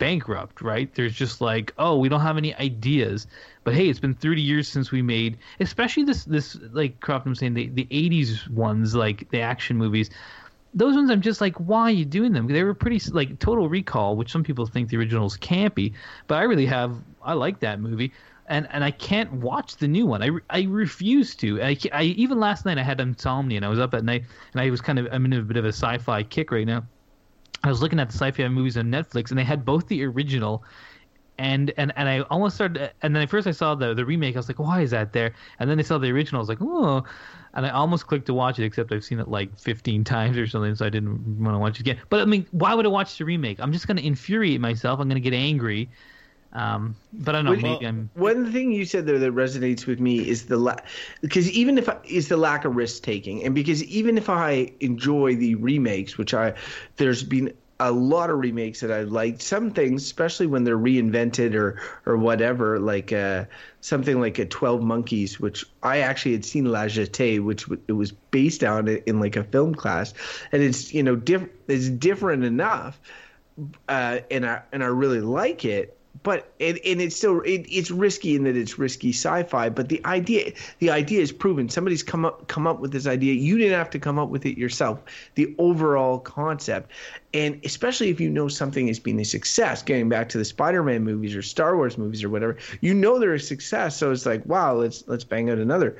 bankrupt 0.00 0.62
right 0.62 0.92
there's 0.94 1.14
just 1.14 1.40
like 1.40 1.72
oh 1.78 1.96
we 1.96 2.08
don't 2.08 2.22
have 2.22 2.38
any 2.38 2.54
ideas 2.56 3.26
but 3.62 3.74
hey 3.74 3.88
it's 3.88 4.00
been 4.00 4.14
30 4.14 4.40
years 4.40 4.66
since 4.66 4.90
we 4.90 5.02
made 5.02 5.36
especially 5.60 6.02
this 6.02 6.24
this 6.24 6.56
like 6.72 6.98
Crofton 7.00 7.36
saying 7.36 7.54
the, 7.54 7.68
the 7.68 7.86
80s 7.90 8.48
ones 8.48 8.94
like 8.94 9.30
the 9.30 9.40
action 9.40 9.76
movies 9.76 10.10
those 10.74 10.94
ones 10.94 11.10
I'm 11.10 11.20
just 11.20 11.40
like, 11.40 11.56
why 11.56 11.82
are 11.82 11.90
you 11.90 12.04
doing 12.04 12.32
them? 12.32 12.46
They 12.46 12.62
were 12.62 12.74
pretty 12.74 13.00
like 13.10 13.38
Total 13.38 13.68
Recall, 13.68 14.16
which 14.16 14.30
some 14.30 14.44
people 14.44 14.66
think 14.66 14.88
the 14.88 14.96
original's 14.96 15.36
campy, 15.36 15.94
but 16.28 16.36
I 16.36 16.42
really 16.42 16.66
have 16.66 16.96
I 17.22 17.32
like 17.32 17.58
that 17.60 17.80
movie, 17.80 18.12
and 18.46 18.68
and 18.70 18.84
I 18.84 18.90
can't 18.90 19.32
watch 19.32 19.76
the 19.76 19.88
new 19.88 20.06
one. 20.06 20.22
I, 20.22 20.30
I 20.48 20.62
refuse 20.62 21.34
to. 21.36 21.60
I, 21.62 21.76
I 21.92 22.02
even 22.04 22.38
last 22.38 22.66
night 22.66 22.78
I 22.78 22.82
had 22.82 23.00
insomnia 23.00 23.58
and 23.58 23.64
I 23.64 23.68
was 23.68 23.80
up 23.80 23.94
at 23.94 24.04
night 24.04 24.24
and 24.52 24.60
I 24.60 24.70
was 24.70 24.80
kind 24.80 24.98
of 24.98 25.08
I'm 25.10 25.24
in 25.24 25.32
a 25.32 25.42
bit 25.42 25.56
of 25.56 25.64
a 25.64 25.72
sci-fi 25.72 26.22
kick 26.22 26.52
right 26.52 26.66
now. 26.66 26.84
I 27.62 27.68
was 27.68 27.82
looking 27.82 28.00
at 28.00 28.08
the 28.08 28.14
sci-fi 28.14 28.48
movies 28.48 28.76
on 28.76 28.86
Netflix 28.86 29.30
and 29.30 29.38
they 29.38 29.44
had 29.44 29.64
both 29.64 29.88
the 29.88 30.04
original 30.04 30.64
and 31.38 31.72
and 31.76 31.92
and 31.96 32.08
I 32.08 32.20
almost 32.22 32.56
started. 32.56 32.92
And 33.02 33.14
then 33.14 33.22
at 33.22 33.30
first 33.30 33.46
I 33.46 33.52
saw 33.52 33.74
the 33.74 33.94
the 33.94 34.04
remake. 34.04 34.36
I 34.36 34.38
was 34.38 34.48
like, 34.48 34.58
why 34.58 34.80
is 34.82 34.90
that 34.90 35.12
there? 35.12 35.34
And 35.58 35.70
then 35.70 35.78
I 35.78 35.82
saw 35.82 35.98
the 35.98 36.10
original. 36.10 36.40
I 36.40 36.42
was 36.42 36.48
like, 36.48 36.58
oh 36.60 37.04
and 37.54 37.66
I 37.66 37.70
almost 37.70 38.06
clicked 38.06 38.26
to 38.26 38.34
watch 38.34 38.58
it, 38.58 38.64
except 38.64 38.92
I've 38.92 39.04
seen 39.04 39.18
it 39.18 39.28
like 39.28 39.58
15 39.58 40.04
times 40.04 40.38
or 40.38 40.46
something, 40.46 40.74
so 40.74 40.86
I 40.86 40.90
didn't 40.90 41.42
want 41.42 41.54
to 41.54 41.58
watch 41.58 41.76
it 41.76 41.80
again. 41.80 41.98
But 42.08 42.20
I 42.20 42.24
mean, 42.24 42.46
why 42.52 42.74
would 42.74 42.86
I 42.86 42.88
watch 42.88 43.18
the 43.18 43.24
remake? 43.24 43.58
I'm 43.60 43.72
just 43.72 43.86
going 43.86 43.96
to 43.96 44.06
infuriate 44.06 44.60
myself. 44.60 45.00
I'm 45.00 45.08
going 45.08 45.20
to 45.20 45.30
get 45.30 45.36
angry. 45.36 45.90
Um, 46.52 46.96
but 47.12 47.34
I 47.34 47.42
don't 47.42 47.44
know. 47.44 47.50
Well, 47.62 47.72
maybe 47.74 47.86
I'm. 47.86 48.10
One 48.14 48.52
thing 48.52 48.72
you 48.72 48.84
said 48.84 49.06
there 49.06 49.18
that 49.18 49.34
resonates 49.34 49.86
with 49.86 50.00
me 50.00 50.28
is 50.28 50.46
the 50.46 50.56
la- 50.56 50.76
because 51.20 51.48
even 51.50 51.78
if 51.78 51.88
I, 51.88 51.98
is 52.04 52.28
the 52.28 52.36
lack 52.36 52.64
of 52.64 52.74
risk 52.74 53.02
taking, 53.02 53.44
and 53.44 53.54
because 53.54 53.84
even 53.84 54.18
if 54.18 54.28
I 54.28 54.72
enjoy 54.80 55.36
the 55.36 55.54
remakes, 55.54 56.18
which 56.18 56.34
I 56.34 56.54
there's 56.96 57.22
been 57.22 57.54
a 57.78 57.90
lot 57.90 58.28
of 58.28 58.38
remakes 58.38 58.80
that 58.80 58.92
I 58.92 59.02
liked. 59.02 59.40
Some 59.40 59.70
things, 59.70 60.02
especially 60.02 60.46
when 60.46 60.64
they're 60.64 60.78
reinvented 60.78 61.54
or 61.54 61.80
or 62.04 62.16
whatever, 62.16 62.78
like 62.80 63.12
uh, 63.12 63.44
something 63.80 64.20
like 64.20 64.38
a 64.38 64.44
Twelve 64.44 64.82
Monkeys, 64.82 65.38
which 65.38 65.64
I 65.84 65.98
actually 65.98 66.32
had 66.32 66.44
seen 66.44 66.64
La 66.66 66.84
Jetée, 66.84 67.42
which 67.42 67.66
it 67.86 67.92
was 67.92 68.10
based 68.10 68.64
on 68.64 68.88
in 68.88 69.20
like 69.20 69.36
a 69.36 69.44
film 69.44 69.74
class, 69.74 70.14
and 70.50 70.62
it's 70.62 70.92
you 70.92 71.04
know 71.04 71.14
diff- 71.14 71.48
it's 71.68 71.88
different 71.88 72.44
enough, 72.44 73.00
uh, 73.88 74.18
and 74.32 74.44
I 74.44 74.62
and 74.72 74.82
I 74.82 74.88
really 74.88 75.20
like 75.20 75.64
it 75.64 75.96
but 76.22 76.52
and, 76.60 76.78
and 76.84 77.00
it's 77.00 77.16
still 77.16 77.40
it, 77.42 77.64
it's 77.68 77.90
risky 77.90 78.34
in 78.34 78.44
that 78.44 78.56
it's 78.56 78.78
risky 78.78 79.10
sci-fi 79.10 79.68
but 79.68 79.88
the 79.88 80.04
idea 80.04 80.52
the 80.78 80.90
idea 80.90 81.20
is 81.20 81.32
proven. 81.32 81.68
Somebody's 81.68 82.02
come 82.02 82.24
up 82.24 82.46
come 82.48 82.66
up 82.66 82.80
with 82.80 82.92
this 82.92 83.06
idea. 83.06 83.34
You 83.34 83.56
didn't 83.58 83.78
have 83.78 83.90
to 83.90 83.98
come 83.98 84.18
up 84.18 84.28
with 84.28 84.44
it 84.46 84.58
yourself 84.58 85.00
the 85.34 85.54
overall 85.58 86.18
concept. 86.18 86.90
And 87.32 87.60
especially 87.64 88.10
if 88.10 88.20
you 88.20 88.28
know 88.28 88.48
something 88.48 88.88
has 88.88 88.98
been 88.98 89.18
a 89.20 89.24
success 89.24 89.82
getting 89.82 90.08
back 90.08 90.28
to 90.30 90.38
the 90.38 90.44
spider-man 90.44 91.04
movies 91.04 91.34
or 91.34 91.42
star 91.42 91.76
wars 91.76 91.96
movies 91.96 92.24
or 92.24 92.28
whatever 92.28 92.56
you 92.80 92.92
know 92.92 93.18
they're 93.18 93.34
a 93.34 93.40
success. 93.40 93.96
So 93.96 94.10
it's 94.10 94.26
like 94.26 94.44
wow 94.46 94.74
let's 94.74 95.04
let's 95.06 95.24
bang 95.24 95.50
out 95.50 95.58
another. 95.58 95.96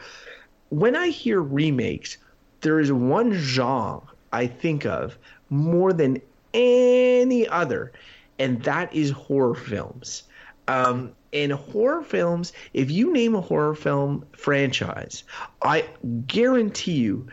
When 0.71 0.95
i 0.97 1.09
hear 1.09 1.41
remakes 1.41 2.17
there 2.61 2.79
is 2.79 2.93
one 2.93 3.33
genre 3.33 4.03
i 4.33 4.47
think 4.47 4.85
of 4.85 5.17
more 5.49 5.93
than 5.93 6.21
any 6.53 7.49
other 7.49 7.93
and 8.41 8.63
that 8.63 8.93
is 8.93 9.11
horror 9.11 9.55
films. 9.55 10.25
Um, 10.67 11.13
in 11.31 11.51
horror 11.51 12.03
films, 12.03 12.53
if 12.75 12.91
you 12.91 13.13
name 13.13 13.37
a 13.37 13.41
horror 13.41 13.75
film 13.75 14.25
franchise, 14.33 15.23
I 15.63 15.85
guarantee 16.27 16.95
you 16.95 17.29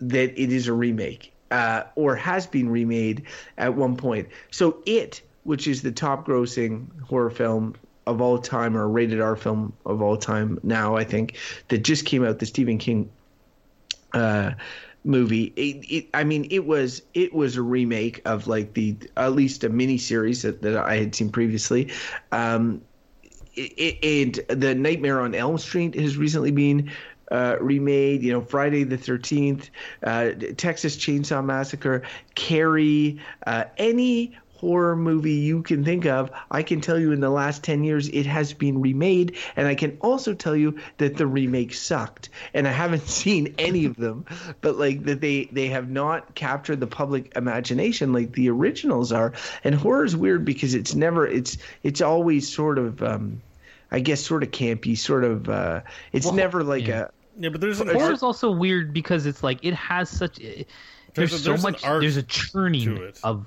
that 0.00 0.40
it 0.40 0.52
is 0.52 0.68
a 0.68 0.72
remake 0.72 1.34
uh, 1.50 1.82
or 1.96 2.14
has 2.14 2.46
been 2.46 2.70
remade 2.70 3.24
at 3.58 3.74
one 3.74 3.96
point. 3.96 4.28
So, 4.50 4.82
It, 4.86 5.20
which 5.44 5.66
is 5.66 5.82
the 5.82 5.92
top 5.92 6.26
grossing 6.26 6.86
horror 7.02 7.30
film 7.30 7.74
of 8.06 8.20
all 8.20 8.38
time 8.38 8.76
or 8.76 8.88
rated 8.88 9.20
R 9.20 9.36
film 9.36 9.72
of 9.84 10.00
all 10.00 10.16
time 10.16 10.58
now, 10.62 10.96
I 10.96 11.04
think, 11.04 11.36
that 11.68 11.78
just 11.78 12.06
came 12.06 12.24
out, 12.24 12.38
the 12.38 12.46
Stephen 12.46 12.78
King. 12.78 13.10
Uh, 14.14 14.52
movie. 15.04 15.52
It, 15.56 15.84
it, 15.90 16.08
I 16.14 16.24
mean, 16.24 16.46
it 16.50 16.66
was 16.66 17.02
it 17.14 17.32
was 17.32 17.56
a 17.56 17.62
remake 17.62 18.20
of 18.24 18.46
like 18.46 18.74
the 18.74 18.96
at 19.16 19.32
least 19.32 19.64
a 19.64 19.68
mini 19.68 19.98
series 19.98 20.42
that, 20.42 20.62
that 20.62 20.76
I 20.76 20.96
had 20.96 21.14
seen 21.14 21.30
previously. 21.30 21.90
Um, 22.32 22.82
it, 23.54 23.98
and 24.02 24.60
the 24.60 24.74
Nightmare 24.74 25.20
on 25.20 25.34
Elm 25.34 25.58
Street 25.58 25.94
has 25.94 26.16
recently 26.16 26.50
been 26.50 26.90
uh, 27.30 27.56
remade. 27.60 28.22
You 28.22 28.32
know, 28.32 28.40
Friday 28.40 28.84
the 28.84 28.98
Thirteenth, 28.98 29.70
uh, 30.02 30.30
Texas 30.56 30.96
Chainsaw 30.96 31.44
Massacre, 31.44 32.02
Carrie, 32.34 33.20
uh, 33.46 33.64
any 33.76 34.36
horror 34.58 34.96
movie 34.96 35.34
you 35.34 35.62
can 35.62 35.84
think 35.84 36.04
of, 36.04 36.30
I 36.50 36.62
can 36.62 36.80
tell 36.80 36.98
you 36.98 37.12
in 37.12 37.20
the 37.20 37.30
last 37.30 37.62
10 37.62 37.84
years 37.84 38.08
it 38.08 38.26
has 38.26 38.52
been 38.52 38.80
remade. 38.80 39.36
And 39.56 39.68
I 39.68 39.74
can 39.74 39.98
also 40.00 40.34
tell 40.34 40.56
you 40.56 40.78
that 40.98 41.16
the 41.16 41.26
remake 41.26 41.74
sucked. 41.74 42.28
And 42.54 42.66
I 42.66 42.72
haven't 42.72 43.06
seen 43.08 43.54
any 43.58 43.84
of 43.84 43.96
them, 43.96 44.26
but 44.60 44.76
like 44.76 45.04
that 45.04 45.20
they, 45.20 45.44
they 45.44 45.68
have 45.68 45.88
not 45.88 46.34
captured 46.34 46.80
the 46.80 46.86
public 46.86 47.32
imagination 47.36 48.12
like 48.12 48.32
the 48.32 48.50
originals 48.50 49.12
are. 49.12 49.32
And 49.62 49.74
horror 49.74 50.04
is 50.04 50.16
weird 50.16 50.44
because 50.44 50.74
it's 50.74 50.94
never, 50.94 51.26
it's, 51.26 51.58
it's 51.84 52.00
always 52.00 52.52
sort 52.52 52.78
of, 52.78 53.00
um, 53.02 53.40
I 53.92 54.00
guess, 54.00 54.20
sort 54.20 54.42
of 54.42 54.50
campy, 54.50 54.98
sort 54.98 55.22
of, 55.22 55.48
uh, 55.48 55.82
it's 56.12 56.26
well, 56.26 56.34
never 56.34 56.64
like 56.64 56.86
yeah. 56.86 57.04
a. 57.04 57.08
Yeah, 57.40 57.50
but 57.50 57.60
there's 57.60 57.80
an 57.80 57.88
horror 57.88 58.10
is 58.10 58.24
also 58.24 58.50
weird 58.50 58.92
because 58.92 59.24
it's 59.24 59.44
like 59.44 59.60
it 59.62 59.72
has 59.74 60.10
such. 60.10 60.38
There's, 60.38 60.66
there's 61.14 61.42
so 61.44 61.50
there's 61.50 61.62
much. 61.62 61.82
There's 61.82 62.16
a 62.16 62.24
churning 62.24 63.12
of 63.22 63.46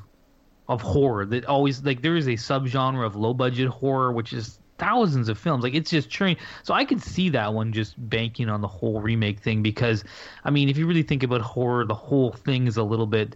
of 0.72 0.82
horror 0.82 1.26
that 1.26 1.44
always 1.46 1.84
like 1.84 2.02
there 2.02 2.16
is 2.16 2.28
a 2.28 2.32
subgenre 2.32 3.06
of 3.06 3.18
low 3.18 3.34
budget 3.34 3.68
horror 3.68 4.14
which 4.14 4.32
is 4.32 4.58
thousands 4.78 5.28
of 5.30 5.38
films. 5.38 5.64
Like 5.64 5.76
it's 5.76 5.92
just 5.92 6.10
churning 6.10 6.38
so 6.64 6.74
i 6.74 6.86
could 6.86 7.02
see 7.02 7.30
that 7.30 7.54
one 7.54 7.74
just 7.74 7.94
banking 8.10 8.50
on 8.50 8.62
the 8.62 8.70
whole 8.70 9.02
remake 9.02 9.40
thing 9.40 9.62
because 9.62 10.04
i 10.46 10.50
mean 10.50 10.70
if 10.70 10.78
you 10.78 10.88
really 10.88 11.04
think 11.04 11.24
about 11.24 11.42
horror 11.42 11.86
the 11.86 11.94
whole 11.94 12.32
thing 12.32 12.68
is 12.68 12.78
a 12.78 12.84
little 12.84 13.06
bit 13.06 13.36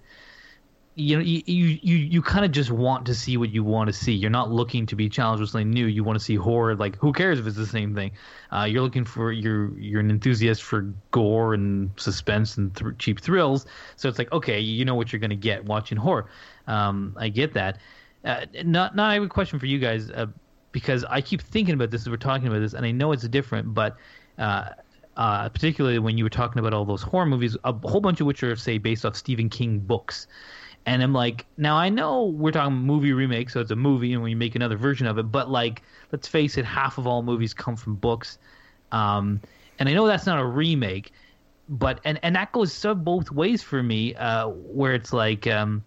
you 0.98 1.18
know 1.18 1.22
you 1.22 1.44
you 1.46 1.98
you, 1.98 2.22
kind 2.22 2.46
of 2.46 2.52
just 2.52 2.72
want 2.72 3.06
to 3.06 3.14
see 3.14 3.36
what 3.36 3.50
you 3.50 3.64
want 3.64 3.88
to 3.88 3.94
see 3.94 4.14
you're 4.14 4.30
not 4.30 4.50
looking 4.50 4.86
to 4.86 4.96
be 4.96 5.10
challenged 5.10 5.42
with 5.42 5.50
something 5.50 5.70
new 5.70 5.88
you 5.88 6.04
want 6.06 6.18
to 6.18 6.24
see 6.24 6.36
horror 6.36 6.74
like 6.74 6.96
who 6.98 7.12
cares 7.12 7.38
if 7.38 7.46
it's 7.46 7.58
the 7.58 7.66
same 7.66 7.94
thing 7.94 8.12
uh, 8.54 8.64
you're 8.64 8.82
looking 8.82 9.04
for 9.04 9.34
you're 9.34 9.78
you're 9.78 10.00
an 10.00 10.10
enthusiast 10.10 10.64
for 10.64 10.94
gore 11.12 11.54
and 11.54 11.92
suspense 11.98 12.56
and 12.56 12.74
th- 12.78 12.98
cheap 12.98 13.20
thrills 13.20 13.66
so 13.98 14.08
it's 14.08 14.18
like 14.18 14.32
okay 14.32 14.60
you 14.60 14.86
know 14.86 14.96
what 14.96 15.12
you're 15.12 15.20
going 15.20 15.30
to 15.30 15.36
get 15.36 15.66
watching 15.66 15.98
horror 15.98 16.30
um, 16.68 17.16
I 17.18 17.30
get 17.30 17.54
that. 17.54 17.80
Uh, 18.24 18.46
not, 18.64 18.96
not. 18.96 19.12
I 19.12 19.14
have 19.16 19.24
a 19.24 19.28
question 19.28 19.60
for 19.60 19.66
you 19.66 19.80
guys 19.80 20.10
uh, 20.10 20.28
because 20.72 21.04
I 21.06 21.22
keep 21.22 21.42
thinking 21.42 21.76
about 21.76 21.92
this 21.92 22.02
as 22.02 22.10
we're 22.10 22.18
talking 22.18 22.48
about 22.48 22.60
this, 22.60 22.74
and 22.74 22.86
I 22.86 22.92
know 22.92 23.12
it's 23.12 23.28
different, 23.28 23.74
but 23.74 23.98
uh, 24.38 24.70
uh, 25.16 25.50
particularly 25.50 26.00
when 26.00 26.18
you 26.18 26.24
were 26.24 26.30
talking 26.30 26.60
about 26.60 26.74
all 26.74 26.86
those 26.86 27.04
horror 27.04 27.26
movies, 27.26 27.56
a 27.64 27.74
whole 27.74 28.02
bunch 28.02 28.20
of 28.20 28.28
which 28.28 28.42
are 28.44 28.56
say 28.56 28.78
based 28.78 29.06
off 29.06 29.16
Stephen 29.16 29.50
King 29.50 29.80
books. 29.80 30.28
And 30.86 31.02
I'm 31.02 31.14
like, 31.14 31.46
now 31.58 31.76
I 31.78 31.90
know 31.90 32.26
we're 32.26 32.52
talking 32.52 32.76
movie 32.76 33.12
remake, 33.14 33.50
so 33.50 33.60
it's 33.60 33.72
a 33.72 33.76
movie, 33.76 34.14
and 34.14 34.22
we 34.22 34.36
make 34.36 34.56
another 34.56 34.78
version 34.78 35.08
of 35.08 35.18
it. 35.18 35.24
But 35.24 35.50
like, 35.50 35.82
let's 36.12 36.28
face 36.28 36.58
it, 36.58 36.66
half 36.66 36.98
of 36.98 37.08
all 37.08 37.24
movies 37.24 37.54
come 37.54 37.76
from 37.76 37.96
books, 37.96 38.38
um, 38.92 39.42
and 39.80 39.90
I 39.90 39.94
know 39.94 40.06
that's 40.06 40.28
not 40.28 40.40
a 40.40 40.46
remake, 40.46 41.12
but 41.68 42.00
and 42.06 42.20
and 42.22 42.36
that 42.36 42.52
goes 42.52 42.72
so 42.72 42.94
both 42.94 43.32
ways 43.32 43.64
for 43.64 43.82
me, 43.82 44.14
uh, 44.16 44.48
where 44.48 44.94
it's 44.94 45.12
like, 45.12 45.48
um, 45.48 45.84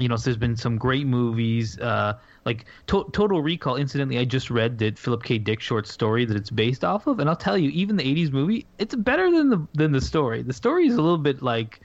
you 0.00 0.08
know, 0.08 0.16
so 0.16 0.24
there's 0.24 0.36
been 0.36 0.56
some 0.56 0.76
great 0.76 1.06
movies, 1.06 1.78
uh, 1.78 2.14
like 2.44 2.64
to- 2.88 3.08
Total 3.12 3.40
Recall. 3.40 3.76
Incidentally, 3.76 4.18
I 4.18 4.24
just 4.24 4.50
read 4.50 4.78
that 4.78 4.98
Philip 4.98 5.22
K. 5.22 5.38
Dick 5.38 5.60
short 5.60 5.86
story 5.86 6.24
that 6.24 6.36
it's 6.36 6.50
based 6.50 6.84
off 6.84 7.06
of, 7.06 7.20
and 7.20 7.28
I'll 7.30 7.36
tell 7.36 7.56
you, 7.56 7.70
even 7.70 7.94
the 7.96 8.02
'80s 8.04 8.32
movie, 8.32 8.66
it's 8.78 8.94
better 8.96 9.30
than 9.30 9.50
the 9.50 9.66
than 9.74 9.92
the 9.92 10.00
story. 10.00 10.42
The 10.42 10.52
story 10.52 10.88
is 10.88 10.94
a 10.94 11.02
little 11.02 11.18
bit 11.18 11.42
like 11.42 11.80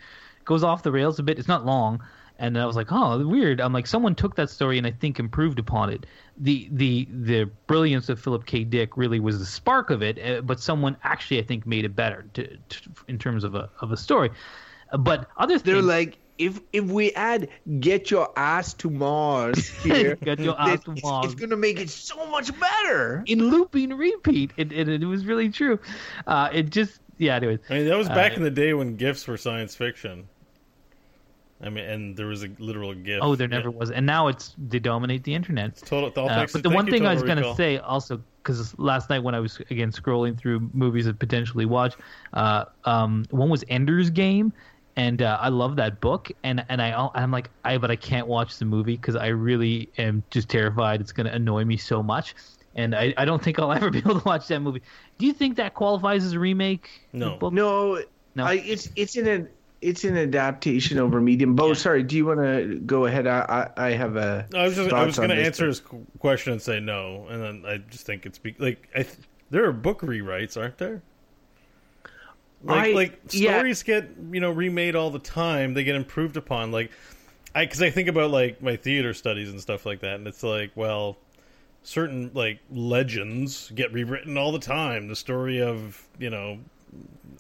goes 0.46 0.64
off 0.64 0.84
the 0.84 0.92
rails 0.92 1.20
a 1.20 1.24
bit. 1.24 1.38
It's 1.40 1.48
not 1.48 1.66
long, 1.66 2.02
and 2.40 2.58
I 2.58 2.66
was 2.66 2.76
like, 2.76 2.92
oh, 2.92 3.26
weird. 3.28 3.60
I'm 3.62 3.74
like, 3.74 3.88
someone 3.88 4.16
took 4.16 4.36
that 4.36 4.50
story 4.50 4.78
and 4.78 4.86
I 4.88 4.92
think 4.92 5.20
improved 5.20 5.60
upon 5.60 5.90
it. 5.90 6.06
The 6.38 6.68
the 6.72 7.08
the 7.12 7.50
brilliance 7.68 8.10
of 8.10 8.20
Philip 8.20 8.46
K. 8.46 8.64
Dick 8.64 8.98
really 8.98 9.20
was 9.20 9.40
the 9.40 9.46
spark 9.46 9.90
of 9.90 10.04
it, 10.04 10.20
uh, 10.20 10.42
but 10.42 10.60
someone 10.60 10.98
actually 11.04 11.40
I 11.40 11.44
think 11.44 11.66
made 11.66 11.86
it 11.86 11.96
better 11.96 12.26
to, 12.34 12.48
to, 12.58 12.80
in 13.08 13.18
terms 13.18 13.44
of 13.44 13.56
a 13.56 13.70
of 13.82 13.92
a 13.92 13.98
story. 13.98 14.32
But 14.98 15.28
other 15.38 15.58
They're 15.58 15.76
things, 15.76 15.86
like, 15.88 16.18
if 16.38 16.60
if 16.74 16.84
we 16.86 17.12
add 17.14 17.48
"Get 17.80 18.12
Your 18.12 18.30
Ass 18.38 18.74
to 18.76 18.90
Mars" 18.90 19.68
here, 19.84 20.16
Get 20.18 20.40
Your 20.40 20.60
Ass 20.60 20.84
to 20.84 20.92
it's, 20.92 21.04
Mars. 21.04 21.26
it's 21.26 21.36
gonna 21.36 21.56
make 21.58 21.80
it 21.80 21.90
so 21.90 22.26
much 22.28 22.52
better. 22.60 23.24
in 23.26 23.50
looping 23.50 23.90
repeat. 23.98 24.52
It, 24.58 24.72
it, 24.74 24.90
it 24.90 25.06
was 25.06 25.26
really 25.26 25.50
true. 25.50 25.80
Uh, 26.28 26.50
it 26.54 26.70
just 26.70 27.00
yeah. 27.18 27.36
Anyways, 27.38 27.60
I 27.70 27.74
mean, 27.76 27.88
that 27.88 27.98
was 27.98 28.10
back 28.10 28.34
Uh, 28.34 28.36
in 28.36 28.44
the 28.44 28.52
day 28.52 28.74
when 28.74 28.96
gifs 28.98 29.26
were 29.28 29.38
science 29.38 29.76
fiction. 29.76 30.28
I 31.62 31.70
mean, 31.70 31.86
and 31.86 32.18
there 32.18 32.28
was 32.28 32.44
a 32.44 32.50
literal 32.60 32.94
gift. 32.94 33.22
oh, 33.24 33.36
there 33.36 33.48
never 33.48 33.70
Yeah. 33.70 33.76
was, 33.78 33.90
and 33.92 34.06
now 34.06 34.28
it's 34.28 34.54
they 34.58 34.80
dominate 34.80 35.24
the 35.24 35.34
internet. 35.34 35.78
Total, 35.78 36.12
all 36.22 36.30
Uh, 36.30 36.36
thanks 36.36 36.52
but 36.54 36.60
to- 36.64 36.70
the 36.70 36.76
one 36.76 36.86
thing 36.86 37.06
I 37.08 37.14
was 37.14 37.24
going 37.24 37.38
to 37.38 37.56
say 37.56 37.78
also, 37.78 38.22
because 38.44 38.78
last 38.78 39.10
night 39.10 39.20
when 39.24 39.34
I 39.36 39.40
was 39.40 39.60
again 39.70 39.92
scrolling 39.92 40.38
through 40.38 40.70
movies 40.74 41.06
to 41.06 41.14
potentially 41.14 41.66
watch, 41.66 41.96
uh, 42.34 42.66
um, 42.84 43.26
one 43.32 43.50
was 43.50 43.64
Ender's 43.70 44.10
Game, 44.10 44.52
and 44.98 45.22
uh, 45.22 45.38
I 45.42 45.48
love 45.48 45.78
that 45.78 46.02
book, 46.02 46.30
and 46.44 46.66
and 46.68 46.82
I 46.82 47.10
I'm 47.16 47.32
like 47.32 47.50
I 47.64 47.78
but 47.78 47.90
I 47.90 47.96
can't 47.96 48.28
watch 48.28 48.58
the 48.58 48.66
movie 48.66 48.98
because 48.98 49.16
I 49.16 49.28
really 49.28 49.90
am 49.98 50.24
just 50.32 50.50
terrified 50.50 51.00
it's 51.00 51.14
going 51.14 51.26
to 51.28 51.34
annoy 51.34 51.64
me 51.64 51.78
so 51.78 52.04
much, 52.04 52.36
and 52.76 52.94
I, 52.94 53.14
I 53.18 53.24
don't 53.24 53.42
think 53.42 53.60
I'll 53.60 53.72
ever 53.80 53.90
be 53.90 54.00
able 54.00 54.20
to 54.20 54.26
watch 54.26 54.48
that 54.50 54.60
movie. 54.60 54.82
Do 55.20 55.26
you 55.26 55.32
think 55.34 55.56
that 55.56 55.74
qualifies 55.74 56.26
as 56.26 56.34
a 56.34 56.40
remake? 56.40 56.90
No. 57.14 57.38
Book? 57.38 57.54
No, 57.54 58.04
No. 58.36 58.44
I, 58.44 58.56
it's 58.56 58.90
it's 58.98 59.16
an 59.16 59.28
an 59.28 59.48
it's 59.86 60.04
an 60.04 60.18
adaptation 60.18 60.98
over 60.98 61.22
medium. 61.22 61.56
Beau, 61.56 61.74
sorry, 61.74 62.04
do 62.04 62.18
you 62.18 62.26
want 62.26 62.40
to 62.40 62.80
go 62.80 63.06
ahead? 63.06 63.28
I 63.28 63.72
I, 63.78 63.88
I 63.88 63.92
have 63.92 64.16
a. 64.16 64.48
I 64.54 64.64
was 64.66 64.76
just 64.76 64.92
I 64.92 65.06
was 65.06 65.18
going 65.18 65.30
to 65.30 65.36
answer 65.36 65.68
his 65.68 65.82
question 66.20 66.54
and 66.54 66.62
say 66.62 66.80
no, 66.80 67.28
and 67.30 67.42
then 67.42 67.64
I 67.66 67.78
just 67.78 68.06
think 68.06 68.26
it's 68.26 68.40
be- 68.40 68.56
like 68.58 68.90
I 68.94 69.04
th- 69.04 69.18
there 69.52 69.66
are 69.66 69.72
book 69.72 70.02
rewrites, 70.02 70.60
aren't 70.60 70.78
there? 70.78 71.02
Like 72.64 72.90
I- 72.90 72.92
like 72.94 73.20
yeah. 73.32 73.52
stories 73.52 73.84
get 73.84 74.10
you 74.32 74.40
know 74.40 74.52
remade 74.52 74.96
all 74.96 75.12
the 75.12 75.20
time. 75.20 75.74
They 75.74 75.84
get 75.84 75.96
improved 75.96 76.38
upon. 76.38 76.72
Like 76.72 76.92
I 77.54 77.66
because 77.66 77.82
I 77.82 77.92
think 77.92 78.08
about 78.08 78.32
like 78.32 78.62
my 78.62 78.76
theater 78.76 79.14
studies 79.14 79.50
and 79.50 79.62
stuff 79.62 79.86
like 79.86 80.02
that, 80.02 80.16
and 80.16 80.28
it's 80.28 80.44
like 80.44 80.72
well. 80.76 81.18
Certain 81.88 82.32
like 82.34 82.62
legends 82.72 83.72
get 83.76 83.94
rewritten 83.94 84.40
all 84.40 84.52
the 84.52 84.58
time. 84.58 85.08
The 85.08 85.16
story 85.16 85.62
of 85.62 86.02
you 86.18 86.32
know 86.32 86.58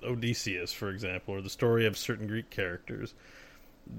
Odysseus, 0.03 0.71
for 0.73 0.89
example, 0.89 1.33
or 1.33 1.41
the 1.41 1.49
story 1.49 1.85
of 1.85 1.97
certain 1.97 2.27
Greek 2.27 2.49
characters. 2.49 3.13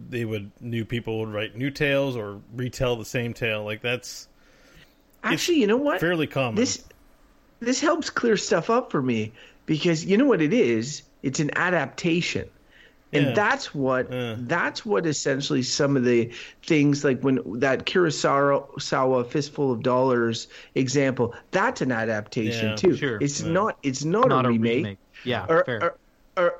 They 0.08 0.24
would 0.24 0.50
new 0.60 0.84
people 0.84 1.20
would 1.20 1.32
write 1.32 1.56
new 1.56 1.70
tales 1.70 2.16
or 2.16 2.40
retell 2.54 2.96
the 2.96 3.04
same 3.04 3.32
tale. 3.34 3.64
Like 3.64 3.82
that's 3.82 4.28
Actually, 5.22 5.60
you 5.60 5.66
know 5.66 5.76
what? 5.76 6.00
fairly 6.00 6.26
common. 6.26 6.56
This 6.56 6.84
this 7.60 7.80
helps 7.80 8.10
clear 8.10 8.36
stuff 8.36 8.68
up 8.70 8.90
for 8.90 9.00
me 9.02 9.32
because 9.64 10.04
you 10.04 10.16
know 10.16 10.26
what 10.26 10.42
it 10.42 10.52
is? 10.52 11.02
It's 11.22 11.40
an 11.40 11.50
adaptation. 11.56 12.48
And 13.12 13.26
Yeah. 13.26 13.32
that's 13.34 13.72
what 13.74 14.12
Yeah. 14.12 14.34
that's 14.40 14.84
what 14.84 15.06
essentially 15.06 15.62
some 15.62 15.96
of 15.96 16.04
the 16.04 16.30
things 16.64 17.04
like 17.04 17.20
when 17.22 17.38
that 17.60 17.86
Kurosawa 17.86 18.80
Sawa 18.82 19.22
fistful 19.24 19.70
of 19.72 19.82
dollars 19.82 20.48
example 20.74 21.32
that's 21.52 21.80
an 21.80 21.92
adaptation 21.92 22.70
Yeah, 22.70 22.76
too. 22.76 22.96
sure. 22.96 23.18
It's 23.20 23.40
Yeah. 23.40 23.52
not 23.52 23.78
it's 23.84 24.04
not, 24.04 24.28
Not 24.28 24.46
a 24.46 24.48
remake. 24.50 24.98
Yeah, 25.26 25.46
Or- 25.48 25.64
fair. 25.64 25.82
or- 25.84 25.96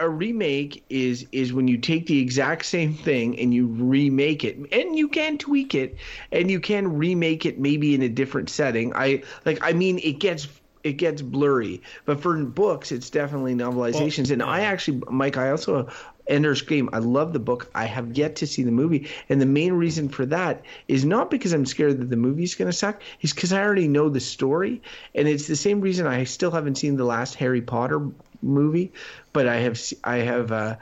a 0.00 0.09
remake 0.09 0.83
is 0.88 1.26
is 1.33 1.52
when 1.52 1.68
you 1.68 1.76
take 1.76 2.07
the 2.07 2.18
exact 2.18 2.64
same 2.64 2.94
thing 2.94 3.38
and 3.38 3.52
you 3.52 3.66
remake 3.66 4.42
it 4.42 4.57
and 4.72 4.96
you 4.96 5.07
can 5.07 5.37
tweak 5.37 5.74
it 5.74 5.96
and 6.33 6.50
you 6.50 6.61
can 6.61 6.96
remake 6.96 7.44
it 7.44 7.59
maybe 7.59 7.94
in 7.94 8.00
a 8.00 8.09
different 8.09 8.48
setting 8.48 8.90
i 8.94 9.22
like 9.44 9.59
i 9.61 9.74
mean 9.74 9.98
it 10.02 10.18
gets 10.18 10.48
it 10.83 10.94
gets 10.94 11.20
blurry 11.20 11.83
but 12.07 12.18
for 12.22 12.42
books 12.42 12.90
it's 12.90 13.11
definitely 13.11 13.55
novelizations 13.55 14.31
and 14.31 14.42
i 14.42 14.61
actually 14.61 15.02
mike 15.11 15.37
i 15.37 15.50
also 15.50 15.87
Ender's 16.29 16.61
Game. 16.62 16.90
I 16.92 16.98
love 16.98 17.33
the 17.33 17.38
book. 17.38 17.70
I 17.72 17.85
have 17.85 18.16
yet 18.18 18.35
to 18.37 18.48
see 18.48 18.64
the 18.64 18.72
movie, 18.72 19.09
and 19.29 19.40
the 19.40 19.46
main 19.46 19.74
reason 19.74 20.09
for 20.09 20.26
that 20.26 20.64
is 20.88 21.05
not 21.05 21.31
because 21.31 21.52
I'm 21.52 21.64
scared 21.64 22.00
that 22.00 22.11
the 22.11 22.16
movie's 22.16 22.57
going 22.57 22.68
to 22.68 22.76
suck. 22.76 23.00
Is 23.20 23.33
because 23.33 23.52
I 23.52 23.62
already 23.62 23.87
know 23.87 24.09
the 24.09 24.18
story, 24.18 24.83
and 25.14 25.29
it's 25.29 25.46
the 25.46 25.55
same 25.55 25.81
reason 25.81 26.05
I 26.07 26.24
still 26.24 26.50
haven't 26.50 26.79
seen 26.79 26.96
the 26.96 27.05
last 27.05 27.37
Harry 27.37 27.62
Potter 27.62 28.00
movie, 28.46 28.92
but 29.32 29.46
I 29.48 29.56
have 29.56 29.80
I 30.04 30.18
have 30.18 30.52
uh, 30.52 30.76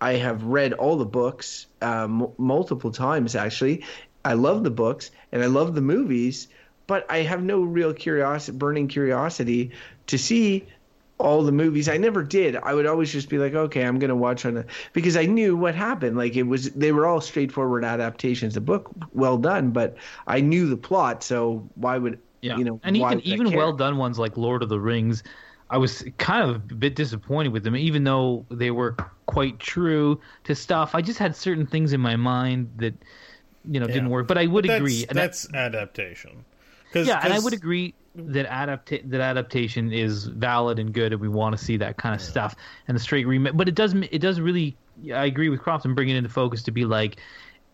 I 0.00 0.14
have 0.14 0.44
read 0.44 0.72
all 0.74 0.96
the 0.96 1.06
books 1.06 1.66
uh, 1.82 2.04
m- 2.04 2.28
multiple 2.38 2.90
times 2.92 3.34
actually. 3.34 3.84
I 4.24 4.34
love 4.34 4.64
the 4.64 4.70
books 4.70 5.10
and 5.32 5.42
I 5.42 5.46
love 5.46 5.74
the 5.74 5.80
movies, 5.82 6.48
but 6.86 7.06
I 7.10 7.18
have 7.18 7.42
no 7.42 7.62
real 7.62 7.94
curiosity, 7.94 8.56
burning 8.58 8.88
curiosity 8.88 9.72
to 10.08 10.18
see 10.18 10.68
all 11.18 11.42
the 11.42 11.52
movies. 11.52 11.88
I 11.88 11.96
never 11.96 12.22
did. 12.22 12.56
I 12.56 12.74
would 12.74 12.86
always 12.86 13.12
just 13.12 13.28
be 13.28 13.38
like, 13.38 13.54
okay, 13.54 13.84
I'm 13.84 13.98
gonna 13.98 14.16
watch 14.16 14.44
on 14.44 14.58
a 14.58 14.64
because 14.92 15.16
I 15.16 15.26
knew 15.26 15.56
what 15.56 15.74
happened. 15.74 16.16
Like 16.16 16.36
it 16.36 16.42
was 16.44 16.72
they 16.72 16.92
were 16.92 17.06
all 17.06 17.20
straightforward 17.20 17.84
adaptations. 17.84 18.54
The 18.54 18.60
book 18.60 18.90
well 19.12 19.38
done, 19.38 19.70
but 19.70 19.96
I 20.26 20.40
knew 20.40 20.68
the 20.68 20.76
plot, 20.76 21.22
so 21.22 21.68
why 21.74 21.98
would 21.98 22.20
Yeah, 22.42 22.58
you 22.58 22.64
know? 22.64 22.80
and 22.82 22.96
even 22.96 23.20
even 23.22 23.46
care? 23.46 23.58
well 23.58 23.72
done 23.72 23.96
ones 23.96 24.18
like 24.18 24.36
Lord 24.36 24.62
of 24.62 24.68
the 24.68 24.80
Rings, 24.80 25.22
I 25.70 25.78
was 25.78 26.04
kind 26.18 26.48
of 26.48 26.56
a 26.56 26.58
bit 26.58 26.94
disappointed 26.94 27.52
with 27.52 27.64
them, 27.64 27.76
even 27.76 28.04
though 28.04 28.46
they 28.50 28.70
were 28.70 28.96
quite 29.26 29.58
true 29.58 30.20
to 30.44 30.54
stuff. 30.54 30.94
I 30.94 31.02
just 31.02 31.18
had 31.18 31.34
certain 31.34 31.66
things 31.66 31.92
in 31.92 32.00
my 32.00 32.16
mind 32.16 32.70
that 32.76 32.94
you 33.68 33.80
know 33.80 33.86
didn't 33.86 34.10
work. 34.10 34.28
But 34.28 34.38
I 34.38 34.46
would 34.46 34.64
that's, 34.64 34.78
agree. 34.80 35.06
That's 35.10 35.52
adaptation. 35.52 36.44
Cause, 36.92 37.06
yeah, 37.08 37.20
and 37.22 37.32
I 37.32 37.36
'cause- 37.36 37.44
would 37.44 37.52
agree 37.52 37.94
that 38.14 38.46
adapta- 38.48 39.10
that 39.10 39.20
adaptation 39.20 39.92
is 39.92 40.26
valid 40.26 40.78
and 40.78 40.92
good, 40.94 41.12
and 41.12 41.20
we 41.20 41.28
want 41.28 41.58
to 41.58 41.62
see 41.62 41.76
that 41.78 41.96
kind 41.98 42.14
of 42.14 42.20
stuff. 42.20 42.54
And 42.88 42.94
the 42.94 43.00
straight 43.00 43.26
remake, 43.26 43.56
but 43.56 43.68
it 43.68 43.74
does 43.74 43.94
it 43.94 44.20
does 44.20 44.40
really. 44.40 44.76
I 45.12 45.26
agree 45.26 45.50
with 45.50 45.60
Crofton 45.60 45.94
bring 45.94 46.08
it 46.08 46.16
into 46.16 46.30
focus 46.30 46.62
to 46.62 46.70
be 46.70 46.86
like, 46.86 47.16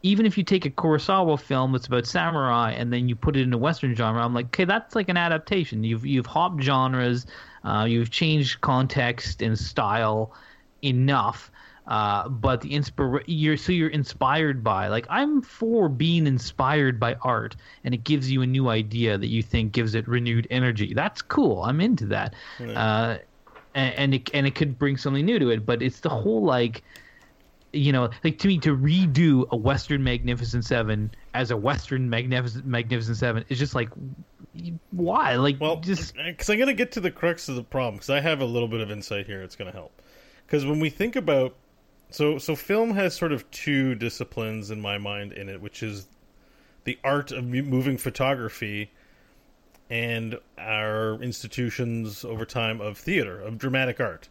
even 0.03 0.27
if 0.27 0.37
you 0.37 0.45
take 0.45 0.67
a 0.67 0.71
Kurosawa 0.71 1.41
film 1.41 1.73
that's 1.73 1.87
about 1.87 2.07
samurai 2.07 2.73
and 2.73 2.93
then 2.93 3.09
you 3.09 3.15
put 3.15 3.37
it 3.37 3.43
in 3.43 3.53
a 3.53 3.59
Western 3.59 3.95
genre, 3.95 4.23
I'm 4.23 4.35
like, 4.35 4.47
okay, 4.47 4.65
that's 4.65 4.95
like 4.95 5.09
an 5.09 5.17
adaptation. 5.17 5.85
You've 5.85 6.05
you've 6.05 6.27
hopped 6.27 6.62
genres, 6.62 7.27
uh, 7.65 7.87
you've 7.88 8.11
changed 8.11 8.61
context 8.61 9.43
and 9.43 9.59
style 9.59 10.35
enough. 10.83 11.51
Uh, 11.87 12.29
but 12.29 12.61
the 12.61 12.71
inspira- 12.71 13.25
you're 13.27 13.57
so 13.57 13.73
you're 13.73 13.88
inspired 13.88 14.62
by 14.62 14.87
like 14.87 15.07
I'm 15.11 15.43
for 15.43 15.88
being 15.88 16.27
inspired 16.29 17.01
by 17.01 17.15
art 17.23 17.57
and 17.83 17.93
it 17.93 18.05
gives 18.05 18.31
you 18.31 18.43
a 18.43 18.47
new 18.47 18.69
idea 18.69 19.19
that 19.19 19.27
you 19.27 19.43
think 19.43 19.73
gives 19.73 19.95
it 19.95 20.07
renewed 20.07 20.47
energy. 20.51 20.95
That's 20.95 21.23
cool. 21.23 21.62
I'm 21.65 21.81
into 21.81 22.07
that. 22.07 22.35
Uh, 22.77 23.19
and, 23.75 23.95
and 23.95 24.15
it 24.15 24.31
and 24.33 24.47
it 24.47 24.55
could 24.55 24.79
bring 24.79 24.97
something 24.97 25.25
new 25.25 25.38
to 25.38 25.51
it. 25.51 25.67
But 25.67 25.83
it's 25.83 26.01
the 26.01 26.09
whole 26.09 26.45
like 26.45 26.83
you 27.73 27.93
know, 27.93 28.11
like 28.23 28.39
to 28.39 28.49
me, 28.49 28.59
to 28.59 28.77
redo 28.77 29.49
a 29.51 29.57
Western 29.57 30.05
Magnificent 30.05 30.65
Seven 30.65 31.11
as 31.35 31.51
a 31.51 31.57
Western 31.57 32.11
Magnificent 32.11 32.67
Magnificent 32.67 33.17
Seven 33.17 33.45
is 33.49 33.59
just 33.59 33.75
like, 33.75 33.89
why? 34.91 35.37
Like, 35.37 35.61
Well, 35.61 35.77
just 35.77 36.15
because 36.15 36.51
I'm 36.51 36.59
going 36.59 36.69
to 36.69 36.75
get 36.75 36.93
to 36.93 37.01
the 37.01 37.11
crux 37.11 37.49
of 37.49 37.57
the 37.57 37.63
problem 37.63 37.95
because 37.95 38.11
I 38.11 38.21
have 38.21 38.41
a 38.41 38.45
little 38.45 38.69
bit 38.69 38.81
of 38.81 38.91
insight 38.91 39.27
here. 39.27 39.43
It's 39.43 39.57
going 39.57 39.71
to 39.71 39.77
help. 39.77 40.03
Because 40.47 40.67
when 40.67 40.81
we 40.81 40.91
think 40.91 41.17
about 41.17 41.57
so 42.11 42.37
so 42.37 42.55
film 42.55 42.93
has 42.95 43.15
sort 43.15 43.33
of 43.33 43.51
two 43.51 43.95
disciplines 43.95 44.71
in 44.71 44.81
my 44.81 44.99
mind 44.99 45.33
in 45.33 45.49
it, 45.49 45.63
which 45.63 45.83
is 45.83 46.07
the 46.85 46.99
art 47.03 47.33
of 47.33 47.45
moving 47.47 47.97
photography 47.97 48.91
and 49.89 50.39
our 50.59 51.23
institutions 51.23 52.25
over 52.25 52.45
time 52.45 52.81
of 52.81 52.99
theater 52.99 53.41
of 53.41 53.59
dramatic 53.59 54.01
art. 54.01 54.29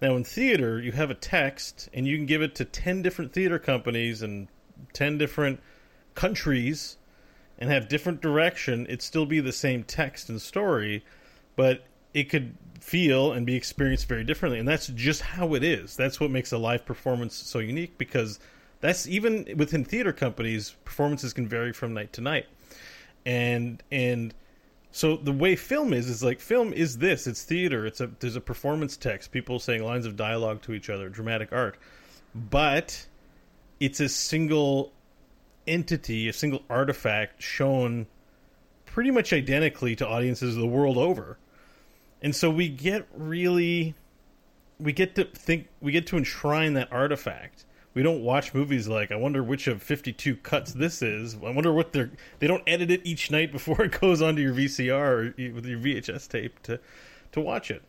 Now 0.00 0.16
in 0.16 0.24
theater, 0.24 0.80
you 0.80 0.92
have 0.92 1.10
a 1.10 1.14
text 1.14 1.88
and 1.94 2.06
you 2.06 2.16
can 2.16 2.26
give 2.26 2.42
it 2.42 2.54
to 2.56 2.64
10 2.64 3.02
different 3.02 3.32
theater 3.32 3.58
companies 3.58 4.22
and 4.22 4.48
10 4.92 5.18
different 5.18 5.60
countries 6.14 6.98
and 7.58 7.70
have 7.70 7.88
different 7.88 8.20
direction, 8.20 8.84
it'd 8.86 9.00
still 9.00 9.24
be 9.24 9.40
the 9.40 9.52
same 9.52 9.82
text 9.82 10.28
and 10.28 10.42
story, 10.42 11.02
but 11.56 11.84
it 12.12 12.24
could 12.24 12.54
feel 12.80 13.32
and 13.32 13.46
be 13.46 13.54
experienced 13.54 14.06
very 14.06 14.24
differently. 14.24 14.58
And 14.58 14.68
that's 14.68 14.88
just 14.88 15.22
how 15.22 15.54
it 15.54 15.64
is. 15.64 15.96
That's 15.96 16.20
what 16.20 16.30
makes 16.30 16.52
a 16.52 16.58
live 16.58 16.84
performance 16.84 17.34
so 17.34 17.58
unique 17.58 17.96
because 17.96 18.38
That's 18.80 19.06
even 19.08 19.46
within 19.56 19.84
theater 19.84 20.12
companies, 20.12 20.76
performances 20.84 21.32
can 21.32 21.48
vary 21.48 21.72
from 21.72 21.94
night 21.94 22.12
to 22.14 22.20
night, 22.20 22.46
and 23.24 23.82
and 23.90 24.34
so 24.96 25.18
the 25.18 25.30
way 25.30 25.56
film 25.56 25.92
is 25.92 26.08
is 26.08 26.24
like 26.24 26.40
film 26.40 26.72
is 26.72 26.96
this. 26.96 27.26
It's 27.26 27.42
theater. 27.42 27.84
It's 27.84 28.00
a 28.00 28.06
there's 28.18 28.34
a 28.34 28.40
performance 28.40 28.96
text, 28.96 29.30
people 29.30 29.58
saying 29.58 29.84
lines 29.84 30.06
of 30.06 30.16
dialogue 30.16 30.62
to 30.62 30.72
each 30.72 30.88
other, 30.88 31.10
dramatic 31.10 31.52
art, 31.52 31.76
but 32.34 33.06
it's 33.78 34.00
a 34.00 34.08
single 34.08 34.94
entity, 35.66 36.30
a 36.30 36.32
single 36.32 36.62
artifact 36.70 37.42
shown 37.42 38.06
pretty 38.86 39.10
much 39.10 39.34
identically 39.34 39.94
to 39.96 40.08
audiences 40.08 40.54
the 40.54 40.66
world 40.66 40.96
over. 40.96 41.36
And 42.22 42.34
so 42.34 42.48
we 42.48 42.70
get 42.70 43.06
really 43.14 43.94
we 44.80 44.94
get 44.94 45.14
to 45.16 45.26
think 45.26 45.68
we 45.78 45.92
get 45.92 46.06
to 46.06 46.16
enshrine 46.16 46.72
that 46.72 46.90
artifact. 46.90 47.65
We 47.96 48.02
don't 48.02 48.22
watch 48.22 48.52
movies 48.52 48.86
like 48.86 49.10
I 49.10 49.16
wonder 49.16 49.42
which 49.42 49.66
of 49.68 49.82
52 49.82 50.36
cuts 50.36 50.74
this 50.74 51.00
is. 51.00 51.34
I 51.34 51.50
wonder 51.50 51.72
what 51.72 51.94
they're 51.94 52.10
they 52.40 52.46
don't 52.46 52.62
edit 52.66 52.90
it 52.90 53.00
each 53.04 53.30
night 53.30 53.50
before 53.58 53.80
it 53.82 53.98
goes 53.98 54.20
onto 54.20 54.42
your 54.42 54.52
VCR 54.52 54.92
or 54.92 55.52
with 55.54 55.64
your 55.64 55.78
VHS 55.80 56.28
tape 56.28 56.62
to 56.64 56.78
to 57.32 57.40
watch 57.40 57.70
it. 57.70 57.82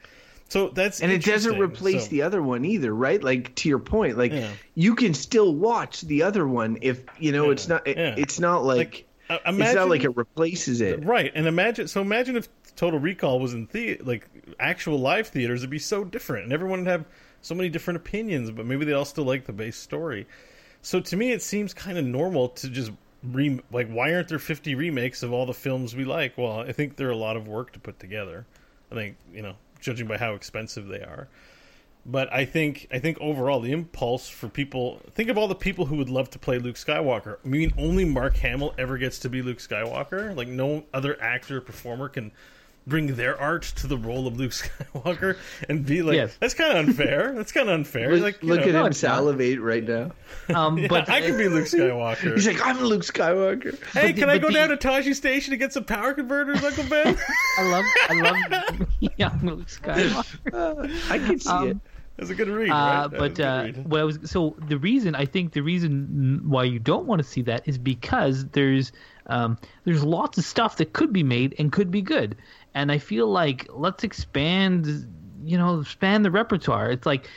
So 0.48 0.70
that's 0.70 1.02
and 1.02 1.12
it 1.12 1.26
doesn't 1.26 1.60
replace 1.60 2.06
So- 2.06 2.10
the 2.10 2.22
other 2.22 2.42
one 2.42 2.64
either, 2.64 2.96
right? 2.96 3.22
Like 3.22 3.54
to 3.56 3.68
your 3.70 3.80
point, 3.80 4.18
like 4.18 4.32
Yeah. 4.32 4.50
you 4.76 4.96
can 4.96 5.14
still 5.14 5.54
watch 5.54 6.00
the 6.04 6.24
other 6.24 6.48
one 6.48 6.78
if 6.82 7.04
you 7.20 7.34
know 7.34 7.48
Yeah, 7.48 7.52
it's 7.52 7.68
not. 7.68 7.86
it- 7.86 7.98
yeah. 7.98 8.16
It's 8.18 8.40
not 8.40 8.64
like, 8.64 9.06
Like, 9.30 9.42
uh, 9.46 9.52
it's 9.54 9.76
not 9.76 9.90
like 9.90 10.06
it 10.06 10.16
replaces 10.16 10.80
it. 10.80 11.04
Right, 11.04 11.34
and 11.36 11.48
imagine 11.48 11.90
so 11.90 12.00
imagine 12.00 12.38
if 12.38 12.48
Total 12.78 12.98
Recall 12.98 13.42
was 13.42 13.54
in 13.54 13.68
the 13.74 13.98
like 14.06 14.26
actual 14.58 15.00
live 15.00 15.28
theaters, 15.28 15.60
it'd 15.64 15.70
be 15.70 15.80
so 15.80 16.06
different, 16.06 16.46
and 16.46 16.54
everyone 16.54 16.80
would 16.86 16.88
have 16.88 17.04
so 17.42 17.56
many 17.56 17.70
different 17.70 17.98
opinions, 17.98 18.52
but 18.52 18.66
maybe 18.66 18.86
they 18.86 18.94
all 18.94 19.06
still 19.06 19.24
like 19.24 19.46
the 19.46 19.54
base 19.54 19.78
story. 19.78 20.28
So 20.82 21.00
to 21.00 21.18
me, 21.18 21.32
it 21.32 21.42
seems 21.42 21.74
kind 21.74 21.98
of 21.98 22.06
normal 22.06 22.50
to 22.50 22.70
just 22.70 22.92
re 23.24 23.60
like 23.72 23.90
why 23.90 24.14
aren't 24.14 24.28
there 24.28 24.40
fifty 24.40 24.76
remakes 24.76 25.24
of 25.24 25.34
all 25.34 25.46
the 25.46 25.54
films 25.54 25.96
we 25.96 26.06
like? 26.06 26.38
Well, 26.38 26.60
I 26.60 26.72
think 26.72 26.96
they're 26.96 27.10
a 27.10 27.16
lot 27.16 27.38
of 27.38 27.48
work 27.48 27.74
to 27.74 27.80
put 27.80 28.00
together. 28.00 28.46
I 28.92 28.96
think 28.96 29.18
you 29.34 29.42
know, 29.42 29.56
judging 29.80 30.08
by 30.08 30.18
how 30.18 30.34
expensive 30.34 30.88
they 30.88 31.02
are. 31.02 31.28
But 32.06 32.32
I 32.32 32.46
think 32.46 32.88
I 32.90 33.00
think 33.00 33.20
overall 33.20 33.60
the 33.60 33.74
impulse 33.74 34.30
for 34.30 34.48
people 34.48 35.02
think 35.14 35.30
of 35.30 35.38
all 35.38 35.50
the 35.50 35.56
people 35.56 35.88
who 35.88 35.98
would 35.98 36.10
love 36.10 36.30
to 36.32 36.40
play 36.40 36.58
Luke 36.58 36.78
Skywalker. 36.78 37.38
I 37.44 37.48
mean, 37.48 37.74
only 37.78 38.06
Mark 38.06 38.38
Hamill 38.38 38.74
ever 38.78 38.98
gets 38.98 39.20
to 39.20 39.30
be 39.30 39.42
Luke 39.42 39.58
Skywalker. 39.58 40.36
Like 40.36 40.48
no 40.48 40.86
other 40.94 41.22
actor 41.22 41.58
or 41.58 41.62
performer 41.62 42.08
can 42.08 42.32
bring 42.88 43.16
their 43.16 43.40
art 43.40 43.64
to 43.64 43.86
the 43.88 43.98
role 43.98 44.26
of 44.28 44.38
Luke 44.38 44.52
Skywalker 44.54 45.38
and 45.70 45.86
be 45.86 46.02
like, 46.02 46.16
Yes. 46.16 46.36
that's 46.40 46.54
kind 46.54 46.72
of 46.78 46.88
unfair. 46.88 47.34
That's 47.36 47.52
kind 47.52 47.68
of 47.70 47.76
unfair. 47.76 48.12
Look, 48.14 48.24
like, 48.24 48.44
look 48.44 48.66
know, 48.66 48.80
at 48.82 48.86
him 48.88 48.94
salivate 48.94 49.60
right 49.60 49.84
now. 49.88 50.12
Um, 50.56 50.78
yeah, 50.78 50.88
but 50.88 51.10
I 51.10 51.22
could 51.22 51.38
be 51.38 51.48
Luke 51.50 51.66
Skywalker. 51.66 52.34
He's 52.34 52.48
like, 52.48 52.66
I'm 52.66 52.80
Luke 52.80 53.04
Skywalker. 53.04 53.78
hey, 53.92 54.08
but 54.14 54.16
can 54.20 54.28
the- 54.30 54.34
I 54.34 54.38
go 54.38 54.48
the- 54.48 54.54
down 54.54 54.70
to 54.70 54.78
Tosche 54.78 55.14
Station 55.14 55.52
to 55.52 55.58
get 55.58 55.74
some 55.74 55.84
power 55.84 56.14
converters, 56.14 56.64
Uncle 56.64 56.86
Ben? 56.86 57.18
I 57.60 57.64
love, 57.70 57.86
I 58.10 58.22
love 58.22 58.88
young 59.18 59.40
Luke 59.44 59.68
Skywalker. 59.68 61.12
I 61.12 61.20
can 61.20 61.40
see 61.40 61.50
Um, 61.50 61.68
it. 61.70 61.78
That's 62.18 62.32
a 62.32 62.36
good 62.36 62.48
read, 62.48 62.72
Uh, 62.72 62.74
right? 62.74 63.08
That 63.12 63.12
was 63.12 63.14
a 63.14 63.18
but 63.20 63.36
good 63.36 63.46
uh, 63.46 63.62
read. 63.64 63.88
what 63.92 64.00
I 64.00 64.04
was 64.04 64.20
so 64.26 64.56
the 64.68 64.78
reason 64.80 65.14
I 65.14 65.26
think 65.26 65.54
the 65.54 65.62
reason 65.62 66.42
why 66.46 66.64
you 66.64 66.80
don't 66.80 67.06
want 67.06 67.22
to 67.22 67.28
see 67.28 67.44
that 67.44 67.68
is 67.68 67.78
because 67.78 68.44
there's 68.48 68.92
um, 69.28 69.58
there's 69.84 70.04
lots 70.04 70.40
of 70.40 70.44
stuff 70.44 70.78
that 70.78 70.94
could 70.94 71.14
be 71.14 71.22
made 71.22 71.54
and 71.60 71.72
could 71.72 71.92
be 71.92 72.02
good, 72.02 72.36
and 72.78 72.92
I 72.92 73.00
feel 73.00 73.28
like 73.28 73.66
let's 73.72 74.04
expand, 74.04 74.86
you 75.44 75.58
know, 75.58 75.80
expand 75.80 76.24
the 76.24 76.30
repertoire. 76.30 76.92
It's 76.92 77.08
like 77.08 77.28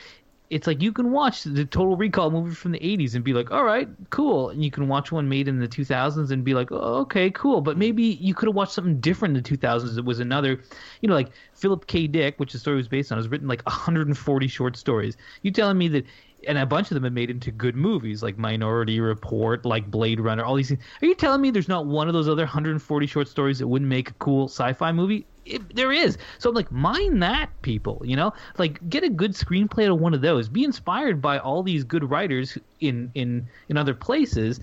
it's 0.51 0.67
like 0.67 0.83
you 0.83 0.91
can 0.91 1.11
watch 1.11 1.43
the 1.45 1.65
Total 1.65 1.95
Recall 1.95 2.29
movie 2.29 2.53
from 2.53 2.73
the 2.73 2.79
80s 2.79 3.15
and 3.15 3.23
be 3.23 3.33
like, 3.33 3.51
all 3.51 3.63
right, 3.63 3.87
cool. 4.11 4.49
And 4.49 4.63
you 4.63 4.69
can 4.69 4.87
watch 4.87 5.11
one 5.11 5.27
made 5.27 5.47
in 5.47 5.59
the 5.59 5.67
2000s 5.67 6.29
and 6.29 6.43
be 6.43 6.53
like, 6.53 6.71
oh, 6.71 6.99
okay, 7.03 7.31
cool. 7.31 7.61
But 7.61 7.77
maybe 7.77 8.03
you 8.03 8.35
could 8.35 8.49
have 8.49 8.55
watched 8.55 8.73
something 8.73 8.99
different 8.99 9.35
in 9.35 9.41
the 9.41 9.57
2000s. 9.57 9.97
It 9.97 10.05
was 10.05 10.19
another, 10.19 10.61
you 11.01 11.09
know, 11.09 11.15
like 11.15 11.31
Philip 11.53 11.87
K. 11.87 12.05
Dick, 12.05 12.37
which 12.37 12.51
the 12.51 12.59
story 12.59 12.75
was 12.75 12.89
based 12.89 13.11
on, 13.11 13.17
has 13.17 13.29
written 13.29 13.47
like 13.47 13.63
140 13.65 14.47
short 14.47 14.77
stories. 14.77 15.17
You 15.41 15.51
telling 15.51 15.77
me 15.77 15.87
that, 15.87 16.05
and 16.47 16.57
a 16.57 16.65
bunch 16.65 16.91
of 16.91 16.95
them 16.95 17.03
have 17.03 17.13
made 17.13 17.29
into 17.29 17.51
good 17.51 17.75
movies 17.75 18.23
like 18.23 18.37
Minority 18.37 18.99
Report, 18.99 19.65
like 19.65 19.89
Blade 19.89 20.19
Runner, 20.19 20.43
all 20.43 20.55
these 20.55 20.69
things. 20.69 20.81
Are 21.01 21.05
you 21.05 21.15
telling 21.15 21.41
me 21.41 21.51
there's 21.51 21.67
not 21.67 21.85
one 21.85 22.07
of 22.07 22.13
those 22.13 22.27
other 22.27 22.43
140 22.43 23.07
short 23.07 23.27
stories 23.27 23.59
that 23.59 23.67
wouldn't 23.67 23.89
make 23.89 24.09
a 24.09 24.13
cool 24.13 24.45
sci-fi 24.45 24.91
movie? 24.91 25.25
It, 25.45 25.75
there 25.75 25.91
is. 25.91 26.17
So 26.37 26.49
I'm 26.49 26.55
like, 26.55 26.71
mind 26.71 27.21
that, 27.23 27.49
people. 27.61 28.01
You 28.03 28.15
know, 28.15 28.33
like 28.57 28.87
get 28.89 29.03
a 29.03 29.09
good 29.09 29.33
screenplay 29.33 29.85
out 29.85 29.91
of 29.91 29.99
one 29.99 30.13
of 30.13 30.21
those. 30.21 30.47
Be 30.49 30.63
inspired 30.63 31.21
by 31.21 31.39
all 31.39 31.63
these 31.63 31.83
good 31.83 32.09
writers 32.09 32.57
in 32.79 33.11
in 33.15 33.47
in 33.69 33.77
other 33.77 33.93
places. 33.93 34.59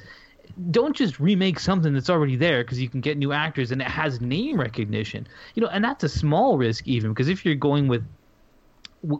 Don't 0.70 0.96
just 0.96 1.20
remake 1.20 1.60
something 1.60 1.92
that's 1.92 2.08
already 2.08 2.36
there 2.36 2.64
because 2.64 2.80
you 2.80 2.88
can 2.88 3.00
get 3.00 3.18
new 3.18 3.32
actors 3.32 3.70
and 3.70 3.82
it 3.82 3.88
has 3.88 4.20
name 4.20 4.58
recognition. 4.58 5.26
You 5.54 5.62
know, 5.62 5.68
and 5.68 5.84
that's 5.84 6.04
a 6.04 6.08
small 6.08 6.56
risk 6.58 6.86
even 6.86 7.10
because 7.10 7.28
if 7.28 7.44
you're 7.44 7.54
going 7.54 7.86
with 7.88 8.04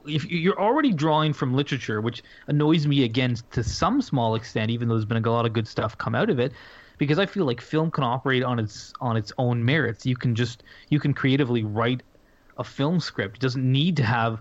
if 0.06 0.24
you're 0.30 0.58
already 0.58 0.92
drawing 0.92 1.32
from 1.32 1.54
literature, 1.54 2.00
which 2.00 2.22
annoys 2.46 2.86
me 2.86 3.04
again 3.04 3.36
to 3.52 3.62
some 3.62 4.02
small 4.02 4.34
extent, 4.34 4.70
even 4.70 4.88
though 4.88 4.94
there's 4.94 5.04
been 5.04 5.24
a 5.24 5.30
lot 5.30 5.46
of 5.46 5.52
good 5.52 5.68
stuff 5.68 5.96
come 5.98 6.14
out 6.14 6.30
of 6.30 6.38
it, 6.38 6.52
because 6.98 7.18
I 7.18 7.26
feel 7.26 7.44
like 7.44 7.60
film 7.60 7.90
can 7.90 8.04
operate 8.04 8.42
on 8.42 8.58
its 8.58 8.92
on 9.00 9.16
its 9.16 9.32
own 9.38 9.64
merits. 9.64 10.04
You 10.04 10.16
can 10.16 10.34
just 10.34 10.64
you 10.90 10.98
can 10.98 11.14
creatively 11.14 11.64
write 11.64 12.02
a 12.58 12.64
film 12.64 13.00
script. 13.00 13.36
It 13.36 13.40
doesn't 13.40 13.70
need 13.70 13.96
to 13.96 14.02
have 14.02 14.40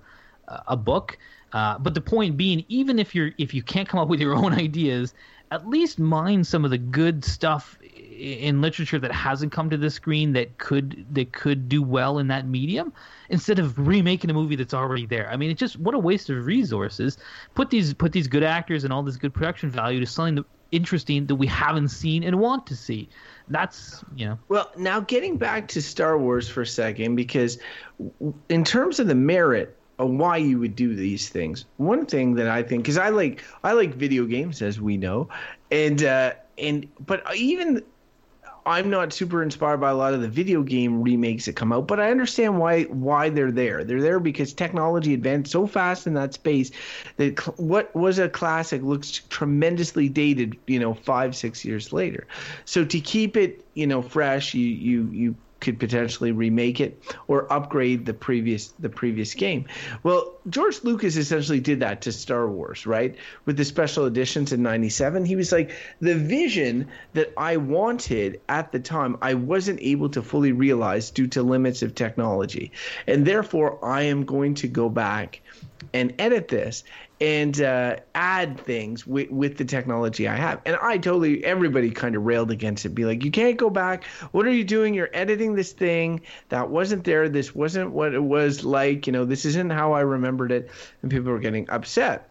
a 0.67 0.75
book. 0.77 1.17
Uh, 1.53 1.77
but 1.77 1.93
the 1.93 2.01
point 2.01 2.35
being, 2.35 2.65
even 2.67 2.99
if 2.99 3.15
you're 3.15 3.31
if 3.37 3.53
you 3.53 3.61
can't 3.61 3.87
come 3.87 3.99
up 3.99 4.07
with 4.07 4.19
your 4.19 4.35
own 4.43 4.53
ideas, 4.53 5.13
at 5.51 5.67
least 5.67 5.99
mine 5.99 6.43
some 6.43 6.65
of 6.65 6.71
the 6.71 6.77
good 6.77 7.23
stuff 7.23 7.77
in 8.17 8.61
literature 8.61 8.99
that 8.99 9.11
hasn't 9.11 9.51
come 9.51 9.69
to 9.69 9.77
the 9.77 9.89
screen 9.89 10.33
that 10.33 10.57
could 10.57 11.05
that 11.13 11.31
could 11.31 11.69
do 11.69 11.83
well 11.83 12.17
in 12.17 12.27
that 12.27 12.47
medium 12.47 12.91
instead 13.29 13.59
of 13.59 13.77
remaking 13.87 14.29
a 14.29 14.33
movie 14.33 14.55
that's 14.55 14.73
already 14.73 15.05
there. 15.05 15.29
I 15.29 15.37
mean, 15.37 15.51
it's 15.51 15.59
just 15.59 15.77
what 15.77 15.93
a 15.93 15.99
waste 15.99 16.29
of 16.29 16.45
resources. 16.45 17.17
Put 17.55 17.69
these 17.69 17.93
put 17.93 18.11
these 18.11 18.27
good 18.27 18.43
actors 18.43 18.83
and 18.83 18.91
all 18.91 19.03
this 19.03 19.17
good 19.17 19.33
production 19.33 19.69
value 19.69 19.99
to 19.99 20.05
something 20.05 20.43
interesting 20.71 21.25
that 21.27 21.35
we 21.35 21.47
haven't 21.47 21.89
seen 21.89 22.23
and 22.23 22.39
want 22.39 22.67
to 22.67 22.75
see. 22.75 23.07
That's 23.47 24.03
you 24.15 24.25
know 24.25 24.39
Well, 24.49 24.71
now 24.77 24.99
getting 24.99 25.37
back 25.37 25.67
to 25.69 25.81
Star 25.81 26.17
Wars 26.17 26.49
for 26.49 26.61
a 26.61 26.67
second, 26.67 27.15
because 27.15 27.59
in 28.49 28.63
terms 28.63 28.99
of 28.99 29.07
the 29.07 29.15
merit 29.15 29.77
of 29.99 30.11
why 30.11 30.37
you 30.37 30.59
would 30.59 30.75
do 30.75 30.95
these 30.95 31.29
things, 31.29 31.65
one 31.77 32.05
thing 32.05 32.35
that 32.35 32.47
I 32.47 32.61
think, 32.63 32.83
because 32.83 32.97
I 32.97 33.09
like 33.09 33.43
I 33.63 33.73
like 33.73 33.93
video 33.93 34.25
games, 34.25 34.61
as 34.61 34.81
we 34.81 34.97
know, 34.97 35.29
and 35.71 36.03
uh, 36.03 36.33
and 36.57 36.87
but 37.05 37.23
even 37.35 37.83
I'm 38.67 38.89
not 38.89 39.13
super 39.13 39.41
inspired 39.41 39.77
by 39.77 39.91
a 39.91 39.95
lot 39.95 40.13
of 40.13 40.21
the 40.21 40.27
video 40.27 40.61
game 40.61 41.01
remakes 41.01 41.45
that 41.45 41.55
come 41.55 41.71
out, 41.71 41.87
but 41.87 42.01
I 42.01 42.11
understand 42.11 42.59
why 42.59 42.83
why 42.83 43.29
they're 43.29 43.51
there. 43.51 43.85
They're 43.85 44.01
there 44.01 44.19
because 44.19 44.53
technology 44.53 45.13
advanced 45.13 45.53
so 45.53 45.65
fast 45.65 46.05
in 46.05 46.13
that 46.15 46.33
space 46.33 46.71
that 47.15 47.39
cl- 47.39 47.55
what 47.55 47.95
was 47.95 48.19
a 48.19 48.27
classic 48.27 48.83
looks 48.83 49.21
tremendously 49.29 50.09
dated, 50.09 50.57
you 50.67 50.79
know, 50.79 50.93
five 50.93 51.33
six 51.33 51.63
years 51.63 51.93
later. 51.93 52.27
So 52.65 52.83
to 52.83 52.99
keep 52.99 53.37
it, 53.37 53.65
you 53.73 53.87
know, 53.87 54.01
fresh, 54.01 54.53
you 54.53 54.67
you 54.67 55.09
you 55.13 55.35
could 55.59 55.79
potentially 55.79 56.31
remake 56.31 56.79
it 56.79 57.01
or 57.27 57.51
upgrade 57.51 58.05
the 58.05 58.13
previous 58.13 58.67
the 58.79 58.89
previous 58.89 59.33
game. 59.33 59.65
Well, 60.03 60.33
George 60.49 60.83
Lucas 60.83 61.17
essentially 61.17 61.59
did 61.59 61.79
that 61.79 62.01
to 62.01 62.11
Star 62.11 62.47
Wars, 62.47 62.85
right? 62.85 63.15
With 63.45 63.57
the 63.57 63.65
special 63.65 64.05
editions 64.05 64.53
in 64.53 64.61
97, 64.61 65.25
he 65.25 65.35
was 65.35 65.51
like 65.51 65.71
the 65.99 66.15
vision 66.15 66.87
that 67.13 67.33
I 67.37 67.57
wanted 67.57 68.41
at 68.47 68.71
the 68.71 68.79
time 68.79 69.17
I 69.21 69.33
wasn't 69.33 69.79
able 69.81 70.09
to 70.09 70.21
fully 70.21 70.51
realize 70.51 71.11
due 71.11 71.27
to 71.27 71.43
limits 71.43 71.81
of 71.81 71.95
technology. 71.95 72.71
And 73.07 73.25
therefore, 73.25 73.83
I 73.83 74.03
am 74.03 74.25
going 74.25 74.55
to 74.55 74.67
go 74.67 74.89
back 74.89 75.41
and 75.93 76.13
edit 76.19 76.47
this 76.47 76.83
and 77.19 77.61
uh, 77.61 77.95
add 78.13 78.59
things 78.59 79.07
with, 79.07 79.29
with 79.31 79.57
the 79.57 79.65
technology 79.65 80.27
I 80.27 80.35
have. 80.35 80.61
And 80.65 80.77
I 80.81 80.97
totally, 80.97 81.43
everybody 81.43 81.89
kind 81.89 82.15
of 82.15 82.23
railed 82.23 82.51
against 82.51 82.85
it, 82.85 82.89
be 82.89 83.05
like, 83.05 83.23
you 83.23 83.31
can't 83.31 83.57
go 83.57 83.69
back. 83.69 84.03
What 84.31 84.45
are 84.45 84.51
you 84.51 84.63
doing? 84.63 84.93
You're 84.93 85.09
editing 85.13 85.55
this 85.55 85.71
thing 85.71 86.21
that 86.49 86.69
wasn't 86.69 87.03
there. 87.03 87.27
This 87.27 87.55
wasn't 87.55 87.91
what 87.91 88.13
it 88.13 88.23
was 88.23 88.63
like. 88.63 89.07
You 89.07 89.13
know, 89.13 89.25
this 89.25 89.45
isn't 89.45 89.71
how 89.71 89.93
I 89.93 90.01
remembered 90.01 90.51
it. 90.51 90.69
And 91.01 91.09
people 91.09 91.31
were 91.31 91.39
getting 91.39 91.69
upset. 91.69 92.29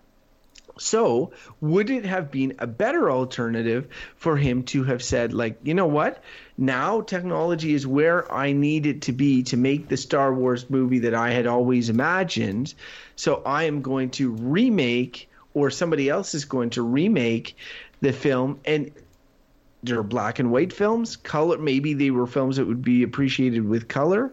So, 0.78 1.32
would 1.60 1.88
it 1.88 2.04
have 2.04 2.30
been 2.30 2.56
a 2.58 2.66
better 2.66 3.10
alternative 3.10 3.88
for 4.16 4.36
him 4.36 4.62
to 4.64 4.84
have 4.84 5.02
said, 5.02 5.32
like, 5.32 5.58
you 5.62 5.72
know 5.72 5.86
what? 5.86 6.22
Now 6.58 7.00
technology 7.00 7.72
is 7.72 7.86
where 7.86 8.30
I 8.30 8.52
need 8.52 8.84
it 8.84 9.02
to 9.02 9.12
be 9.12 9.42
to 9.44 9.56
make 9.56 9.88
the 9.88 9.96
Star 9.96 10.34
Wars 10.34 10.68
movie 10.68 11.00
that 11.00 11.14
I 11.14 11.30
had 11.30 11.46
always 11.46 11.88
imagined. 11.88 12.74
So, 13.16 13.42
I 13.46 13.64
am 13.64 13.80
going 13.80 14.10
to 14.10 14.30
remake, 14.30 15.30
or 15.54 15.70
somebody 15.70 16.10
else 16.10 16.34
is 16.34 16.44
going 16.44 16.70
to 16.70 16.82
remake 16.82 17.56
the 18.02 18.12
film. 18.12 18.60
And 18.66 18.92
they're 19.82 20.02
black 20.02 20.38
and 20.38 20.50
white 20.50 20.72
films. 20.72 21.16
Color, 21.16 21.58
maybe 21.58 21.94
they 21.94 22.10
were 22.10 22.26
films 22.26 22.56
that 22.56 22.66
would 22.66 22.82
be 22.82 23.02
appreciated 23.02 23.66
with 23.66 23.88
color. 23.88 24.32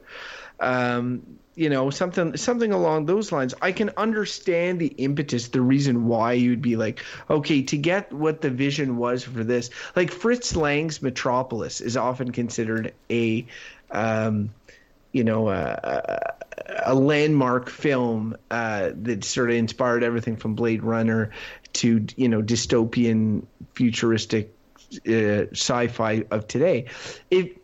Um, 0.60 1.40
you 1.56 1.70
know 1.70 1.90
something 1.90 2.36
something 2.38 2.72
along 2.72 3.06
those 3.06 3.32
lines. 3.32 3.54
I 3.62 3.72
can 3.72 3.92
understand 3.98 4.80
the 4.80 4.88
impetus 4.88 5.50
the 5.50 5.62
reason 5.62 6.08
why 6.08 6.34
you'd 6.34 6.62
be 6.62 6.76
like 6.76 7.04
okay 7.30 7.62
to 7.64 7.78
get 7.78 8.12
what 8.12 8.42
the 8.42 8.50
vision 8.50 8.98
was 8.98 9.24
for 9.24 9.44
this 9.44 9.70
like 9.96 10.12
fritz 10.12 10.56
lang's 10.56 11.02
metropolis 11.02 11.82
is 11.82 11.98
often 11.98 12.32
considered 12.32 12.94
a 13.10 13.46
um, 13.92 14.50
you 15.12 15.24
know 15.24 15.50
a, 15.50 16.36
a 16.86 16.96
landmark 16.96 17.70
film 17.70 18.36
uh, 18.52 18.92
that 18.94 19.24
sort 19.24 19.50
of 19.50 19.56
inspired 19.56 20.04
everything 20.04 20.36
from 20.36 20.56
blade 20.56 20.84
runner 20.84 21.32
to 21.74 22.06
you 22.16 22.30
know 22.30 22.42
dystopian 22.42 23.46
futuristic 23.76 24.54
uh, 25.08 25.50
sci-fi 25.52 26.24
of 26.30 26.48
today. 26.48 26.86
It 27.32 27.63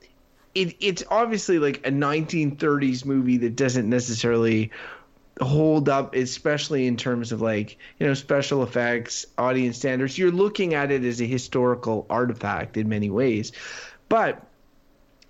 it, 0.59 0.75
it's 0.81 1.03
obviously 1.09 1.57
like 1.57 1.77
a 1.87 1.91
1930s 1.91 3.05
movie 3.05 3.37
that 3.37 3.55
doesn't 3.55 3.89
necessarily 3.89 4.71
hold 5.41 5.87
up 5.87 6.15
especially 6.15 6.85
in 6.85 6.97
terms 6.97 7.31
of 7.31 7.39
like 7.41 7.77
you 7.97 8.05
know 8.05 8.13
special 8.13 8.61
effects 8.61 9.25
audience 9.37 9.77
standards. 9.77 10.17
You're 10.17 10.31
looking 10.31 10.73
at 10.73 10.91
it 10.91 11.05
as 11.05 11.21
a 11.21 11.25
historical 11.25 12.05
artifact 12.09 12.75
in 12.75 12.89
many 12.89 13.09
ways. 13.09 13.53
But 14.09 14.45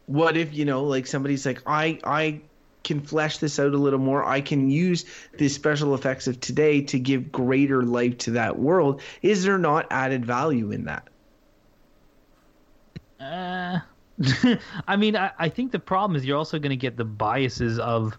what 0.08 0.36
if 0.36 0.54
you 0.54 0.66
know 0.66 0.84
like 0.86 1.06
somebody's 1.06 1.46
like 1.46 1.62
i 1.68 2.00
i 2.04 2.42
can 2.84 3.02
flesh 3.02 3.38
this 3.38 3.60
out 3.60 3.74
a 3.74 3.78
little 3.78 4.00
more. 4.00 4.24
I 4.24 4.42
can 4.42 4.72
use 4.72 5.06
the 5.38 5.50
special 5.50 5.94
effects 5.94 6.26
of 6.26 6.40
today 6.40 6.82
to 6.86 6.98
give 6.98 7.32
greater 7.32 7.84
life 7.84 8.18
to 8.20 8.32
that 8.32 8.58
world. 8.58 9.02
Is 9.22 9.44
there 9.44 9.60
not 9.60 9.86
added 9.92 10.26
value 10.26 10.72
in 10.72 10.86
that? 10.86 11.08
Uh, 13.20 13.80
I 14.88 14.96
mean, 14.96 15.16
I, 15.16 15.32
I 15.40 15.50
think 15.50 15.72
the 15.72 15.80
problem 15.80 16.16
is 16.18 16.26
you're 16.26 16.38
also 16.38 16.60
going 16.60 16.72
to 16.72 16.76
get 16.78 16.98
the 16.98 17.06
biases 17.06 17.80
of 17.80 18.18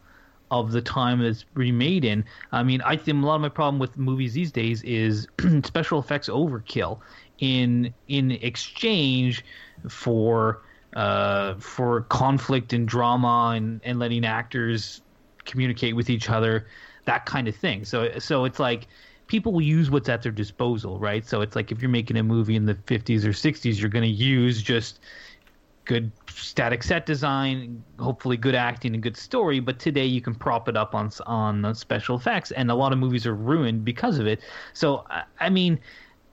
of 0.52 0.72
the 0.72 0.82
time 0.82 1.20
it's 1.20 1.44
remade 1.54 2.04
in. 2.04 2.24
I 2.50 2.64
mean, 2.64 2.80
I 2.82 2.96
think 2.96 3.22
a 3.22 3.26
lot 3.26 3.36
of 3.36 3.40
my 3.40 3.48
problem 3.48 3.78
with 3.78 3.96
movies 3.96 4.32
these 4.32 4.50
days 4.50 4.82
is 4.82 5.28
special 5.64 6.00
effects 6.00 6.28
overkill 6.28 7.00
in 7.38 7.94
in 8.08 8.32
exchange 8.32 9.44
for 9.88 10.62
uh, 10.94 11.54
for 11.58 12.02
conflict 12.02 12.72
and 12.72 12.88
drama 12.88 13.52
and, 13.56 13.80
and 13.84 13.98
letting 13.98 14.24
actors 14.24 15.02
communicate 15.44 15.94
with 15.96 16.10
each 16.10 16.28
other, 16.30 16.66
that 17.04 17.26
kind 17.26 17.46
of 17.46 17.54
thing. 17.56 17.84
So 17.84 18.18
so 18.18 18.44
it's 18.44 18.58
like 18.58 18.88
people 19.26 19.52
will 19.52 19.60
use 19.62 19.90
what's 19.90 20.08
at 20.08 20.22
their 20.22 20.32
disposal, 20.32 20.98
right? 20.98 21.24
So 21.24 21.40
it's 21.40 21.54
like 21.54 21.70
if 21.70 21.80
you're 21.80 21.90
making 21.90 22.16
a 22.16 22.22
movie 22.22 22.56
in 22.56 22.66
the 22.66 22.74
50s 22.74 23.24
or 23.24 23.32
60s, 23.32 23.80
you're 23.80 23.90
going 23.90 24.02
to 24.04 24.08
use 24.08 24.60
just 24.62 25.00
good 25.84 26.12
static 26.28 26.82
set 26.82 27.06
design, 27.06 27.82
hopefully 27.98 28.36
good 28.36 28.54
acting 28.54 28.94
and 28.94 29.02
good 29.02 29.16
story. 29.16 29.60
But 29.60 29.78
today 29.78 30.06
you 30.06 30.20
can 30.20 30.34
prop 30.34 30.68
it 30.68 30.76
up 30.76 30.94
on 30.94 31.10
on 31.26 31.74
special 31.74 32.16
effects, 32.16 32.50
and 32.52 32.70
a 32.70 32.74
lot 32.74 32.92
of 32.92 32.98
movies 32.98 33.26
are 33.26 33.34
ruined 33.34 33.84
because 33.84 34.18
of 34.18 34.26
it. 34.26 34.40
So 34.72 35.04
I 35.40 35.50
mean, 35.50 35.80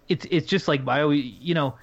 it's 0.10 0.26
it's 0.30 0.48
just 0.48 0.68
like 0.68 0.88
I 0.88 1.02
always, 1.02 1.24
you 1.24 1.54
know, 1.54 1.76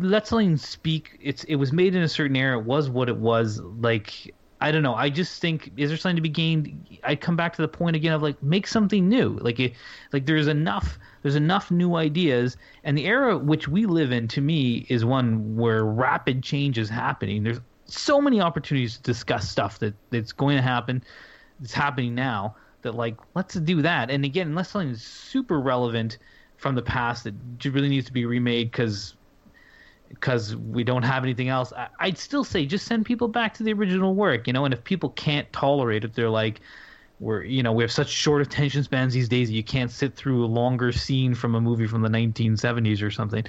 let's 0.00 0.30
something 0.30 0.56
speak. 0.56 1.18
It's 1.20 1.44
it 1.44 1.56
was 1.56 1.72
made 1.72 1.94
in 1.94 2.02
a 2.02 2.08
certain 2.08 2.36
era. 2.36 2.58
It 2.58 2.64
was 2.64 2.90
what 2.90 3.08
it 3.08 3.16
was. 3.16 3.60
Like 3.60 4.34
I 4.62 4.70
don't 4.70 4.84
know. 4.84 4.94
I 4.94 5.10
just 5.10 5.40
think 5.40 5.72
is 5.76 5.90
there 5.90 5.98
something 5.98 6.14
to 6.14 6.22
be 6.22 6.28
gained? 6.28 6.98
I 7.02 7.16
come 7.16 7.34
back 7.34 7.56
to 7.56 7.62
the 7.62 7.68
point 7.68 7.96
again 7.96 8.12
of 8.12 8.22
like 8.22 8.40
make 8.44 8.68
something 8.68 9.08
new. 9.08 9.36
Like 9.40 9.58
it, 9.58 9.74
like 10.12 10.24
there's 10.24 10.46
enough 10.46 11.00
there's 11.22 11.34
enough 11.34 11.72
new 11.72 11.96
ideas, 11.96 12.56
and 12.84 12.96
the 12.96 13.06
era 13.06 13.36
which 13.36 13.66
we 13.66 13.86
live 13.86 14.12
in 14.12 14.28
to 14.28 14.40
me 14.40 14.86
is 14.88 15.04
one 15.04 15.56
where 15.56 15.84
rapid 15.84 16.44
change 16.44 16.78
is 16.78 16.88
happening. 16.88 17.42
There's 17.42 17.60
so 17.86 18.20
many 18.20 18.40
opportunities 18.40 18.98
to 18.98 19.02
discuss 19.02 19.50
stuff 19.50 19.80
that 19.80 19.94
that's 20.10 20.30
going 20.30 20.56
to 20.56 20.62
happen. 20.62 21.02
It's 21.60 21.74
happening 21.74 22.14
now. 22.14 22.54
That 22.82 22.94
like 22.94 23.16
let's 23.34 23.54
do 23.54 23.82
that. 23.82 24.12
And 24.12 24.24
again, 24.24 24.46
unless 24.46 24.70
something 24.70 24.90
is 24.90 25.02
super 25.02 25.60
relevant 25.60 26.18
from 26.56 26.76
the 26.76 26.82
past 26.82 27.24
that 27.24 27.34
really 27.64 27.88
needs 27.88 28.06
to 28.06 28.12
be 28.12 28.26
remade 28.26 28.70
because 28.70 29.14
because 30.14 30.54
we 30.56 30.84
don't 30.84 31.02
have 31.02 31.24
anything 31.24 31.48
else, 31.48 31.72
I, 31.72 31.88
I'd 32.00 32.18
still 32.18 32.44
say 32.44 32.66
just 32.66 32.86
send 32.86 33.06
people 33.06 33.28
back 33.28 33.54
to 33.54 33.62
the 33.62 33.72
original 33.72 34.14
work, 34.14 34.46
you 34.46 34.52
know. 34.52 34.64
And 34.64 34.74
if 34.74 34.84
people 34.84 35.10
can't 35.10 35.50
tolerate 35.52 36.04
it, 36.04 36.14
they're 36.14 36.30
like, 36.30 36.60
we're 37.20 37.44
you 37.44 37.62
know 37.62 37.72
we 37.72 37.84
have 37.84 37.92
such 37.92 38.08
short 38.08 38.42
attention 38.42 38.82
spans 38.82 39.14
these 39.14 39.28
days 39.28 39.50
you 39.50 39.62
can't 39.62 39.90
sit 39.90 40.16
through 40.16 40.44
a 40.44 40.46
longer 40.46 40.90
scene 40.90 41.34
from 41.34 41.54
a 41.54 41.60
movie 41.60 41.86
from 41.86 42.02
the 42.02 42.08
1970s 42.08 43.02
or 43.02 43.10
something. 43.10 43.44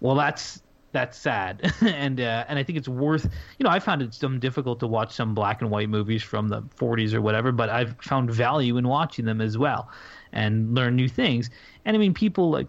Well, 0.00 0.14
that's 0.14 0.62
that's 0.92 1.16
sad, 1.18 1.72
and 1.80 2.20
uh, 2.20 2.44
and 2.48 2.58
I 2.58 2.62
think 2.62 2.78
it's 2.78 2.88
worth 2.88 3.24
you 3.58 3.64
know 3.64 3.70
I 3.70 3.78
found 3.78 4.02
it 4.02 4.14
some 4.14 4.40
difficult 4.40 4.80
to 4.80 4.86
watch 4.86 5.14
some 5.14 5.34
black 5.34 5.60
and 5.62 5.70
white 5.70 5.88
movies 5.88 6.22
from 6.22 6.48
the 6.48 6.62
40s 6.62 7.12
or 7.14 7.20
whatever, 7.20 7.52
but 7.52 7.68
I've 7.68 7.96
found 8.00 8.30
value 8.30 8.76
in 8.78 8.88
watching 8.88 9.24
them 9.24 9.40
as 9.40 9.56
well, 9.58 9.90
and 10.32 10.74
learn 10.74 10.96
new 10.96 11.08
things. 11.08 11.50
And 11.84 11.96
I 11.96 11.98
mean, 11.98 12.14
people 12.14 12.50
like 12.50 12.66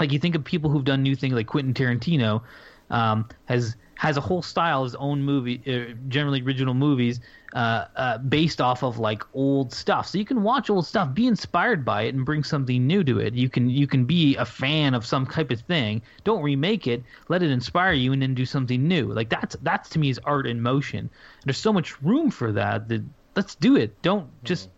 like 0.00 0.12
you 0.12 0.18
think 0.18 0.34
of 0.34 0.44
people 0.44 0.70
who've 0.70 0.84
done 0.84 1.02
new 1.02 1.14
things 1.14 1.34
like 1.34 1.46
Quentin 1.46 1.74
Tarantino 1.74 2.42
um, 2.90 3.28
has 3.46 3.76
has 3.94 4.16
a 4.16 4.20
whole 4.20 4.42
style 4.42 4.84
his 4.84 4.94
own 4.94 5.22
movie 5.22 5.60
uh, 5.66 5.92
generally 6.08 6.40
original 6.40 6.72
movies 6.74 7.20
uh, 7.54 7.86
uh, 7.96 8.18
based 8.18 8.60
off 8.60 8.84
of 8.84 8.98
like 8.98 9.22
old 9.34 9.72
stuff. 9.72 10.06
So 10.06 10.18
you 10.18 10.24
can 10.24 10.42
watch 10.42 10.70
old 10.70 10.86
stuff 10.86 11.14
be 11.14 11.26
inspired 11.26 11.84
by 11.84 12.02
it 12.02 12.14
and 12.14 12.24
bring 12.24 12.44
something 12.44 12.86
new 12.86 13.02
to 13.04 13.18
it. 13.18 13.34
You 13.34 13.48
can 13.48 13.68
you 13.68 13.86
can 13.86 14.04
be 14.04 14.36
a 14.36 14.44
fan 14.44 14.94
of 14.94 15.04
some 15.04 15.26
type 15.26 15.50
of 15.50 15.60
thing. 15.62 16.02
Don't 16.24 16.42
remake 16.42 16.86
it. 16.86 17.02
Let 17.28 17.42
it 17.42 17.50
inspire 17.50 17.92
you 17.92 18.12
and 18.12 18.22
then 18.22 18.34
do 18.34 18.46
something 18.46 18.86
new. 18.86 19.06
Like 19.06 19.30
that's 19.30 19.56
that's 19.62 19.88
to 19.90 19.98
me 19.98 20.10
is 20.10 20.20
art 20.24 20.46
in 20.46 20.62
motion. 20.62 21.10
There's 21.44 21.58
so 21.58 21.72
much 21.72 22.00
room 22.02 22.30
for 22.30 22.52
that 22.52 22.88
that 22.88 23.02
let's 23.34 23.54
do 23.54 23.76
it. 23.76 24.00
Don't 24.02 24.28
just 24.44 24.68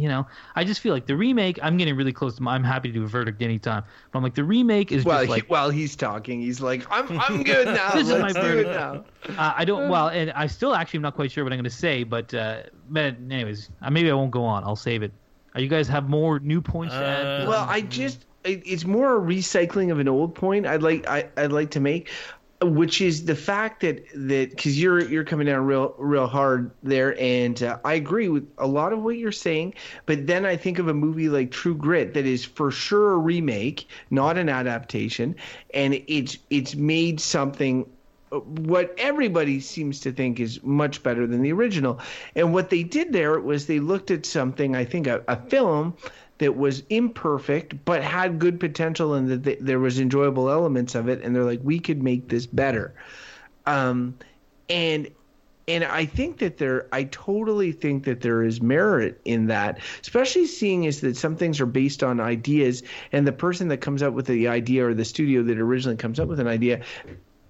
you 0.00 0.08
know, 0.08 0.26
I 0.54 0.64
just 0.64 0.80
feel 0.80 0.92
like 0.94 1.06
the 1.06 1.16
remake. 1.16 1.58
I'm 1.62 1.76
getting 1.76 1.96
really 1.96 2.12
close 2.12 2.36
to. 2.36 2.42
My, 2.42 2.54
I'm 2.54 2.64
happy 2.64 2.88
to 2.88 2.94
do 2.94 3.04
a 3.04 3.06
verdict 3.06 3.42
anytime, 3.42 3.84
but 4.10 4.18
I'm 4.18 4.22
like 4.22 4.34
the 4.34 4.44
remake 4.44 4.92
is 4.92 5.04
well, 5.04 5.18
just 5.18 5.30
like 5.30 5.44
he, 5.44 5.48
while 5.48 5.70
he's 5.70 5.96
talking, 5.96 6.40
he's 6.40 6.60
like, 6.60 6.86
"I'm 6.90 7.20
I'm 7.20 7.42
good 7.42 7.66
now. 7.74 7.90
This 7.90 8.08
is 8.08 8.10
Let's 8.10 8.34
my 8.34 8.40
verdict. 8.40 8.70
now." 8.70 9.04
uh, 9.38 9.54
I 9.56 9.64
don't. 9.64 9.88
Well, 9.88 10.08
and 10.08 10.30
I 10.32 10.46
still 10.46 10.74
actually 10.74 10.98
am 10.98 11.02
not 11.02 11.14
quite 11.14 11.30
sure 11.30 11.44
what 11.44 11.52
I'm 11.52 11.58
going 11.58 11.64
to 11.64 11.70
say, 11.70 12.04
but 12.04 12.32
uh, 12.32 12.62
but 12.88 13.16
anyways, 13.30 13.70
uh, 13.82 13.90
maybe 13.90 14.10
I 14.10 14.14
won't 14.14 14.30
go 14.30 14.44
on. 14.44 14.64
I'll 14.64 14.76
save 14.76 15.02
it. 15.02 15.12
Are 15.54 15.60
you 15.60 15.68
guys 15.68 15.88
have 15.88 16.08
more 16.08 16.38
new 16.38 16.60
points 16.60 16.94
to 16.94 17.00
add? 17.04 17.42
Uh, 17.42 17.50
Well, 17.50 17.66
I 17.68 17.80
just 17.80 18.24
it, 18.44 18.62
it's 18.64 18.84
more 18.84 19.16
a 19.16 19.20
recycling 19.20 19.90
of 19.90 19.98
an 19.98 20.08
old 20.08 20.34
point. 20.34 20.66
I'd 20.66 20.82
like 20.82 21.06
I, 21.08 21.28
I'd 21.36 21.52
like 21.52 21.70
to 21.72 21.80
make, 21.80 22.08
which 22.62 23.00
is 23.00 23.24
the 23.24 23.34
fact 23.34 23.80
that 23.80 24.04
that 24.14 24.50
because 24.50 24.80
you're 24.80 25.00
you're 25.08 25.24
coming 25.24 25.46
down 25.46 25.64
real 25.64 25.94
real 25.98 26.26
hard 26.26 26.70
there, 26.82 27.18
and 27.18 27.62
uh, 27.62 27.78
I 27.84 27.94
agree 27.94 28.28
with 28.28 28.48
a 28.58 28.66
lot 28.66 28.92
of 28.92 29.02
what 29.02 29.16
you're 29.16 29.32
saying. 29.32 29.74
But 30.06 30.26
then 30.26 30.44
I 30.44 30.56
think 30.56 30.78
of 30.78 30.88
a 30.88 30.94
movie 30.94 31.28
like 31.28 31.50
True 31.50 31.74
Grit 31.74 32.14
that 32.14 32.26
is 32.26 32.44
for 32.44 32.70
sure 32.70 33.12
a 33.12 33.18
remake, 33.18 33.88
not 34.10 34.36
an 34.36 34.48
adaptation, 34.48 35.36
and 35.72 36.02
it's 36.06 36.36
it's 36.50 36.74
made 36.74 37.20
something 37.20 37.86
what 38.30 38.94
everybody 38.98 39.58
seems 39.58 39.98
to 40.00 40.12
think 40.12 40.38
is 40.38 40.62
much 40.62 41.02
better 41.02 41.26
than 41.26 41.42
the 41.42 41.52
original. 41.52 41.98
And 42.36 42.52
what 42.54 42.70
they 42.70 42.82
did 42.82 43.12
there 43.12 43.40
was 43.40 43.66
they 43.66 43.80
looked 43.80 44.10
at 44.10 44.24
something, 44.24 44.76
I 44.76 44.84
think, 44.84 45.06
a, 45.08 45.24
a 45.26 45.36
film 45.36 45.94
that 46.40 46.56
was 46.56 46.82
imperfect 46.88 47.84
but 47.84 48.02
had 48.02 48.38
good 48.38 48.58
potential 48.58 49.14
and 49.14 49.28
that 49.28 49.44
th- 49.44 49.58
there 49.60 49.78
was 49.78 50.00
enjoyable 50.00 50.50
elements 50.50 50.94
of 50.94 51.08
it. 51.08 51.22
And 51.22 51.36
they're 51.36 51.44
like, 51.44 51.60
we 51.62 51.78
could 51.78 52.02
make 52.02 52.28
this 52.28 52.46
better. 52.46 52.94
Um, 53.66 54.16
and 54.68 55.08
and 55.68 55.84
I 55.84 56.04
think 56.04 56.38
that 56.38 56.56
there, 56.56 56.88
I 56.90 57.04
totally 57.04 57.70
think 57.70 58.04
that 58.04 58.22
there 58.22 58.42
is 58.42 58.60
merit 58.60 59.20
in 59.24 59.46
that, 59.46 59.78
especially 60.00 60.46
seeing 60.46 60.84
is 60.84 61.00
that 61.02 61.16
some 61.16 61.36
things 61.36 61.60
are 61.60 61.66
based 61.66 62.02
on 62.02 62.18
ideas, 62.18 62.82
and 63.12 63.24
the 63.24 63.32
person 63.32 63.68
that 63.68 63.76
comes 63.76 64.02
up 64.02 64.12
with 64.12 64.26
the 64.26 64.48
idea 64.48 64.84
or 64.84 64.94
the 64.94 65.04
studio 65.04 65.44
that 65.44 65.60
originally 65.60 65.96
comes 65.96 66.18
up 66.18 66.26
with 66.26 66.40
an 66.40 66.48
idea 66.48 66.82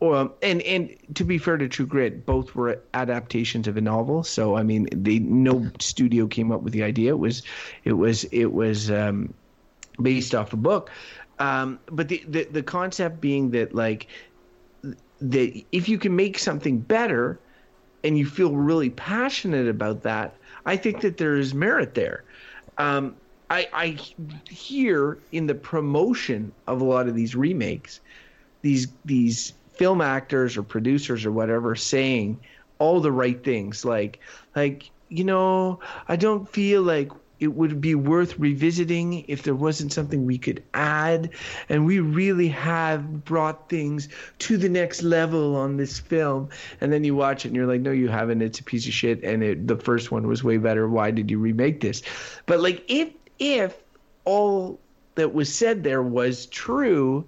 well, 0.00 0.34
and 0.42 0.62
and 0.62 0.96
to 1.14 1.24
be 1.24 1.38
fair 1.38 1.58
to 1.58 1.68
True 1.68 1.86
Grit, 1.86 2.24
both 2.24 2.54
were 2.54 2.80
adaptations 2.94 3.68
of 3.68 3.76
a 3.76 3.80
novel. 3.80 4.22
So 4.22 4.56
I 4.56 4.62
mean, 4.62 4.88
they 4.92 5.18
no 5.18 5.70
studio 5.78 6.26
came 6.26 6.50
up 6.50 6.62
with 6.62 6.72
the 6.72 6.82
idea. 6.82 7.10
It 7.10 7.18
was, 7.18 7.42
it 7.84 7.92
was, 7.92 8.24
it 8.24 8.46
was 8.46 8.90
um, 8.90 9.34
based 10.00 10.34
off 10.34 10.52
a 10.52 10.56
book. 10.56 10.90
Um, 11.38 11.78
but 11.86 12.08
the, 12.08 12.24
the 12.26 12.44
the 12.44 12.62
concept 12.62 13.20
being 13.20 13.50
that 13.50 13.74
like 13.74 14.08
that 14.82 15.64
if 15.70 15.88
you 15.88 15.98
can 15.98 16.16
make 16.16 16.38
something 16.38 16.78
better, 16.78 17.38
and 18.02 18.16
you 18.16 18.26
feel 18.26 18.56
really 18.56 18.90
passionate 18.90 19.68
about 19.68 20.02
that, 20.02 20.34
I 20.64 20.76
think 20.76 21.02
that 21.02 21.18
there 21.18 21.36
is 21.36 21.54
merit 21.54 21.94
there. 21.94 22.24
Um, 22.78 23.16
I, 23.50 23.68
I 23.72 23.86
hear 24.48 25.18
in 25.32 25.46
the 25.46 25.54
promotion 25.54 26.52
of 26.66 26.80
a 26.80 26.84
lot 26.84 27.08
of 27.08 27.14
these 27.14 27.34
remakes, 27.34 28.00
these 28.62 28.88
these 29.04 29.52
film 29.80 30.02
actors 30.02 30.58
or 30.58 30.62
producers 30.62 31.24
or 31.24 31.32
whatever 31.32 31.74
saying 31.74 32.38
all 32.78 33.00
the 33.00 33.10
right 33.10 33.42
things 33.42 33.82
like 33.82 34.20
like 34.54 34.90
you 35.08 35.24
know 35.24 35.80
i 36.06 36.16
don't 36.16 36.46
feel 36.50 36.82
like 36.82 37.10
it 37.38 37.54
would 37.54 37.80
be 37.80 37.94
worth 37.94 38.38
revisiting 38.38 39.24
if 39.26 39.42
there 39.42 39.54
wasn't 39.54 39.90
something 39.90 40.26
we 40.26 40.36
could 40.36 40.62
add. 40.74 41.30
And 41.70 41.86
we 41.86 41.98
really 41.98 42.48
have 42.48 43.24
brought 43.24 43.70
things 43.70 44.10
to 44.40 44.58
the 44.58 44.68
next 44.68 45.02
level 45.02 45.56
on 45.56 45.78
this 45.78 45.98
film. 45.98 46.50
And 46.82 46.92
then 46.92 47.02
you 47.02 47.16
watch 47.16 47.46
it 47.46 47.48
and 47.48 47.56
you're 47.56 47.66
like, 47.66 47.80
no, 47.80 47.92
you 47.92 48.08
haven't. 48.08 48.42
It's 48.42 48.60
a 48.60 48.62
piece 48.62 48.86
of 48.86 48.92
shit. 48.92 49.24
And 49.24 49.42
it, 49.42 49.66
the 49.66 49.78
first 49.78 50.12
one 50.12 50.26
was 50.26 50.44
way 50.44 50.58
better. 50.58 50.86
Why 50.86 51.12
did 51.12 51.30
you 51.30 51.38
remake 51.38 51.80
this? 51.80 52.02
But 52.44 52.60
like, 52.60 52.84
if 52.88 53.08
if 53.38 53.74
all 54.26 54.78
that 55.14 55.32
was 55.32 55.52
said 55.52 55.82
there 55.82 56.02
was 56.02 56.44
true 56.44 57.24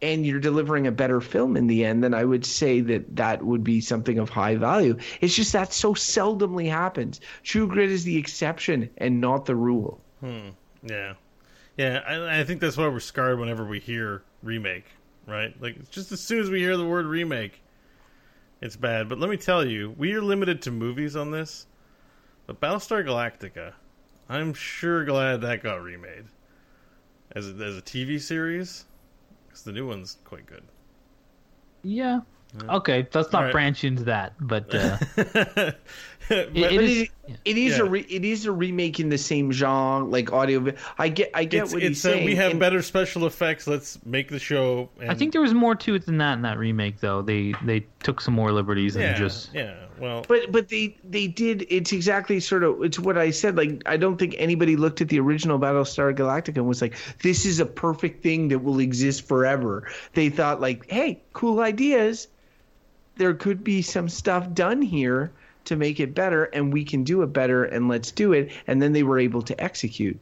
and 0.00 0.24
you're 0.24 0.40
delivering 0.40 0.86
a 0.86 0.92
better 0.92 1.20
film 1.20 1.56
in 1.56 1.66
the 1.66 1.84
end, 1.84 2.04
then 2.04 2.14
I 2.14 2.24
would 2.24 2.46
say 2.46 2.80
that 2.80 3.16
that 3.16 3.42
would 3.42 3.64
be 3.64 3.80
something 3.80 4.18
of 4.18 4.28
high 4.28 4.54
value. 4.56 4.96
It's 5.20 5.34
just 5.34 5.52
that 5.52 5.72
so 5.72 5.94
seldomly 5.94 6.68
happens. 6.68 7.20
True 7.42 7.66
Grit 7.66 7.90
is 7.90 8.04
the 8.04 8.16
exception 8.16 8.90
and 8.98 9.20
not 9.20 9.46
the 9.46 9.56
rule. 9.56 10.00
Hmm. 10.20 10.50
Yeah, 10.82 11.14
yeah. 11.76 12.02
I, 12.06 12.40
I 12.40 12.44
think 12.44 12.60
that's 12.60 12.76
why 12.76 12.86
we're 12.86 13.00
scarred 13.00 13.40
whenever 13.40 13.64
we 13.64 13.80
hear 13.80 14.22
remake, 14.42 14.86
right? 15.26 15.54
Like 15.60 15.90
just 15.90 16.12
as 16.12 16.20
soon 16.20 16.40
as 16.40 16.50
we 16.50 16.60
hear 16.60 16.76
the 16.76 16.86
word 16.86 17.06
remake, 17.06 17.60
it's 18.60 18.76
bad. 18.76 19.08
But 19.08 19.18
let 19.18 19.30
me 19.30 19.36
tell 19.36 19.66
you, 19.66 19.94
we 19.98 20.14
are 20.14 20.22
limited 20.22 20.62
to 20.62 20.70
movies 20.70 21.16
on 21.16 21.32
this. 21.32 21.66
But 22.46 22.60
Battlestar 22.60 23.04
Galactica, 23.04 23.72
I'm 24.28 24.54
sure 24.54 25.04
glad 25.04 25.40
that 25.40 25.62
got 25.62 25.82
remade 25.82 26.26
as 27.32 27.48
a, 27.48 27.52
as 27.54 27.76
a 27.76 27.82
TV 27.82 28.20
series 28.20 28.84
because 29.58 29.64
the 29.64 29.72
new 29.72 29.86
one's 29.88 30.18
quite 30.24 30.46
good. 30.46 30.62
Yeah. 31.82 32.20
Okay, 32.66 33.06
let's 33.12 33.30
not 33.30 33.40
Alright. 33.40 33.52
branch 33.52 33.84
into 33.84 34.04
that, 34.04 34.32
but 34.40 34.74
uh, 34.74 34.96
But- 35.16 35.76
it 36.30 36.56
it, 36.56 37.10
it 37.44 37.58
is 37.58 37.76
Yeah. 37.76 37.84
a 37.84 37.88
re, 37.88 38.00
it 38.08 38.24
is 38.24 38.46
a 38.46 38.52
remake 38.52 39.00
in 39.00 39.10
the 39.10 39.18
same 39.18 39.52
genre, 39.52 40.06
like 40.08 40.32
audio. 40.32 40.72
I 40.98 41.08
get 41.10 41.30
I 41.34 41.44
get 41.44 41.64
it's, 41.64 41.72
what 41.74 41.82
it's 41.82 41.88
he's 41.98 42.06
uh, 42.06 42.10
saying. 42.10 42.24
we 42.24 42.36
have 42.36 42.52
and- 42.52 42.60
better 42.60 42.80
special 42.82 43.26
effects. 43.26 43.66
Let's 43.66 43.98
make 44.06 44.28
the 44.30 44.38
show. 44.38 44.88
And, 44.98 45.10
I 45.10 45.14
think 45.14 45.32
there 45.32 45.42
was 45.42 45.52
more 45.52 45.74
to 45.74 45.94
it 45.94 46.06
than 46.06 46.18
that 46.18 46.34
in 46.34 46.42
that 46.42 46.56
remake, 46.58 47.00
though. 47.00 47.20
They 47.20 47.54
they 47.64 47.80
took 48.02 48.20
some 48.22 48.32
more 48.34 48.50
liberties 48.50 48.96
yeah, 48.96 49.08
and 49.08 49.16
just 49.16 49.52
yeah. 49.52 49.74
Well, 50.00 50.24
But 50.28 50.50
but 50.52 50.68
they 50.68 50.96
they 51.08 51.26
did. 51.26 51.66
It's 51.68 51.92
exactly 51.92 52.40
sort 52.40 52.62
of 52.62 52.82
it's 52.82 52.98
what 52.98 53.18
I 53.18 53.30
said. 53.30 53.56
Like 53.56 53.82
I 53.86 53.96
don't 53.96 54.16
think 54.18 54.34
anybody 54.38 54.76
looked 54.76 55.00
at 55.00 55.08
the 55.08 55.20
original 55.20 55.58
Battlestar 55.58 56.14
Galactica 56.14 56.56
and 56.56 56.68
was 56.68 56.80
like, 56.82 56.94
"This 57.22 57.44
is 57.44 57.60
a 57.60 57.66
perfect 57.66 58.22
thing 58.22 58.48
that 58.48 58.60
will 58.60 58.78
exist 58.80 59.26
forever." 59.26 59.88
They 60.14 60.28
thought 60.28 60.60
like, 60.60 60.90
"Hey, 60.90 61.20
cool 61.32 61.60
ideas. 61.60 62.28
There 63.16 63.34
could 63.34 63.64
be 63.64 63.82
some 63.82 64.08
stuff 64.08 64.52
done 64.54 64.80
here 64.82 65.32
to 65.64 65.76
make 65.76 66.00
it 66.00 66.14
better, 66.14 66.44
and 66.44 66.72
we 66.72 66.84
can 66.84 67.04
do 67.04 67.22
it 67.22 67.32
better, 67.32 67.64
and 67.64 67.88
let's 67.88 68.10
do 68.10 68.32
it." 68.32 68.50
And 68.66 68.80
then 68.80 68.92
they 68.92 69.02
were 69.02 69.18
able 69.18 69.42
to 69.42 69.60
execute. 69.62 70.18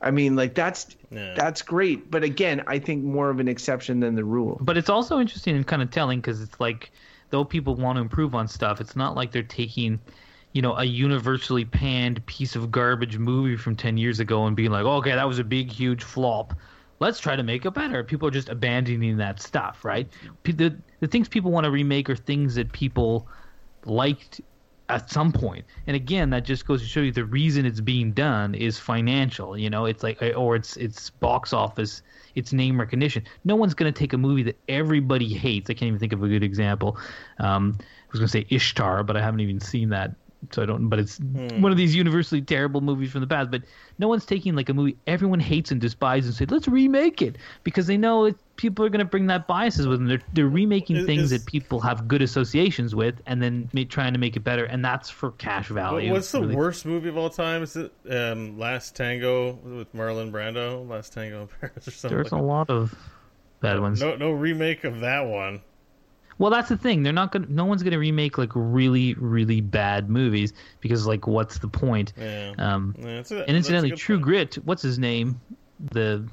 I 0.00 0.12
mean, 0.12 0.36
like 0.36 0.54
that's 0.54 0.94
Yeah. 1.10 1.34
that's 1.34 1.62
great. 1.62 2.10
But 2.10 2.22
again, 2.22 2.62
I 2.66 2.78
think 2.78 3.02
more 3.02 3.30
of 3.30 3.40
an 3.40 3.48
exception 3.48 4.00
than 4.00 4.14
the 4.14 4.24
rule. 4.24 4.58
But 4.60 4.76
it's 4.76 4.88
also 4.88 5.18
interesting 5.18 5.56
and 5.56 5.66
kind 5.66 5.82
of 5.82 5.90
telling 5.90 6.20
because 6.20 6.40
it's 6.40 6.60
like, 6.60 6.92
though 7.30 7.44
people 7.44 7.74
want 7.74 7.96
to 7.96 8.02
improve 8.02 8.34
on 8.34 8.48
stuff, 8.48 8.80
it's 8.80 8.96
not 8.96 9.14
like 9.14 9.32
they're 9.32 9.42
taking, 9.42 10.00
you 10.52 10.62
know, 10.62 10.74
a 10.76 10.84
universally 10.84 11.64
panned 11.64 12.24
piece 12.26 12.56
of 12.56 12.70
garbage 12.70 13.18
movie 13.18 13.56
from 13.56 13.76
10 13.76 13.96
years 13.96 14.20
ago 14.20 14.46
and 14.46 14.56
being 14.56 14.70
like, 14.70 14.84
okay, 14.84 15.14
that 15.14 15.26
was 15.28 15.38
a 15.38 15.44
big, 15.44 15.70
huge 15.70 16.02
flop. 16.02 16.54
Let's 17.00 17.20
try 17.20 17.36
to 17.36 17.42
make 17.42 17.64
it 17.64 17.74
better. 17.74 18.02
People 18.02 18.28
are 18.28 18.32
just 18.32 18.48
abandoning 18.48 19.18
that 19.18 19.40
stuff, 19.40 19.84
right? 19.84 20.08
The, 20.42 20.76
the 21.00 21.06
things 21.06 21.28
people 21.28 21.52
want 21.52 21.64
to 21.64 21.70
remake 21.70 22.10
are 22.10 22.16
things 22.16 22.56
that 22.56 22.72
people 22.72 23.28
liked 23.84 24.40
at 24.88 25.10
some 25.10 25.32
point. 25.32 25.64
And 25.86 25.94
again, 25.94 26.30
that 26.30 26.44
just 26.44 26.66
goes 26.66 26.80
to 26.80 26.88
show 26.88 27.00
you 27.00 27.12
the 27.12 27.24
reason 27.24 27.66
it's 27.66 27.80
being 27.80 28.12
done 28.12 28.54
is 28.54 28.78
financial. 28.78 29.56
You 29.56 29.70
know, 29.70 29.84
it's 29.84 30.02
like 30.02 30.22
or 30.36 30.56
it's 30.56 30.76
it's 30.76 31.10
box 31.10 31.52
office, 31.52 32.02
it's 32.34 32.52
name 32.52 32.78
recognition. 32.80 33.24
No 33.44 33.56
one's 33.56 33.74
going 33.74 33.92
to 33.92 33.98
take 33.98 34.12
a 34.12 34.18
movie 34.18 34.42
that 34.44 34.58
everybody 34.68 35.32
hates. 35.32 35.68
I 35.70 35.74
can't 35.74 35.88
even 35.88 35.98
think 35.98 36.12
of 36.12 36.22
a 36.22 36.28
good 36.28 36.42
example. 36.42 36.98
Um, 37.38 37.76
I 37.80 37.84
was 38.12 38.20
going 38.20 38.28
to 38.28 38.32
say 38.32 38.46
Ishtar, 38.48 39.04
but 39.04 39.16
I 39.16 39.20
haven't 39.20 39.40
even 39.40 39.60
seen 39.60 39.90
that. 39.90 40.12
So 40.52 40.62
I 40.62 40.66
don't. 40.66 40.88
But 40.88 41.00
it's 41.00 41.18
one 41.18 41.72
of 41.72 41.76
these 41.76 41.94
universally 41.96 42.40
terrible 42.40 42.80
movies 42.80 43.10
from 43.10 43.20
the 43.22 43.26
past. 43.26 43.50
But 43.50 43.62
no 43.98 44.06
one's 44.06 44.24
taking 44.24 44.54
like 44.54 44.68
a 44.68 44.74
movie 44.74 44.96
everyone 45.06 45.40
hates 45.40 45.72
and 45.72 45.80
despises 45.80 46.38
and 46.40 46.48
say 46.48 46.54
let's 46.54 46.68
remake 46.68 47.20
it 47.22 47.36
because 47.64 47.88
they 47.88 47.96
know 47.96 48.24
it, 48.26 48.36
people 48.56 48.84
are 48.84 48.88
going 48.88 49.00
to 49.00 49.04
bring 49.04 49.26
that 49.26 49.48
biases 49.48 49.88
with 49.88 49.98
them. 49.98 50.06
They're 50.08 50.22
they're 50.34 50.48
remaking 50.48 50.96
Is- 50.98 51.06
things 51.06 51.22
is- 51.24 51.30
that 51.30 51.50
people 51.50 51.80
have 51.80 52.06
good 52.06 52.22
associations 52.22 52.94
with 52.94 53.20
and 53.26 53.42
then 53.42 53.68
trying 53.88 54.12
to 54.12 54.18
make 54.20 54.36
it 54.36 54.44
better 54.44 54.64
and 54.64 54.84
that's 54.84 55.10
for 55.10 55.32
cash 55.32 55.68
value 55.68 56.12
What's 56.12 56.30
the 56.30 56.40
really. 56.42 56.54
worst 56.54 56.86
movie 56.86 57.08
of 57.08 57.16
all 57.16 57.30
time? 57.30 57.64
Is 57.64 57.74
it 57.76 57.92
um, 58.08 58.58
Last 58.58 58.94
Tango 58.94 59.54
with 59.54 59.92
Marlon 59.92 60.30
Brando? 60.30 60.88
Last 60.88 61.12
Tango 61.14 61.42
in 61.42 61.48
Paris 61.60 61.88
or 61.88 61.90
something? 61.90 62.16
there's 62.16 62.30
a 62.32 62.36
like 62.36 62.44
lot 62.44 62.70
of 62.70 62.94
bad 63.60 63.80
ones 63.80 64.00
No, 64.00 64.14
no 64.14 64.30
remake 64.30 64.84
of 64.84 65.00
that 65.00 65.26
one. 65.26 65.62
Well 66.38 66.50
that's 66.50 66.68
the 66.68 66.76
thing. 66.76 67.02
They're 67.02 67.12
not 67.12 67.32
going 67.32 67.46
to 67.46 67.52
no 67.52 67.64
one's 67.64 67.82
going 67.82 67.92
to 67.92 67.98
remake 67.98 68.38
like 68.38 68.50
really 68.54 69.14
really 69.14 69.60
bad 69.60 70.08
movies 70.08 70.52
because 70.80 71.06
like 71.06 71.26
what's 71.26 71.58
the 71.58 71.68
point? 71.68 72.12
Yeah. 72.16 72.52
um 72.58 72.94
Yeah, 72.98 73.22
a- 73.30 73.48
and 73.48 73.56
incidentally 73.56 73.90
true 73.92 74.16
point. 74.16 74.24
grit 74.24 74.54
what's 74.64 74.82
his 74.82 74.98
name? 74.98 75.40
The 75.92 76.24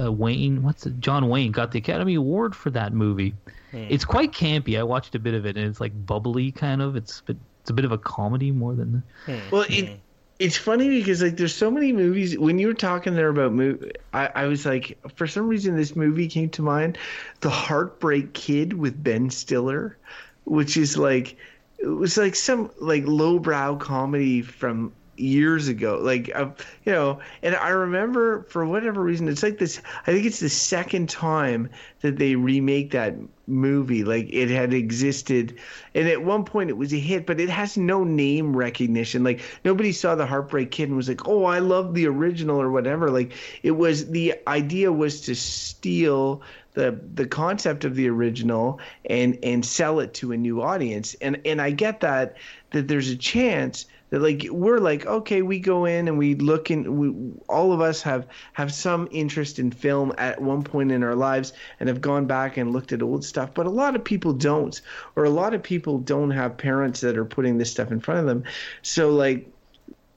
uh, 0.00 0.12
wayne 0.12 0.62
what's 0.62 0.86
it 0.86 1.00
john 1.00 1.28
wayne 1.28 1.50
got 1.50 1.72
the 1.72 1.78
academy 1.80 2.14
award 2.14 2.54
for 2.54 2.70
that 2.70 2.92
movie. 2.92 3.34
Hmm. 3.72 3.86
it's 3.90 4.04
quite 4.04 4.32
campy. 4.32 4.78
I 4.78 4.84
watched 4.84 5.14
a 5.16 5.18
bit 5.18 5.34
of 5.34 5.46
it 5.46 5.56
and 5.56 5.66
it's 5.66 5.80
like 5.80 5.92
bubbly 6.06 6.52
kind 6.52 6.80
of. 6.80 6.94
It's 6.94 7.22
but 7.26 7.36
it's 7.60 7.70
a 7.70 7.72
bit 7.74 7.84
of 7.84 7.90
a 7.92 7.98
comedy 7.98 8.52
more 8.52 8.74
than 8.74 9.02
Well, 9.50 9.64
it 9.68 9.98
it's 10.44 10.58
funny 10.58 10.90
because 10.90 11.22
like 11.22 11.38
there's 11.38 11.54
so 11.54 11.70
many 11.70 11.90
movies. 11.90 12.38
When 12.38 12.58
you 12.58 12.66
were 12.66 12.74
talking 12.74 13.14
there 13.14 13.30
about 13.30 13.52
movie, 13.52 13.92
I, 14.12 14.26
I 14.34 14.44
was 14.44 14.66
like, 14.66 14.98
for 15.16 15.26
some 15.26 15.48
reason, 15.48 15.74
this 15.74 15.96
movie 15.96 16.28
came 16.28 16.50
to 16.50 16.62
mind, 16.62 16.98
The 17.40 17.48
Heartbreak 17.48 18.34
Kid 18.34 18.74
with 18.74 19.02
Ben 19.02 19.30
Stiller, 19.30 19.96
which 20.44 20.76
is 20.76 20.98
like 20.98 21.38
it 21.78 21.86
was 21.86 22.18
like 22.18 22.34
some 22.34 22.70
like 22.78 23.04
lowbrow 23.06 23.76
comedy 23.76 24.42
from 24.42 24.92
years 25.16 25.68
ago. 25.68 25.98
Like 26.00 26.30
uh, 26.34 26.50
you 26.84 26.92
know 26.92 27.20
and 27.42 27.54
i 27.54 27.70
remember 27.70 28.42
for 28.44 28.64
whatever 28.64 29.02
reason 29.02 29.28
it's 29.28 29.42
like 29.42 29.58
this 29.58 29.80
i 30.06 30.12
think 30.12 30.26
it's 30.26 30.40
the 30.40 30.48
second 30.48 31.08
time 31.08 31.70
that 32.00 32.18
they 32.18 32.36
remake 32.36 32.90
that 32.90 33.14
movie. 33.46 34.04
Like 34.04 34.28
it 34.30 34.50
had 34.50 34.72
existed 34.74 35.58
and 35.94 36.08
at 36.08 36.22
one 36.22 36.44
point 36.44 36.70
it 36.70 36.76
was 36.76 36.92
a 36.92 36.98
hit 36.98 37.26
but 37.26 37.40
it 37.40 37.48
has 37.48 37.76
no 37.76 38.04
name 38.04 38.56
recognition. 38.56 39.24
Like 39.24 39.40
nobody 39.64 39.92
saw 39.92 40.14
the 40.14 40.26
heartbreak 40.26 40.70
kid 40.70 40.88
and 40.88 40.96
was 40.96 41.08
like 41.08 41.26
oh 41.26 41.44
i 41.44 41.58
love 41.58 41.94
the 41.94 42.06
original 42.06 42.60
or 42.60 42.70
whatever. 42.70 43.10
Like 43.10 43.32
it 43.62 43.72
was 43.72 44.10
the 44.10 44.34
idea 44.46 44.92
was 44.92 45.22
to 45.22 45.34
steal 45.34 46.42
the 46.74 46.98
the 47.14 47.26
concept 47.26 47.84
of 47.84 47.94
the 47.94 48.08
original 48.08 48.80
and 49.04 49.38
and 49.42 49.64
sell 49.64 50.00
it 50.00 50.14
to 50.14 50.32
a 50.32 50.36
new 50.36 50.62
audience. 50.62 51.14
And 51.14 51.40
and 51.44 51.60
i 51.60 51.70
get 51.70 52.00
that 52.00 52.36
that 52.70 52.88
there's 52.88 53.08
a 53.08 53.16
chance 53.16 53.86
that 54.14 54.22
like 54.22 54.46
we're 54.48 54.78
like 54.78 55.04
okay 55.06 55.42
we 55.42 55.58
go 55.58 55.86
in 55.86 56.06
and 56.06 56.16
we 56.16 56.36
look 56.36 56.70
in 56.70 56.96
we 56.96 57.32
all 57.48 57.72
of 57.72 57.80
us 57.80 58.00
have 58.00 58.28
have 58.52 58.72
some 58.72 59.08
interest 59.10 59.58
in 59.58 59.72
film 59.72 60.12
at 60.18 60.40
one 60.40 60.62
point 60.62 60.92
in 60.92 61.02
our 61.02 61.16
lives 61.16 61.52
and 61.80 61.88
have 61.88 62.00
gone 62.00 62.24
back 62.24 62.56
and 62.56 62.72
looked 62.72 62.92
at 62.92 63.02
old 63.02 63.24
stuff 63.24 63.52
but 63.54 63.66
a 63.66 63.70
lot 63.70 63.96
of 63.96 64.04
people 64.04 64.32
don't 64.32 64.82
or 65.16 65.24
a 65.24 65.30
lot 65.30 65.52
of 65.52 65.64
people 65.64 65.98
don't 65.98 66.30
have 66.30 66.56
parents 66.56 67.00
that 67.00 67.18
are 67.18 67.24
putting 67.24 67.58
this 67.58 67.72
stuff 67.72 67.90
in 67.90 67.98
front 67.98 68.20
of 68.20 68.26
them. 68.26 68.44
So 68.82 69.10
like 69.10 69.50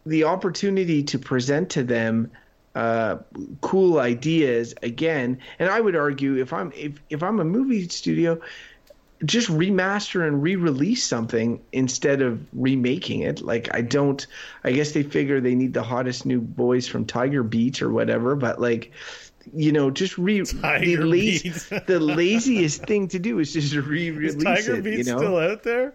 the 0.06 0.26
opportunity 0.26 1.02
to 1.04 1.18
present 1.18 1.72
to 1.72 1.84
them 1.84 2.30
uh, 2.76 3.18
cool 3.62 3.98
ideas 3.98 4.76
again 4.84 5.40
and 5.58 5.68
i 5.68 5.82
would 5.82 5.96
argue 5.96 6.38
if 6.38 6.54
i'm 6.54 6.72
if, 6.76 7.02
if 7.10 7.24
i'm 7.24 7.40
a 7.40 7.44
movie 7.44 7.90
studio 7.90 8.40
just 9.26 9.50
remaster 9.50 10.28
and 10.28 10.42
re-release 10.42 11.04
something 11.04 11.62
instead 11.72 12.22
of 12.22 12.46
remaking 12.54 13.22
it. 13.22 13.42
Like 13.42 13.74
I 13.74 13.82
don't 13.82 14.26
I 14.64 14.72
guess 14.72 14.92
they 14.92 15.04
figure 15.04 15.40
they 15.40 15.56
need 15.56 15.74
the 15.74 15.84
hottest 15.84 16.26
new 16.26 16.42
boys 16.42 16.88
from 16.88 17.06
Tiger 17.06 17.44
Beat 17.44 17.82
or 17.82 17.92
whatever, 17.92 18.36
but 18.36 18.62
like 18.62 18.92
you 19.54 19.72
know, 19.72 19.90
just 19.90 20.18
re 20.18 20.42
the, 20.42 20.62
Tiger 20.62 21.06
lazy, 21.06 21.50
Beat. 21.50 21.88
the 21.88 22.00
laziest 22.00 22.84
thing 22.86 23.08
to 23.10 23.20
do 23.20 23.40
is 23.40 23.54
just 23.54 23.74
re-release 23.76 24.36
Is 24.36 24.44
Tiger 24.44 24.76
it. 24.76 24.84
Beat 24.84 24.98
you 25.00 25.04
know, 25.06 25.18
still 25.18 25.38
out 25.38 25.64
there? 25.64 25.94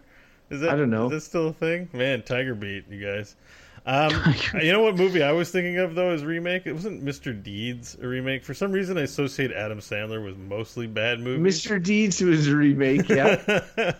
Is 0.51 0.61
that, 0.61 0.71
I 0.71 0.77
don't 0.77 0.91
know. 0.91 1.07
Is 1.07 1.13
that 1.13 1.21
still 1.23 1.49
a 1.49 1.53
thing? 1.53 1.89
Man, 1.93 2.23
Tiger 2.23 2.55
Beat, 2.55 2.85
you 2.91 3.05
guys. 3.05 3.37
Um, 3.85 4.13
you 4.63 4.71
know 4.71 4.81
what 4.81 4.97
movie 4.97 5.23
I 5.23 5.33
was 5.33 5.51
thinking 5.51 5.79
of 5.79 5.95
though 5.95 6.11
as 6.11 6.25
remake? 6.25 6.67
It 6.67 6.73
wasn't 6.73 7.05
Mr. 7.05 7.41
Deeds 7.41 7.97
a 8.01 8.07
remake. 8.07 8.45
For 8.45 8.55
some 8.55 8.73
reason, 8.73 8.97
I 8.97 9.03
associate 9.03 9.53
Adam 9.53 9.81
Sandler 9.81 10.25
with 10.25 10.37
mostly 10.37 10.87
bad 10.87 11.21
movies. 11.21 11.65
Mr. 11.65 11.83
Deeds 11.83 12.21
was 12.21 12.47
a 12.47 12.57
remake. 12.57 13.09
Yeah, 13.09 13.65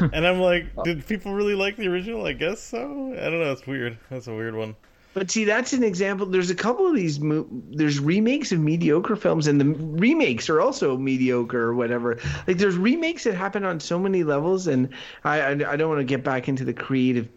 and 0.00 0.26
I'm 0.26 0.40
like, 0.40 0.66
did 0.82 1.06
people 1.06 1.34
really 1.34 1.54
like 1.54 1.76
the 1.76 1.88
original? 1.88 2.26
I 2.26 2.32
guess 2.32 2.60
so. 2.60 2.80
I 2.80 3.24
don't 3.24 3.40
know. 3.40 3.52
It's 3.52 3.66
weird. 3.66 3.98
That's 4.10 4.26
a 4.26 4.34
weird 4.34 4.56
one. 4.56 4.74
But 5.12 5.28
see, 5.30 5.44
that's 5.44 5.72
an 5.72 5.82
example. 5.82 6.26
There's 6.26 6.50
a 6.50 6.54
couple 6.54 6.86
of 6.86 6.94
these. 6.94 7.18
Mo- 7.18 7.48
there's 7.50 7.98
remakes 7.98 8.52
of 8.52 8.60
mediocre 8.60 9.16
films, 9.16 9.48
and 9.48 9.60
the 9.60 9.66
remakes 9.66 10.48
are 10.48 10.60
also 10.60 10.96
mediocre 10.96 11.60
or 11.60 11.74
whatever. 11.74 12.18
Like 12.46 12.58
there's 12.58 12.76
remakes 12.76 13.24
that 13.24 13.34
happen 13.34 13.64
on 13.64 13.80
so 13.80 13.98
many 13.98 14.22
levels, 14.22 14.68
and 14.68 14.88
I 15.24 15.40
I, 15.40 15.50
I 15.50 15.76
don't 15.76 15.88
want 15.88 16.00
to 16.00 16.04
get 16.04 16.22
back 16.22 16.48
into 16.48 16.64
the 16.64 16.72
creative 16.72 17.28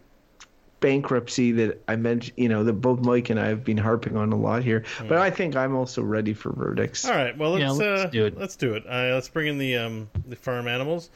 bankruptcy 0.83 1.53
that 1.53 1.81
I 1.87 1.95
mentioned, 1.95 2.37
you 2.37 2.49
know, 2.49 2.65
that 2.65 2.73
both 2.73 2.99
Mike 2.99 3.29
and 3.29 3.39
I 3.39 3.47
have 3.47 3.63
been 3.63 3.77
harping 3.77 4.17
on 4.17 4.33
a 4.33 4.35
lot 4.35 4.63
here. 4.63 4.83
But 5.07 5.17
I 5.17 5.29
think 5.29 5.55
I'm 5.55 5.75
also 5.75 6.03
ready 6.03 6.33
for 6.33 6.51
verdicts. 6.51 7.05
All 7.05 7.15
right, 7.15 7.35
well 7.37 7.51
let's, 7.51 7.61
Yeah, 7.61 7.71
let's 7.71 8.03
uh, 8.03 8.07
do 8.07 8.25
it. 8.25 8.37
Let's 8.37 8.57
do 8.57 8.73
it. 8.73 8.83
Uh, 8.85 9.13
let's 9.13 9.29
bring 9.29 9.47
in 9.47 9.57
the 9.57 9.77
um, 9.77 10.09
the 10.27 10.35
farm 10.35 10.67
animals. 10.67 11.09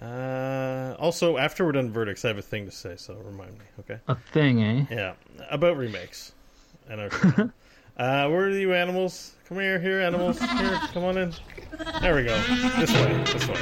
Uh, 0.00 0.94
also, 0.98 1.36
after 1.36 1.66
we're 1.66 1.72
done 1.72 1.90
verdicts, 1.90 2.24
I 2.24 2.28
have 2.28 2.38
a 2.38 2.42
thing 2.42 2.64
to 2.64 2.70
say, 2.70 2.94
so 2.96 3.14
remind 3.24 3.52
me, 3.58 3.64
okay? 3.80 3.98
A 4.08 4.14
thing, 4.14 4.62
eh? 4.62 4.86
Yeah, 4.90 5.12
about 5.50 5.76
remakes. 5.76 6.32
And 6.88 7.00
our 7.00 7.10
show. 7.10 7.28
uh, 7.98 8.28
where 8.28 8.44
are 8.46 8.50
you 8.50 8.72
animals? 8.72 9.34
Come 9.46 9.58
here, 9.58 9.78
here, 9.78 10.00
animals. 10.00 10.38
Here, 10.38 10.80
come 10.94 11.04
on 11.04 11.18
in. 11.18 11.34
There 12.00 12.14
we 12.14 12.22
go. 12.22 12.40
This 12.78 12.92
way, 12.94 13.24
this 13.24 13.48
way. 13.48 13.58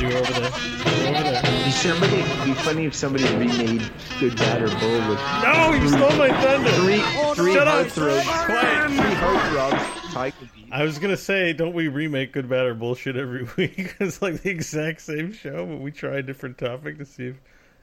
Yep, 0.00 0.10
you 0.12 0.18
over 0.18 0.32
there. 0.32 0.50
You 0.50 1.16
over 1.16 1.22
there. 1.30 1.42
Be 1.64 1.70
somebody, 1.70 2.16
it'd 2.16 2.44
be 2.44 2.54
funny 2.54 2.84
if 2.86 2.94
somebody 2.94 3.24
remade 3.36 3.90
Good, 4.20 4.36
Bad, 4.36 4.62
or 4.62 4.68
Bull 4.78 5.08
with 5.08 5.20
No, 5.42 5.72
you 5.72 5.88
stole 5.88 6.16
my 6.18 6.28
thunder. 6.42 6.70
three, 6.70 7.00
three 7.34 7.54
Shut 7.54 7.68
up. 7.68 7.86
heartthrobs, 7.86 8.46
Quiet. 8.46 8.90
three 8.90 9.14
heartthrobs, 9.14 10.12
Tiger 10.12 10.36
Beat. 10.54 10.66
I 10.72 10.82
was 10.84 10.98
gonna 10.98 11.16
say, 11.16 11.52
don't 11.52 11.74
we 11.74 11.88
remake 11.88 12.32
Good, 12.32 12.48
Bad, 12.48 12.66
or 12.66 12.74
Bullshit 12.74 13.16
every 13.16 13.42
week? 13.56 13.96
it's 14.00 14.22
like 14.22 14.42
the 14.42 14.50
exact 14.50 15.00
same 15.00 15.32
show, 15.32 15.66
but 15.66 15.80
we 15.80 15.90
try 15.90 16.16
a 16.18 16.22
different 16.22 16.58
topic 16.58 16.98
to 16.98 17.04
see 17.04 17.28
if 17.28 17.36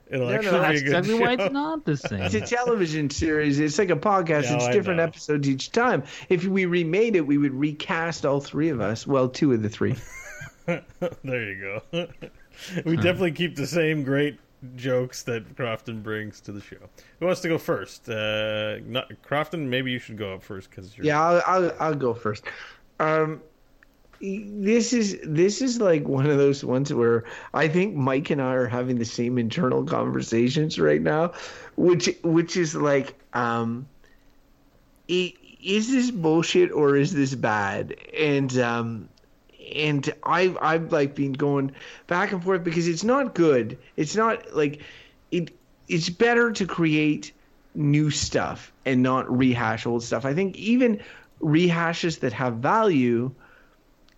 it'll 0.09 0.27
No, 0.27 0.33
no, 0.33 0.35
actually 0.37 0.51
be 0.51 0.59
That's 0.59 0.67
a 0.69 0.83
good 0.83 0.87
exactly 0.87 1.17
show. 1.17 1.23
why 1.23 1.33
it's 1.45 1.53
not 1.53 1.85
the 1.85 1.97
same. 2.09 2.21
It's 2.21 2.35
a 2.35 2.41
television 2.41 3.09
series. 3.09 3.59
It's 3.59 3.77
like 3.77 3.89
a 3.89 3.95
podcast. 3.95 4.43
Yeah, 4.43 4.55
it's 4.55 4.65
I 4.65 4.71
different 4.71 4.97
know. 4.97 5.03
episodes 5.03 5.47
each 5.49 5.71
time. 5.71 6.03
If 6.29 6.45
we 6.45 6.65
remade 6.65 7.15
it, 7.15 7.25
we 7.27 7.37
would 7.37 7.53
recast 7.53 8.25
all 8.25 8.39
three 8.39 8.69
of 8.69 8.81
us. 8.81 9.05
Well, 9.07 9.29
two 9.29 9.51
of 9.53 9.61
the 9.61 9.69
three. 9.69 9.95
there 11.23 11.43
you 11.43 11.81
go. 11.91 12.07
we 12.85 12.95
definitely 12.95 13.31
keep 13.31 13.55
the 13.55 13.67
same 13.67 14.03
great 14.03 14.39
jokes 14.75 15.23
that 15.23 15.55
Crofton 15.55 16.01
brings 16.01 16.41
to 16.41 16.51
the 16.51 16.61
show. 16.61 16.77
Who 17.19 17.25
wants 17.27 17.41
to 17.41 17.47
go 17.47 17.57
first? 17.57 18.09
Uh, 18.09 18.77
not 18.85 19.11
Crofton. 19.21 19.69
Maybe 19.69 19.91
you 19.91 19.99
should 19.99 20.17
go 20.17 20.33
up 20.33 20.43
first 20.43 20.69
because 20.69 20.97
you're. 20.97 21.05
Yeah, 21.05 21.21
I'll, 21.21 21.43
I'll, 21.45 21.75
I'll 21.79 21.95
go 21.95 22.13
first. 22.13 22.45
Um, 22.99 23.41
this 24.21 24.93
is 24.93 25.19
this 25.23 25.61
is 25.61 25.79
like 25.79 26.07
one 26.07 26.25
of 26.25 26.37
those 26.37 26.63
ones 26.63 26.93
where 26.93 27.25
I 27.53 27.67
think 27.67 27.95
Mike 27.95 28.29
and 28.29 28.41
I 28.41 28.53
are 28.53 28.67
having 28.67 28.97
the 28.97 29.05
same 29.05 29.37
internal 29.37 29.83
conversations 29.83 30.79
right 30.79 31.01
now, 31.01 31.33
which 31.75 32.09
which 32.23 32.57
is 32.57 32.75
like, 32.75 33.13
um, 33.33 33.87
is 35.07 35.91
this 35.91 36.11
bullshit 36.11 36.71
or 36.71 36.95
is 36.95 37.13
this 37.13 37.35
bad? 37.35 37.95
And 38.17 38.57
um, 38.59 39.09
and 39.73 40.13
I 40.23 40.55
I've 40.61 40.91
like 40.91 41.15
been 41.15 41.33
going 41.33 41.71
back 42.07 42.31
and 42.31 42.43
forth 42.43 42.63
because 42.63 42.87
it's 42.87 43.03
not 43.03 43.35
good. 43.35 43.77
It's 43.95 44.15
not 44.15 44.55
like 44.55 44.81
it. 45.31 45.51
It's 45.87 46.09
better 46.09 46.51
to 46.51 46.65
create 46.65 47.31
new 47.75 48.09
stuff 48.09 48.71
and 48.85 49.03
not 49.03 49.29
rehash 49.29 49.85
old 49.85 50.03
stuff. 50.03 50.25
I 50.25 50.33
think 50.33 50.55
even 50.57 51.01
rehashes 51.41 52.19
that 52.19 52.33
have 52.33 52.55
value, 52.55 53.31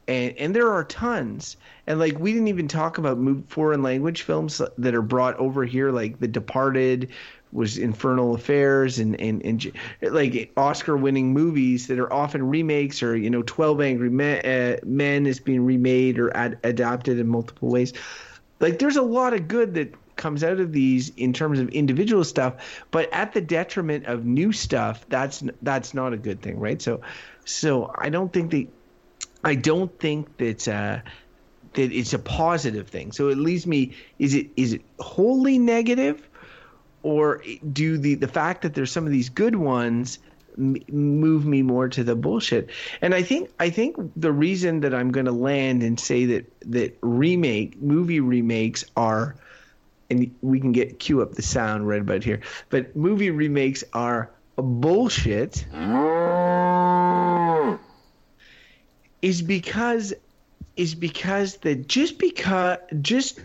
and 0.08 0.38
and 0.38 0.56
there 0.56 0.72
are 0.72 0.84
tons. 0.84 1.58
And 1.88 2.00
like 2.00 2.20
we 2.20 2.34
didn't 2.34 2.48
even 2.50 2.68
talk 2.68 2.98
about 2.98 3.18
foreign 3.48 3.84
language 3.84 4.22
films 4.22 4.62
that 4.78 4.95
are 4.95 5.02
brought 5.02 5.36
over 5.38 5.66
here, 5.66 5.91
like 5.91 6.20
The 6.20 6.28
Departed 6.28 7.10
was 7.52 7.78
Infernal 7.78 8.36
Affairs 8.36 9.00
and 9.00 9.20
and, 9.20 9.43
and 9.43 9.72
like 10.02 10.52
Oscar-winning 10.58 11.34
movies 11.34 11.88
that 11.88 12.00
are 12.00 12.12
often 12.12 12.48
remakes 12.48 13.02
or 13.02 13.16
you 13.16 13.30
know 13.30 13.43
Twelve 13.43 13.82
Angry 13.82 14.10
Men, 14.10 14.45
uh, 14.45 14.78
Men 14.86 15.26
is 15.26 15.39
being 15.39 15.66
remade 15.66 16.20
or 16.20 16.36
ad- 16.36 16.60
adapted 16.64 17.20
in 17.20 17.28
multiple 17.28 17.70
ways. 17.70 17.93
Like 18.60 18.80
there's 18.80 18.98
a 18.98 19.02
lot 19.02 19.34
of 19.34 19.48
good 19.48 19.76
that 19.76 19.93
comes 20.18 20.43
out 20.43 20.60
of 20.60 20.74
these 20.74 21.10
in 21.10 21.32
terms 21.32 21.60
of 21.60 21.70
individual 21.70 22.24
stuff, 22.24 22.84
but 22.91 23.12
at 23.14 23.34
the 23.34 23.41
detriment 23.41 24.06
of 24.08 24.26
new 24.26 24.52
stuff, 24.52 25.06
that's 25.10 25.43
that's 25.62 25.93
not 25.93 26.14
a 26.14 26.18
good 26.18 26.41
thing, 26.41 26.60
right? 26.60 26.82
So, 26.82 27.02
so 27.45 27.93
I 27.98 28.10
don't 28.10 28.34
think 28.34 28.52
that 28.52 28.68
I 29.43 29.56
don't 29.56 29.98
think 30.00 30.38
that 30.38 30.68
uh, 30.68 31.00
that 31.74 31.91
it's 31.91 32.14
a 32.14 32.20
positive 32.20 32.89
thing. 32.89 33.12
So 33.12 33.30
it 33.30 33.38
leaves 33.38 33.66
me: 33.66 33.93
is 34.20 34.34
it 34.34 34.48
is 34.58 34.74
it 34.74 34.82
wholly 35.00 35.60
negative, 35.60 36.26
or 37.04 37.43
do 37.72 37.98
the 37.98 38.16
the 38.16 38.28
fact 38.28 38.62
that 38.64 38.74
there's 38.74 38.91
some 38.91 39.06
of 39.06 39.12
these 39.12 39.30
good 39.30 39.56
ones 39.56 40.20
m- 40.58 40.78
move 40.89 41.45
me 41.45 41.62
more 41.62 41.89
to 41.89 42.04
the 42.04 42.16
bullshit? 42.16 42.70
And 43.02 43.14
I 43.14 43.22
think 43.22 43.50
I 43.60 43.70
think 43.70 43.95
the 44.16 44.32
reason 44.32 44.82
that 44.82 44.93
I'm 44.93 45.12
going 45.12 45.26
to 45.26 45.32
land 45.32 45.84
and 45.84 46.00
say 46.00 46.26
that 46.26 46.54
that 46.72 46.98
remake 47.02 47.82
movie 47.82 48.20
remakes 48.20 48.84
are 48.95 49.36
and 50.10 50.34
we 50.41 50.60
can 50.60 50.72
get 50.72 51.00
cue 51.00 51.22
up 51.22 51.34
the 51.34 51.41
sound 51.41 51.88
right 51.88 52.02
about 52.02 52.24
here. 52.24 52.41
But 52.70 52.95
movie 52.95 53.30
remakes 53.30 53.84
are 53.93 54.32
bullshit. 54.56 55.66
Is 59.22 59.41
because 59.41 60.14
is 60.76 60.95
because 60.95 61.58
that 61.58 61.88
just 61.88 62.20
because 62.20 62.78
just 63.02 63.39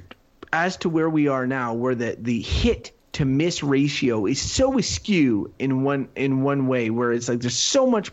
as 0.53 0.77
to 0.79 0.89
where 0.89 1.09
we 1.09 1.29
are 1.29 1.47
now, 1.47 1.75
where 1.75 1.95
the 1.95 2.17
the 2.21 2.41
hit 2.41 2.93
to 3.13 3.25
miss 3.27 3.63
ratio 3.63 4.27
is 4.27 4.41
so 4.41 4.79
askew 4.79 5.53
in 5.59 5.83
one 5.83 6.09
in 6.17 6.43
one 6.43 6.67
way, 6.67 6.91
where 6.91 7.13
it's 7.13 7.29
like 7.29 7.41
there's 7.41 7.59
so 7.59 7.87
much 7.87 8.11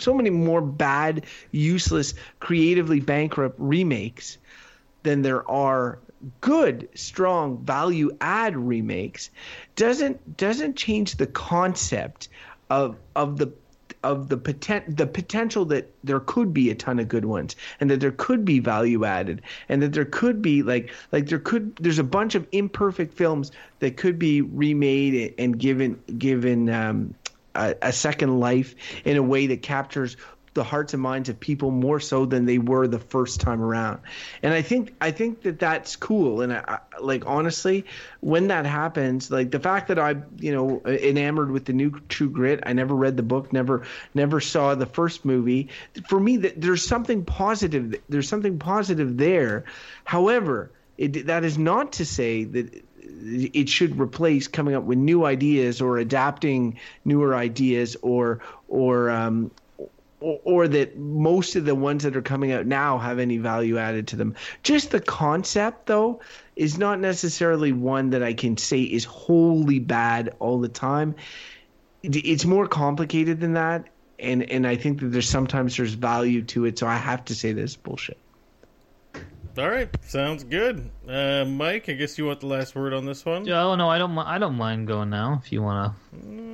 so 0.00 0.14
many 0.14 0.30
more 0.30 0.60
bad, 0.60 1.26
useless, 1.52 2.14
creatively 2.40 3.00
bankrupt 3.00 3.56
remakes 3.58 4.38
than 5.04 5.22
there 5.22 5.48
are 5.48 6.00
good 6.40 6.88
strong 6.94 7.58
value 7.64 8.10
add 8.20 8.56
remakes. 8.56 9.30
Doesn't 9.76 10.36
doesn't 10.36 10.76
change 10.76 11.16
the 11.16 11.26
concept 11.26 12.28
of 12.68 12.96
of 13.14 13.38
the 13.38 13.52
of 14.06 14.28
the 14.28 14.36
potent 14.36 14.96
the 14.96 15.06
potential 15.06 15.64
that 15.64 15.92
there 16.04 16.20
could 16.20 16.54
be 16.54 16.70
a 16.70 16.74
ton 16.74 17.00
of 17.00 17.08
good 17.08 17.24
ones 17.24 17.56
and 17.80 17.90
that 17.90 17.98
there 17.98 18.12
could 18.12 18.44
be 18.44 18.60
value 18.60 19.04
added 19.04 19.42
and 19.68 19.82
that 19.82 19.92
there 19.92 20.04
could 20.04 20.40
be 20.40 20.62
like 20.62 20.92
like 21.10 21.26
there 21.26 21.40
could 21.40 21.74
there's 21.76 21.98
a 21.98 22.04
bunch 22.04 22.36
of 22.36 22.46
imperfect 22.52 23.12
films 23.12 23.50
that 23.80 23.96
could 23.96 24.16
be 24.18 24.40
remade 24.42 25.34
and 25.38 25.58
given 25.58 26.00
given 26.18 26.70
um, 26.70 27.12
a, 27.56 27.74
a 27.82 27.92
second 27.92 28.38
life 28.38 28.76
in 29.04 29.16
a 29.16 29.22
way 29.22 29.46
that 29.48 29.62
captures 29.62 30.16
the 30.56 30.64
hearts 30.64 30.94
and 30.94 31.02
minds 31.02 31.28
of 31.28 31.38
people 31.38 31.70
more 31.70 32.00
so 32.00 32.26
than 32.26 32.46
they 32.46 32.58
were 32.58 32.88
the 32.88 32.98
first 32.98 33.40
time 33.40 33.62
around. 33.62 34.00
And 34.42 34.52
I 34.52 34.62
think 34.62 34.94
I 35.00 35.12
think 35.12 35.42
that 35.42 35.60
that's 35.60 35.94
cool. 35.94 36.40
And 36.40 36.52
I, 36.52 36.64
I, 36.66 36.98
like 37.00 37.24
honestly, 37.26 37.84
when 38.20 38.48
that 38.48 38.66
happens, 38.66 39.30
like 39.30 39.52
the 39.52 39.60
fact 39.60 39.88
that 39.88 39.98
I 40.00 40.16
you 40.40 40.52
know 40.52 40.82
enamored 40.84 41.52
with 41.52 41.66
the 41.66 41.72
new 41.72 41.90
True 42.08 42.30
Grit, 42.30 42.64
I 42.66 42.72
never 42.72 42.94
read 42.94 43.16
the 43.16 43.22
book, 43.22 43.52
never 43.52 43.86
never 44.14 44.40
saw 44.40 44.74
the 44.74 44.86
first 44.86 45.24
movie. 45.24 45.68
For 46.08 46.18
me, 46.18 46.38
that 46.38 46.60
there's 46.60 46.84
something 46.84 47.24
positive. 47.24 47.94
There's 48.08 48.28
something 48.28 48.58
positive 48.58 49.16
there. 49.16 49.64
However, 50.04 50.72
it, 50.98 51.26
that 51.26 51.44
is 51.44 51.58
not 51.58 51.92
to 51.94 52.06
say 52.06 52.44
that 52.44 52.82
it 53.08 53.68
should 53.68 53.98
replace 54.00 54.48
coming 54.48 54.74
up 54.74 54.82
with 54.82 54.98
new 54.98 55.24
ideas 55.24 55.80
or 55.80 55.98
adapting 55.98 56.78
newer 57.04 57.34
ideas 57.34 57.96
or 58.02 58.40
or 58.68 59.10
um, 59.10 59.50
or, 60.20 60.40
or 60.44 60.68
that 60.68 60.96
most 60.98 61.56
of 61.56 61.64
the 61.64 61.74
ones 61.74 62.02
that 62.04 62.16
are 62.16 62.22
coming 62.22 62.52
out 62.52 62.66
now 62.66 62.98
have 62.98 63.18
any 63.18 63.36
value 63.38 63.76
added 63.78 64.08
to 64.08 64.16
them. 64.16 64.34
Just 64.62 64.90
the 64.90 65.00
concept, 65.00 65.86
though, 65.86 66.20
is 66.56 66.78
not 66.78 67.00
necessarily 67.00 67.72
one 67.72 68.10
that 68.10 68.22
I 68.22 68.32
can 68.32 68.56
say 68.56 68.80
is 68.82 69.04
wholly 69.04 69.78
bad 69.78 70.34
all 70.38 70.58
the 70.60 70.68
time. 70.68 71.14
It's 72.02 72.44
more 72.44 72.66
complicated 72.68 73.40
than 73.40 73.54
that, 73.54 73.88
and 74.18 74.48
and 74.50 74.66
I 74.66 74.76
think 74.76 75.00
that 75.00 75.06
there's 75.08 75.28
sometimes 75.28 75.76
there's 75.76 75.94
value 75.94 76.42
to 76.42 76.64
it. 76.64 76.78
So 76.78 76.86
I 76.86 76.96
have 76.96 77.24
to 77.26 77.34
say 77.34 77.52
this 77.52 77.74
bullshit. 77.74 78.18
All 79.58 79.68
right, 79.70 79.88
sounds 80.04 80.44
good. 80.44 80.90
Uh, 81.08 81.44
Mike, 81.46 81.88
I 81.88 81.92
guess 81.94 82.18
you 82.18 82.26
want 82.26 82.40
the 82.40 82.46
last 82.46 82.74
word 82.76 82.92
on 82.92 83.06
this 83.06 83.24
one. 83.24 83.46
Yeah, 83.46 83.64
Oh 83.64 83.74
no, 83.74 83.88
I 83.88 83.96
don't. 83.98 84.16
I 84.18 84.38
don't 84.38 84.54
mind 84.56 84.86
going 84.86 85.08
now 85.10 85.40
if 85.42 85.50
you 85.50 85.62
want 85.62 85.94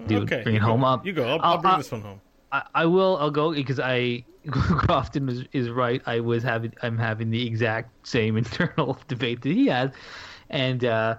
to 0.09 0.17
okay, 0.23 0.43
bring 0.43 0.55
it 0.57 0.61
you 0.61 0.65
home 0.65 0.85
up. 0.85 1.05
You 1.05 1.13
go. 1.13 1.25
I'll, 1.25 1.31
I'll 1.33 1.41
I'll- 1.43 1.59
bring 1.59 1.73
I'll- 1.73 1.79
this 1.79 1.93
one 1.93 2.01
home. 2.03 2.21
I, 2.53 2.87
will. 2.87 3.17
I'll 3.19 3.31
go 3.31 3.53
because 3.53 3.81
I 3.81 4.25
Crofton 4.51 5.29
is, 5.29 5.45
is 5.53 5.71
right. 5.71 6.03
I 6.07 6.21
was 6.21 6.43
having. 6.43 6.75
I'm 6.83 6.99
having 6.99 7.31
the 7.31 7.47
exact 7.47 8.07
same 8.07 8.37
internal 8.39 8.99
debate 9.09 9.43
that 9.43 9.53
he 9.53 9.67
has, 9.67 9.91
and 10.51 10.85
uh, 10.85 11.17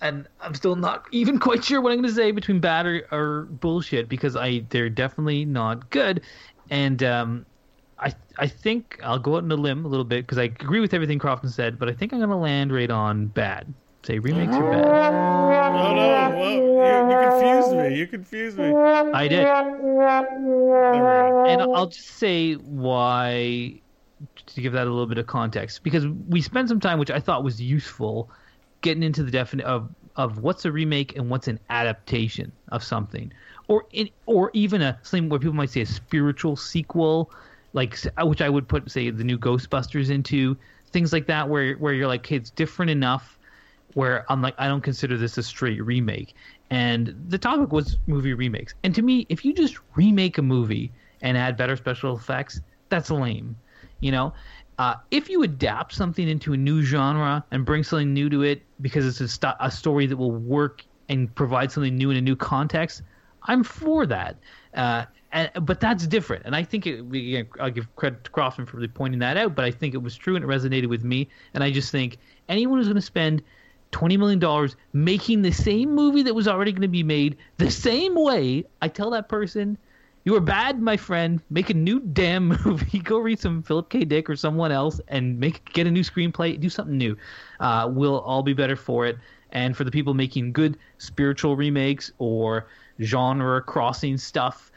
and 0.00 0.26
I'm 0.40 0.54
still 0.54 0.76
not 0.76 1.06
even 1.12 1.38
quite 1.38 1.64
sure 1.64 1.80
what 1.80 1.92
I'm 1.92 1.98
going 1.98 2.08
to 2.08 2.14
say 2.14 2.30
between 2.30 2.60
bad 2.60 2.86
or, 2.86 3.06
or 3.10 3.42
bullshit 3.50 4.08
because 4.08 4.36
I 4.36 4.64
they're 4.70 4.90
definitely 4.90 5.44
not 5.44 5.90
good, 5.90 6.22
and 6.70 7.02
um, 7.02 7.46
I 7.98 8.14
I 8.38 8.46
think 8.46 9.00
I'll 9.02 9.18
go 9.18 9.36
out 9.36 9.44
on 9.44 9.52
a 9.52 9.56
limb 9.56 9.84
a 9.84 9.88
little 9.88 10.04
bit 10.04 10.24
because 10.24 10.38
I 10.38 10.44
agree 10.44 10.80
with 10.80 10.94
everything 10.94 11.18
Crofton 11.18 11.50
said, 11.50 11.78
but 11.78 11.88
I 11.88 11.92
think 11.92 12.12
I'm 12.12 12.18
going 12.18 12.30
to 12.30 12.36
land 12.36 12.72
right 12.72 12.90
on 12.90 13.26
bad. 13.26 13.74
Say 14.04 14.18
remakes 14.18 14.54
are 14.54 14.70
bad. 14.70 14.84
Oh 14.84 15.94
no! 15.94 16.36
Well, 16.36 16.50
you, 16.50 17.10
you 17.10 17.30
confused 17.30 17.76
me. 17.76 17.98
You 17.98 18.06
confused 18.06 18.58
me. 18.58 18.74
I 18.74 19.28
did. 19.28 19.46
There 19.46 19.78
we 19.80 20.98
go. 20.98 21.44
and 21.46 21.62
I'll 21.62 21.86
just 21.86 22.08
say 22.08 22.54
why 22.54 23.80
to 24.46 24.60
give 24.60 24.74
that 24.74 24.86
a 24.86 24.90
little 24.90 25.06
bit 25.06 25.16
of 25.16 25.26
context 25.26 25.82
because 25.82 26.06
we 26.06 26.42
spent 26.42 26.68
some 26.68 26.80
time 26.80 26.98
which 26.98 27.10
I 27.10 27.18
thought 27.18 27.44
was 27.44 27.60
useful 27.60 28.30
getting 28.82 29.02
into 29.02 29.22
the 29.22 29.30
definition 29.30 29.68
of 29.68 29.88
of 30.16 30.38
what's 30.38 30.64
a 30.64 30.70
remake 30.70 31.16
and 31.16 31.30
what's 31.30 31.48
an 31.48 31.58
adaptation 31.70 32.52
of 32.68 32.84
something, 32.84 33.32
or 33.68 33.86
in, 33.92 34.10
or 34.26 34.50
even 34.52 34.82
a 34.82 34.98
something 35.02 35.30
where 35.30 35.40
people 35.40 35.54
might 35.54 35.70
say 35.70 35.80
a 35.80 35.86
spiritual 35.86 36.56
sequel, 36.56 37.32
like 37.72 37.98
which 38.22 38.42
I 38.42 38.50
would 38.50 38.68
put 38.68 38.90
say 38.90 39.08
the 39.08 39.24
new 39.24 39.38
Ghostbusters 39.38 40.10
into 40.10 40.58
things 40.88 41.10
like 41.10 41.26
that, 41.26 41.48
where 41.48 41.74
where 41.76 41.94
you're 41.94 42.06
like, 42.06 42.20
okay, 42.20 42.36
it's 42.36 42.50
different 42.50 42.90
enough 42.90 43.33
where 43.94 44.30
I'm 44.30 44.42
like, 44.42 44.54
I 44.58 44.68
don't 44.68 44.80
consider 44.82 45.16
this 45.16 45.38
a 45.38 45.42
straight 45.42 45.82
remake. 45.84 46.34
And 46.70 47.14
the 47.28 47.38
topic 47.38 47.72
was 47.72 47.96
movie 48.06 48.34
remakes. 48.34 48.74
And 48.82 48.94
to 48.94 49.02
me, 49.02 49.26
if 49.28 49.44
you 49.44 49.52
just 49.52 49.78
remake 49.94 50.38
a 50.38 50.42
movie 50.42 50.92
and 51.22 51.36
add 51.36 51.56
better 51.56 51.76
special 51.76 52.16
effects, 52.16 52.60
that's 52.88 53.10
lame. 53.10 53.56
You 54.00 54.12
know, 54.12 54.34
uh, 54.78 54.96
if 55.10 55.28
you 55.28 55.42
adapt 55.42 55.94
something 55.94 56.28
into 56.28 56.52
a 56.52 56.56
new 56.56 56.82
genre 56.82 57.44
and 57.50 57.64
bring 57.64 57.84
something 57.84 58.12
new 58.12 58.28
to 58.28 58.42
it 58.42 58.62
because 58.80 59.06
it's 59.06 59.20
a, 59.20 59.28
st- 59.28 59.54
a 59.60 59.70
story 59.70 60.06
that 60.06 60.16
will 60.16 60.32
work 60.32 60.84
and 61.08 61.32
provide 61.34 61.70
something 61.70 61.96
new 61.96 62.10
in 62.10 62.16
a 62.16 62.20
new 62.20 62.36
context, 62.36 63.02
I'm 63.44 63.62
for 63.62 64.06
that. 64.06 64.36
Uh, 64.74 65.04
and, 65.32 65.50
but 65.62 65.80
that's 65.80 66.06
different, 66.06 66.44
and 66.46 66.54
I 66.54 66.62
think 66.62 66.86
it, 66.86 67.00
again, 67.00 67.48
I'll 67.58 67.70
give 67.70 67.94
credit 67.96 68.22
to 68.22 68.30
Crofton 68.30 68.66
for 68.66 68.76
really 68.76 68.88
pointing 68.88 69.18
that 69.18 69.36
out. 69.36 69.56
But 69.56 69.64
I 69.64 69.70
think 69.72 69.92
it 69.92 69.98
was 69.98 70.16
true 70.16 70.36
and 70.36 70.44
it 70.44 70.48
resonated 70.48 70.88
with 70.88 71.02
me. 71.02 71.28
And 71.54 71.64
I 71.64 71.72
just 71.72 71.90
think 71.90 72.18
anyone 72.48 72.78
who's 72.78 72.86
going 72.86 72.94
to 72.94 73.02
spend 73.02 73.42
twenty 73.94 74.16
million 74.16 74.40
dollars 74.40 74.74
making 74.92 75.42
the 75.42 75.52
same 75.52 75.94
movie 75.94 76.24
that 76.24 76.34
was 76.34 76.48
already 76.48 76.72
going 76.72 76.82
to 76.82 76.88
be 76.88 77.04
made 77.04 77.36
the 77.58 77.70
same 77.70 78.16
way, 78.16 78.64
I 78.82 78.88
tell 78.88 79.08
that 79.10 79.28
person, 79.28 79.78
you 80.24 80.34
are 80.34 80.40
bad, 80.40 80.82
my 80.82 80.96
friend. 80.96 81.40
Make 81.48 81.70
a 81.70 81.74
new 81.74 82.00
damn 82.00 82.48
movie. 82.64 82.98
Go 82.98 83.18
read 83.18 83.38
some 83.38 83.62
Philip 83.62 83.90
K. 83.90 84.04
Dick 84.04 84.28
or 84.28 84.34
someone 84.34 84.72
else 84.72 85.00
and 85.06 85.38
make 85.38 85.72
get 85.72 85.86
a 85.86 85.92
new 85.92 86.02
screenplay. 86.02 86.58
Do 86.58 86.68
something 86.68 86.98
new. 86.98 87.16
Uh, 87.60 87.88
we'll 87.88 88.18
all 88.18 88.42
be 88.42 88.52
better 88.52 88.74
for 88.74 89.06
it. 89.06 89.16
And 89.52 89.76
for 89.76 89.84
the 89.84 89.92
people 89.92 90.12
making 90.12 90.50
good 90.50 90.76
spiritual 90.98 91.54
remakes 91.54 92.10
or 92.18 92.66
genre 93.00 93.62
crossing 93.62 94.16
stuff, 94.16 94.72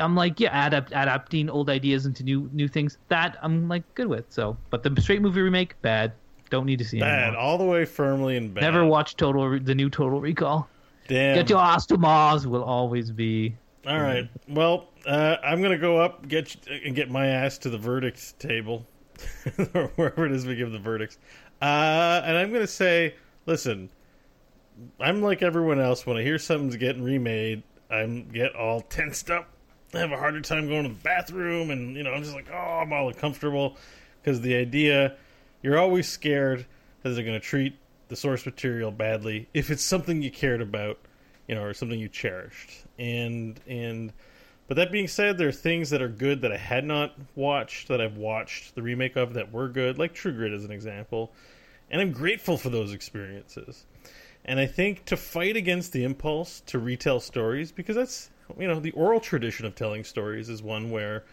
I'm 0.00 0.14
like, 0.14 0.40
yeah, 0.40 0.66
adapt 0.68 0.92
adapting 0.92 1.50
old 1.50 1.68
ideas 1.68 2.06
into 2.06 2.22
new 2.22 2.48
new 2.54 2.66
things. 2.66 2.96
That 3.08 3.36
I'm 3.42 3.68
like 3.68 3.82
good 3.94 4.06
with. 4.06 4.24
So, 4.30 4.56
but 4.70 4.82
the 4.82 4.98
straight 5.02 5.20
movie 5.20 5.42
remake, 5.42 5.74
bad. 5.82 6.12
Don't 6.52 6.66
need 6.66 6.80
to 6.80 6.84
see 6.84 7.00
Bad, 7.00 7.28
anymore. 7.28 7.40
all 7.40 7.56
the 7.56 7.64
way 7.64 7.86
firmly 7.86 8.36
in 8.36 8.52
bad. 8.52 8.60
Never 8.60 8.84
watch 8.84 9.16
Total 9.16 9.48
Re- 9.48 9.58
the 9.58 9.74
new 9.74 9.88
Total 9.88 10.20
Recall. 10.20 10.68
Damn. 11.08 11.34
Get 11.34 11.48
your 11.48 11.60
ass 11.60 11.86
to 11.86 11.96
Mars 11.96 12.46
will 12.46 12.62
always 12.62 13.10
be. 13.10 13.56
All 13.86 13.98
right. 13.98 14.28
Well, 14.48 14.90
uh, 15.06 15.36
I'm 15.42 15.62
gonna 15.62 15.78
go 15.78 15.96
up 15.96 16.28
get 16.28 16.54
and 16.84 16.94
get 16.94 17.10
my 17.10 17.26
ass 17.26 17.56
to 17.58 17.70
the 17.70 17.78
verdict 17.78 18.38
table, 18.38 18.86
or 19.74 19.90
wherever 19.96 20.26
it 20.26 20.32
is 20.32 20.44
we 20.44 20.54
give 20.54 20.72
the 20.72 20.78
verdicts. 20.78 21.16
Uh, 21.62 22.20
and 22.22 22.36
I'm 22.36 22.52
gonna 22.52 22.66
say, 22.66 23.14
listen, 23.46 23.88
I'm 25.00 25.22
like 25.22 25.40
everyone 25.40 25.80
else. 25.80 26.04
When 26.04 26.18
I 26.18 26.22
hear 26.22 26.38
something's 26.38 26.76
getting 26.76 27.02
remade, 27.02 27.62
I'm 27.90 28.28
get 28.28 28.54
all 28.54 28.82
tensed 28.82 29.30
up. 29.30 29.48
I 29.94 30.00
have 30.00 30.12
a 30.12 30.18
harder 30.18 30.42
time 30.42 30.68
going 30.68 30.82
to 30.82 30.90
the 30.90 30.94
bathroom, 31.02 31.70
and 31.70 31.96
you 31.96 32.02
know, 32.02 32.12
I'm 32.12 32.22
just 32.22 32.34
like, 32.34 32.50
oh, 32.52 32.56
I'm 32.82 32.92
all 32.92 33.08
uncomfortable 33.08 33.78
because 34.22 34.42
the 34.42 34.54
idea, 34.54 35.16
you're 35.62 35.78
always 35.78 36.08
scared 36.08 36.66
that 37.02 37.10
they're 37.10 37.24
gonna 37.24 37.40
treat 37.40 37.76
the 38.08 38.16
source 38.16 38.44
material 38.44 38.90
badly 38.90 39.48
if 39.54 39.70
it's 39.70 39.82
something 39.82 40.22
you 40.22 40.30
cared 40.30 40.60
about, 40.60 40.98
you 41.48 41.54
know, 41.54 41.62
or 41.62 41.74
something 41.74 41.98
you 41.98 42.08
cherished. 42.08 42.84
And 42.98 43.58
and 43.66 44.12
but 44.68 44.76
that 44.76 44.92
being 44.92 45.08
said, 45.08 45.38
there 45.38 45.48
are 45.48 45.52
things 45.52 45.90
that 45.90 46.00
are 46.00 46.08
good 46.08 46.40
that 46.42 46.52
I 46.52 46.56
had 46.56 46.84
not 46.84 47.14
watched 47.34 47.88
that 47.88 48.00
I've 48.00 48.16
watched 48.16 48.74
the 48.74 48.82
remake 48.82 49.16
of 49.16 49.34
that 49.34 49.52
were 49.52 49.68
good, 49.68 49.98
like 49.98 50.14
True 50.14 50.32
Grit 50.32 50.52
as 50.52 50.64
an 50.64 50.70
example. 50.70 51.32
And 51.90 52.00
I'm 52.00 52.12
grateful 52.12 52.56
for 52.56 52.70
those 52.70 52.92
experiences. 52.92 53.84
And 54.44 54.58
I 54.58 54.66
think 54.66 55.04
to 55.06 55.16
fight 55.16 55.56
against 55.56 55.92
the 55.92 56.04
impulse 56.04 56.62
to 56.66 56.78
retell 56.78 57.20
stories, 57.20 57.70
because 57.70 57.96
that's 57.96 58.30
you 58.58 58.68
know, 58.68 58.80
the 58.80 58.92
oral 58.92 59.20
tradition 59.20 59.66
of 59.66 59.74
telling 59.74 60.04
stories 60.04 60.48
is 60.48 60.62
one 60.62 60.90
where 60.90 61.24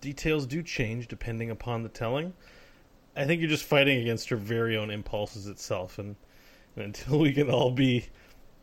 details 0.00 0.46
do 0.46 0.62
change 0.62 1.08
depending 1.08 1.50
upon 1.50 1.82
the 1.82 1.88
telling. 1.88 2.32
I 3.18 3.26
think 3.26 3.40
you're 3.40 3.50
just 3.50 3.64
fighting 3.64 4.00
against 4.00 4.30
your 4.30 4.38
very 4.38 4.76
own 4.76 4.92
impulses 4.92 5.48
itself, 5.48 5.98
and, 5.98 6.14
and 6.76 6.84
until 6.84 7.18
we 7.18 7.32
can 7.32 7.50
all 7.50 7.72
be 7.72 8.06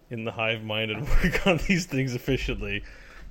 in 0.09 0.23
the 0.23 0.31
hive 0.31 0.63
mind 0.63 0.91
and 0.91 1.07
work 1.23 1.45
on 1.45 1.59
these 1.67 1.85
things 1.85 2.15
efficiently, 2.15 2.81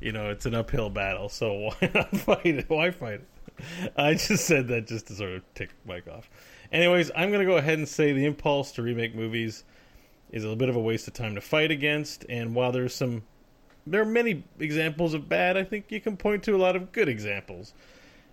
you 0.00 0.12
know, 0.12 0.28
it's 0.28 0.44
an 0.44 0.54
uphill 0.54 0.90
battle. 0.90 1.30
So 1.30 1.70
why 1.80 1.90
not 1.94 2.14
fight 2.14 2.46
it? 2.46 2.68
Why 2.68 2.90
fight 2.90 3.22
it? 3.22 3.92
I 3.96 4.14
just 4.14 4.44
said 4.44 4.68
that 4.68 4.86
just 4.86 5.06
to 5.06 5.14
sort 5.14 5.30
of 5.30 5.54
tick 5.54 5.70
Mike 5.86 6.06
off. 6.08 6.28
Anyways, 6.70 7.10
I'm 7.16 7.30
going 7.30 7.40
to 7.40 7.50
go 7.50 7.56
ahead 7.56 7.78
and 7.78 7.88
say 7.88 8.12
the 8.12 8.26
impulse 8.26 8.72
to 8.72 8.82
remake 8.82 9.14
movies 9.14 9.64
is 10.30 10.44
a 10.44 10.54
bit 10.56 10.68
of 10.68 10.76
a 10.76 10.80
waste 10.80 11.08
of 11.08 11.14
time 11.14 11.36
to 11.36 11.40
fight 11.40 11.70
against. 11.70 12.26
And 12.28 12.54
while 12.54 12.72
there's 12.72 12.94
some, 12.94 13.22
there 13.86 14.02
are 14.02 14.06
many 14.06 14.44
examples 14.58 15.14
of 15.14 15.28
bad, 15.28 15.56
I 15.56 15.64
think 15.64 15.90
you 15.90 16.00
can 16.00 16.18
point 16.18 16.42
to 16.42 16.54
a 16.54 16.58
lot 16.58 16.76
of 16.76 16.92
good 16.92 17.08
examples. 17.08 17.72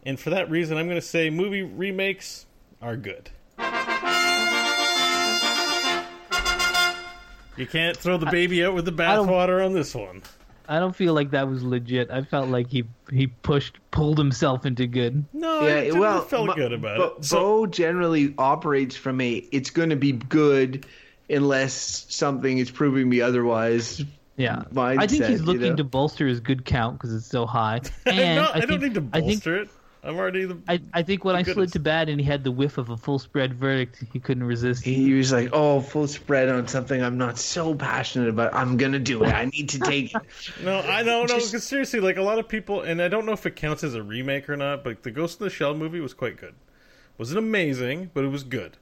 And 0.03 0.19
for 0.19 0.31
that 0.31 0.49
reason, 0.49 0.77
I'm 0.77 0.87
going 0.87 0.99
to 0.99 1.05
say 1.05 1.29
movie 1.29 1.61
remakes 1.61 2.47
are 2.81 2.95
good. 2.95 3.29
You 7.57 7.67
can't 7.67 7.95
throw 7.95 8.17
the 8.17 8.27
baby 8.27 8.63
out 8.65 8.73
with 8.73 8.85
the 8.85 8.91
bathwater 8.91 9.63
on 9.63 9.73
this 9.73 9.93
one. 9.93 10.23
I 10.67 10.79
don't 10.79 10.95
feel 10.95 11.13
like 11.13 11.31
that 11.31 11.49
was 11.49 11.63
legit. 11.63 12.09
I 12.09 12.21
felt 12.23 12.47
like 12.47 12.69
he 12.69 12.85
he 13.11 13.27
pushed 13.27 13.77
pulled 13.91 14.17
himself 14.17 14.65
into 14.65 14.87
good. 14.87 15.25
No, 15.33 15.67
Yeah, 15.67 15.75
it 15.79 15.93
well, 15.95 16.21
felt 16.21 16.47
Beau- 16.47 16.53
good 16.55 16.71
about 16.73 16.97
Beau, 16.97 17.15
it. 17.17 17.25
So, 17.25 17.39
Beau 17.39 17.65
generally 17.67 18.33
operates 18.37 18.95
from 18.95 19.19
a 19.19 19.33
it's 19.51 19.69
going 19.69 19.89
to 19.89 19.95
be 19.97 20.13
good 20.13 20.85
unless 21.29 22.05
something 22.09 22.57
is 22.57 22.71
proving 22.71 23.09
me 23.09 23.19
otherwise. 23.21 24.01
Yeah, 24.37 24.63
I 24.77 25.05
think 25.07 25.23
mindset, 25.23 25.29
he's 25.29 25.39
you 25.41 25.45
looking 25.45 25.61
know? 25.71 25.75
to 25.75 25.83
bolster 25.83 26.25
his 26.25 26.39
good 26.39 26.63
count 26.63 26.97
because 26.97 27.13
it's 27.13 27.27
so 27.27 27.45
high. 27.45 27.81
And 28.05 28.37
no, 28.37 28.43
I, 28.43 28.51
I, 28.55 28.59
don't 28.61 28.67
think, 28.79 28.81
need 28.81 28.93
to 28.95 29.01
I 29.13 29.19
think 29.19 29.43
bolster 29.43 29.57
it. 29.57 29.69
I'm 30.03 30.17
already 30.17 30.45
the. 30.45 30.57
I, 30.67 30.81
I 30.93 31.03
think 31.03 31.23
when 31.23 31.35
I 31.35 31.43
slid 31.43 31.71
to 31.73 31.79
bad 31.79 32.09
and 32.09 32.19
he 32.19 32.25
had 32.25 32.43
the 32.43 32.51
whiff 32.51 32.79
of 32.79 32.89
a 32.89 32.97
full 32.97 33.19
spread 33.19 33.53
verdict, 33.53 34.03
he 34.11 34.19
couldn't 34.19 34.43
resist. 34.43 34.83
He 34.83 35.13
was 35.13 35.31
like, 35.31 35.49
"Oh, 35.53 35.79
full 35.81 36.07
spread 36.07 36.49
on 36.49 36.67
something 36.67 37.01
I'm 37.03 37.19
not 37.19 37.37
so 37.37 37.75
passionate 37.75 38.29
about. 38.29 38.53
I'm 38.55 38.77
gonna 38.77 38.97
do 38.97 39.23
it. 39.23 39.27
I 39.29 39.45
need 39.45 39.69
to 39.69 39.79
take 39.79 40.15
it." 40.15 40.21
No, 40.63 40.79
I 40.79 41.03
know, 41.03 41.21
no. 41.21 41.27
Just- 41.27 41.51
Because 41.51 41.65
seriously, 41.65 41.99
like 41.99 42.17
a 42.17 42.23
lot 42.23 42.39
of 42.39 42.47
people, 42.47 42.81
and 42.81 42.99
I 43.01 43.09
don't 43.09 43.25
know 43.27 43.31
if 43.33 43.45
it 43.45 43.55
counts 43.55 43.83
as 43.83 43.93
a 43.93 44.01
remake 44.01 44.49
or 44.49 44.57
not, 44.57 44.83
but 44.83 45.03
the 45.03 45.11
Ghost 45.11 45.39
in 45.39 45.43
the 45.45 45.49
Shell 45.51 45.75
movie 45.75 45.99
was 45.99 46.13
quite 46.15 46.35
good. 46.37 46.55
Wasn't 47.19 47.37
amazing, 47.37 48.09
but 48.15 48.23
it 48.23 48.29
was 48.29 48.43
good. 48.43 48.77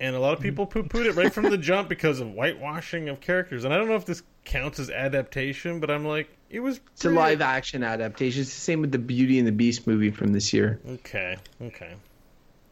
And 0.00 0.14
a 0.16 0.18
lot 0.18 0.34
of 0.34 0.40
people 0.40 0.66
poo 0.66 0.82
pooed 0.82 1.06
it 1.06 1.12
right 1.14 1.32
from 1.32 1.44
the 1.50 1.56
jump 1.70 1.88
because 1.88 2.20
of 2.20 2.28
whitewashing 2.32 3.08
of 3.08 3.20
characters. 3.20 3.64
And 3.64 3.72
I 3.72 3.76
don't 3.78 3.88
know 3.88 3.94
if 3.94 4.04
this 4.04 4.22
counts 4.44 4.78
as 4.80 4.90
adaptation, 4.90 5.78
but 5.80 5.90
I'm 5.90 6.04
like, 6.04 6.35
it 6.50 6.60
was. 6.60 6.80
It's 6.92 7.04
a 7.04 7.10
live 7.10 7.40
action 7.40 7.82
adaptation. 7.82 8.42
It's 8.42 8.54
the 8.54 8.60
same 8.60 8.80
with 8.80 8.92
the 8.92 8.98
Beauty 8.98 9.38
and 9.38 9.46
the 9.46 9.52
Beast 9.52 9.86
movie 9.86 10.10
from 10.10 10.32
this 10.32 10.52
year. 10.52 10.80
Okay, 10.88 11.36
okay. 11.62 11.94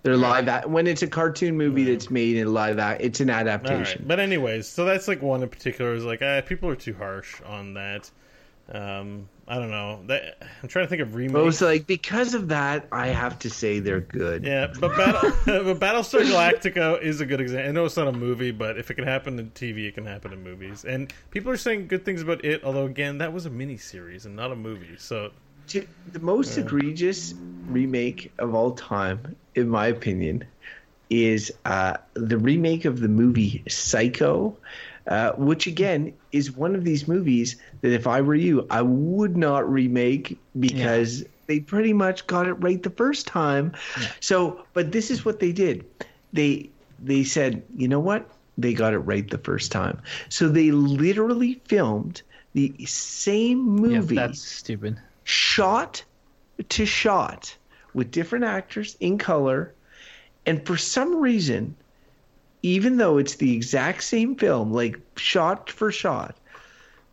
They're 0.03 0.16
live 0.16 0.49
a- 0.49 0.68
when 0.68 0.87
it's 0.87 1.03
a 1.03 1.07
cartoon 1.07 1.57
movie 1.57 1.85
that's 1.85 2.11
made 2.11 2.37
in 2.37 2.53
live 2.53 2.79
act. 2.79 3.01
It's 3.01 3.20
an 3.20 3.31
All 3.31 3.37
right. 3.37 3.47
adaptation. 3.47 4.05
But 4.07 4.20
anyways, 4.20 4.68
so 4.68 4.85
that's 4.85 5.09
like 5.09 5.22
one 5.22 5.43
in 5.43 5.49
particular 5.49 5.95
is 5.95 6.05
like 6.05 6.20
ah, 6.22 6.43
people 6.43 6.68
are 6.68 6.77
too 6.77 6.95
harsh 6.95 7.41
on 7.43 7.75
that. 7.75 8.11
Um, 8.73 9.29
I 9.47 9.57
don't 9.57 9.71
know. 9.71 10.01
That 10.07 10.39
I'm 10.62 10.69
trying 10.69 10.87
to 10.87 10.89
think 10.89 11.03
of 11.03 11.15
remakes. 11.15 11.57
it's 11.57 11.61
like 11.61 11.87
because 11.87 12.33
of 12.35 12.49
that, 12.49 12.89
I 12.91 13.09
have 13.09 13.39
to 13.41 13.51
say 13.51 13.79
they're 13.79 14.01
good. 14.01 14.45
Yeah, 14.45 14.73
but 14.81 14.97
Battle, 14.97 15.33
but 15.47 15.79
Battlestar 15.81 16.23
Galactica 16.23 17.01
is 17.03 17.21
a 17.21 17.27
good 17.27 17.41
example. 17.41 17.69
I 17.69 17.73
know 17.73 17.85
it's 17.85 17.97
not 17.97 18.09
a 18.09 18.12
movie, 18.12 18.53
but 18.53 18.79
if 18.79 18.91
it 18.91 18.95
can 18.95 19.05
happen 19.05 19.39
in 19.39 19.51
TV, 19.51 19.87
it 19.89 19.95
can 19.95 20.07
happen 20.07 20.33
in 20.33 20.43
movies. 20.43 20.85
And 20.87 21.12
people 21.31 21.53
are 21.53 21.59
saying 21.59 21.89
good 21.89 22.05
things 22.07 22.23
about 22.23 22.43
it, 22.45 22.65
although 22.65 22.87
again, 22.87 23.19
that 23.19 23.33
was 23.33 23.45
a 23.45 23.51
mini 23.51 23.77
series 23.77 24.25
and 24.25 24.35
not 24.35 24.51
a 24.51 24.57
movie. 24.57 24.97
So 24.97 25.31
The 26.12 26.21
most 26.21 26.57
egregious 26.57 27.35
remake 27.67 28.33
of 28.39 28.55
all 28.55 28.73
time, 28.73 29.37
in 29.55 29.69
my 29.69 29.89
opinion, 29.89 30.45
is 31.11 31.53
uh, 31.67 31.99
the 32.15 32.39
remake 32.39 32.87
of 32.87 33.01
the 33.01 33.09
movie 33.09 33.62
Psycho, 33.69 34.57
uh, 35.07 35.33
which 35.33 35.67
again 35.67 36.15
is 36.33 36.53
one 36.53 36.75
of 36.75 36.85
these 36.85 37.07
movies 37.09 37.57
that 37.83 37.93
if 37.93 38.07
I 38.07 38.21
were 38.21 38.35
you, 38.35 38.67
I 38.71 38.83
would 38.83 39.37
not 39.37 39.71
remake 39.71 40.43
because 40.59 41.25
they 41.47 41.61
pretty 41.61 41.93
much 41.93 42.27
got 42.27 42.47
it 42.47 42.55
right 42.55 42.83
the 42.83 42.91
first 42.91 43.27
time. 43.27 43.73
So, 44.21 44.65
but 44.73 44.93
this 44.93 45.11
is 45.11 45.25
what 45.25 45.41
they 45.41 45.53
did. 45.53 45.87
They 46.33 46.71
they 46.99 47.25
said, 47.25 47.65
you 47.75 47.89
know 47.89 48.01
what? 48.01 48.31
They 48.57 48.73
got 48.73 48.95
it 48.95 48.99
right 48.99 49.29
the 49.29 49.39
first 49.39 49.73
time. 49.73 50.01
So 50.29 50.49
they 50.49 50.71
literally 50.71 51.63
filmed 51.69 52.23
the 52.55 52.75
same 52.87 53.59
Yeah, 53.85 54.01
movie 54.01 54.17
that's 54.17 54.41
stupid. 54.41 54.99
shot 55.25 56.05
to 56.69 56.87
shot 56.87 57.57
with 57.95 58.11
different 58.11 58.45
actors 58.45 58.97
in 59.01 59.19
color 59.19 59.75
and 60.47 60.65
for 60.67 60.77
some 60.77 61.17
reason 61.21 61.77
even 62.65 62.97
though 62.97 63.19
it's 63.19 63.35
the 63.35 63.55
exact 63.55 64.03
same 64.03 64.35
film 64.35 64.73
like 64.73 64.99
shot 65.17 65.69
for 65.69 65.93
shot 65.93 66.35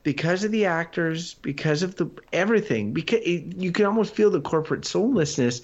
because 0.03 0.45
of 0.45 0.51
the 0.51 0.65
actors 0.65 1.33
because 1.35 1.83
of 1.83 1.95
the 1.95 2.09
everything 2.31 2.93
because 2.93 3.19
it, 3.23 3.55
you 3.57 3.71
can 3.71 3.85
almost 3.85 4.15
feel 4.15 4.31
the 4.31 4.39
corporate 4.39 4.85
soullessness 4.85 5.61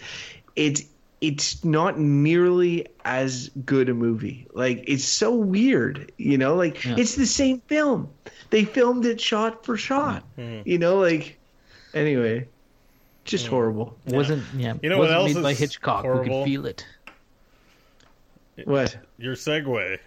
it's 0.58 0.84
it's 1.20 1.64
not 1.64 1.98
nearly 1.98 2.88
as 3.04 3.50
good 3.66 3.90
a 3.90 3.94
movie. 3.94 4.46
Like 4.54 4.84
it's 4.88 5.04
so 5.04 5.34
weird, 5.34 6.12
you 6.18 6.38
know. 6.38 6.56
Like 6.56 6.84
Yeah. 6.84 6.96
it's 6.98 7.16
the 7.16 7.26
same 7.26 7.62
film. 7.62 8.10
They 8.52 8.66
filmed 8.66 9.06
it 9.06 9.20
shot 9.20 9.66
for 9.66 9.78
shot. 9.78 10.24
Hmm. 10.36 10.42
Hmm. 10.42 10.62
You 10.66 10.78
know, 10.78 11.00
like 11.00 11.40
anyway, 11.94 12.48
just 13.26 13.48
hmm. 13.48 13.56
horrible. 13.56 13.98
Wasn't 14.06 14.44
yeah. 14.56 14.76
You 14.82 14.90
know 14.90 15.00
what 15.00 15.10
wasn't 15.10 15.20
else 15.20 15.34
made 15.34 15.44
by 15.44 15.52
is 15.52 15.60
Hitchcock. 15.60 16.04
We 16.04 16.10
horrible? 16.10 16.44
could 16.44 16.50
feel 16.50 16.66
it. 16.68 16.86
What? 18.66 18.98
Your 19.18 19.36
segue. 19.36 20.00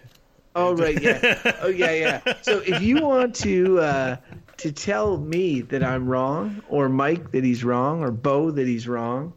Oh 0.55 0.75
right, 0.75 1.01
yeah. 1.01 1.55
Oh 1.61 1.69
yeah, 1.69 1.91
yeah. 1.91 2.33
So 2.41 2.59
if 2.59 2.81
you 2.81 3.01
want 3.01 3.35
to 3.37 3.79
uh, 3.79 4.17
to 4.57 4.71
tell 4.71 5.17
me 5.17 5.61
that 5.61 5.83
I'm 5.83 6.07
wrong, 6.07 6.61
or 6.69 6.89
Mike 6.89 7.31
that 7.31 7.43
he's 7.43 7.63
wrong, 7.63 8.03
or 8.03 8.11
Beau 8.11 8.51
that 8.51 8.67
he's 8.67 8.87
wrong, 8.87 9.33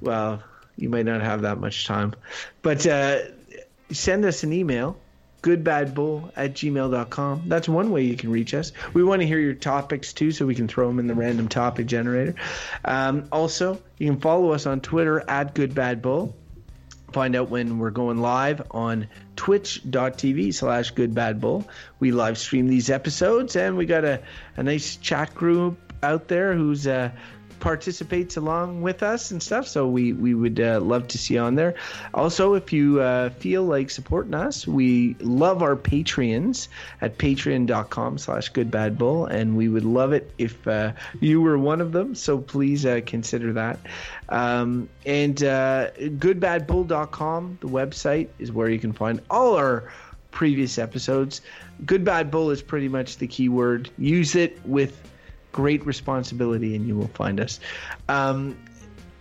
well, 0.00 0.42
you 0.76 0.88
might 0.88 1.06
not 1.06 1.22
have 1.22 1.42
that 1.42 1.58
much 1.58 1.86
time. 1.86 2.14
But 2.60 2.86
uh, 2.86 3.20
send 3.90 4.24
us 4.24 4.42
an 4.42 4.52
email, 4.52 4.96
goodbadbull 5.42 6.32
at 6.36 6.52
gmail.com. 6.52 7.44
That's 7.46 7.68
one 7.68 7.90
way 7.90 8.02
you 8.02 8.16
can 8.16 8.30
reach 8.30 8.52
us. 8.52 8.72
We 8.92 9.02
want 9.02 9.22
to 9.22 9.26
hear 9.26 9.38
your 9.38 9.54
topics 9.54 10.12
too, 10.12 10.32
so 10.32 10.44
we 10.44 10.54
can 10.54 10.68
throw 10.68 10.86
them 10.88 10.98
in 10.98 11.06
the 11.06 11.14
random 11.14 11.48
topic 11.48 11.86
generator. 11.86 12.34
Um, 12.84 13.28
also, 13.32 13.80
you 13.98 14.10
can 14.10 14.20
follow 14.20 14.52
us 14.52 14.66
on 14.66 14.80
Twitter 14.80 15.24
at 15.28 15.54
goodbadbull 15.54 16.34
find 17.12 17.36
out 17.36 17.50
when 17.50 17.78
we're 17.78 17.90
going 17.90 18.20
live 18.20 18.62
on 18.70 19.06
twitch.tv 19.36 20.54
slash 20.54 20.92
goodbadbull. 20.94 21.66
We 22.00 22.12
live 22.12 22.38
stream 22.38 22.68
these 22.68 22.90
episodes 22.90 23.56
and 23.56 23.76
we 23.76 23.86
got 23.86 24.04
a, 24.04 24.22
a 24.56 24.62
nice 24.62 24.96
chat 24.96 25.34
group 25.34 25.78
out 26.02 26.28
there 26.28 26.54
who's 26.54 26.86
uh 26.86 27.10
participates 27.62 28.36
along 28.36 28.82
with 28.82 29.04
us 29.04 29.30
and 29.30 29.40
stuff 29.40 29.68
so 29.68 29.86
we 29.86 30.12
we 30.12 30.34
would 30.34 30.58
uh, 30.58 30.80
love 30.80 31.06
to 31.06 31.16
see 31.16 31.34
you 31.34 31.40
on 31.40 31.54
there. 31.54 31.74
Also 32.12 32.54
if 32.54 32.72
you 32.72 33.00
uh, 33.00 33.30
feel 33.30 33.62
like 33.62 33.88
supporting 33.88 34.34
us 34.34 34.66
we 34.66 35.14
love 35.20 35.62
our 35.62 35.76
patreons 35.76 36.66
at 37.00 37.18
patreon.com 37.18 38.18
slash 38.18 38.50
goodbadbull 38.52 39.30
and 39.30 39.56
we 39.56 39.68
would 39.68 39.84
love 39.84 40.12
it 40.12 40.32
if 40.38 40.66
uh, 40.66 40.92
you 41.20 41.40
were 41.40 41.56
one 41.56 41.80
of 41.80 41.92
them 41.92 42.16
so 42.16 42.36
please 42.36 42.84
uh, 42.84 43.00
consider 43.06 43.52
that. 43.52 43.78
Um, 44.28 44.88
and 45.06 45.40
uh, 45.44 45.92
goodbadbull.com 45.92 47.58
the 47.60 47.68
website 47.68 48.28
is 48.40 48.50
where 48.50 48.70
you 48.70 48.80
can 48.80 48.92
find 48.92 49.20
all 49.30 49.54
our 49.54 49.92
previous 50.32 50.78
episodes. 50.78 51.42
Good 51.86 52.04
bad 52.04 52.28
bull 52.32 52.50
is 52.50 52.60
pretty 52.60 52.88
much 52.88 53.18
the 53.18 53.28
key 53.28 53.48
word. 53.48 53.88
Use 53.98 54.34
it 54.34 54.58
with 54.66 55.11
great 55.52 55.84
responsibility 55.86 56.74
and 56.74 56.86
you 56.86 56.96
will 56.96 57.08
find 57.08 57.38
us 57.40 57.60
um, 58.08 58.56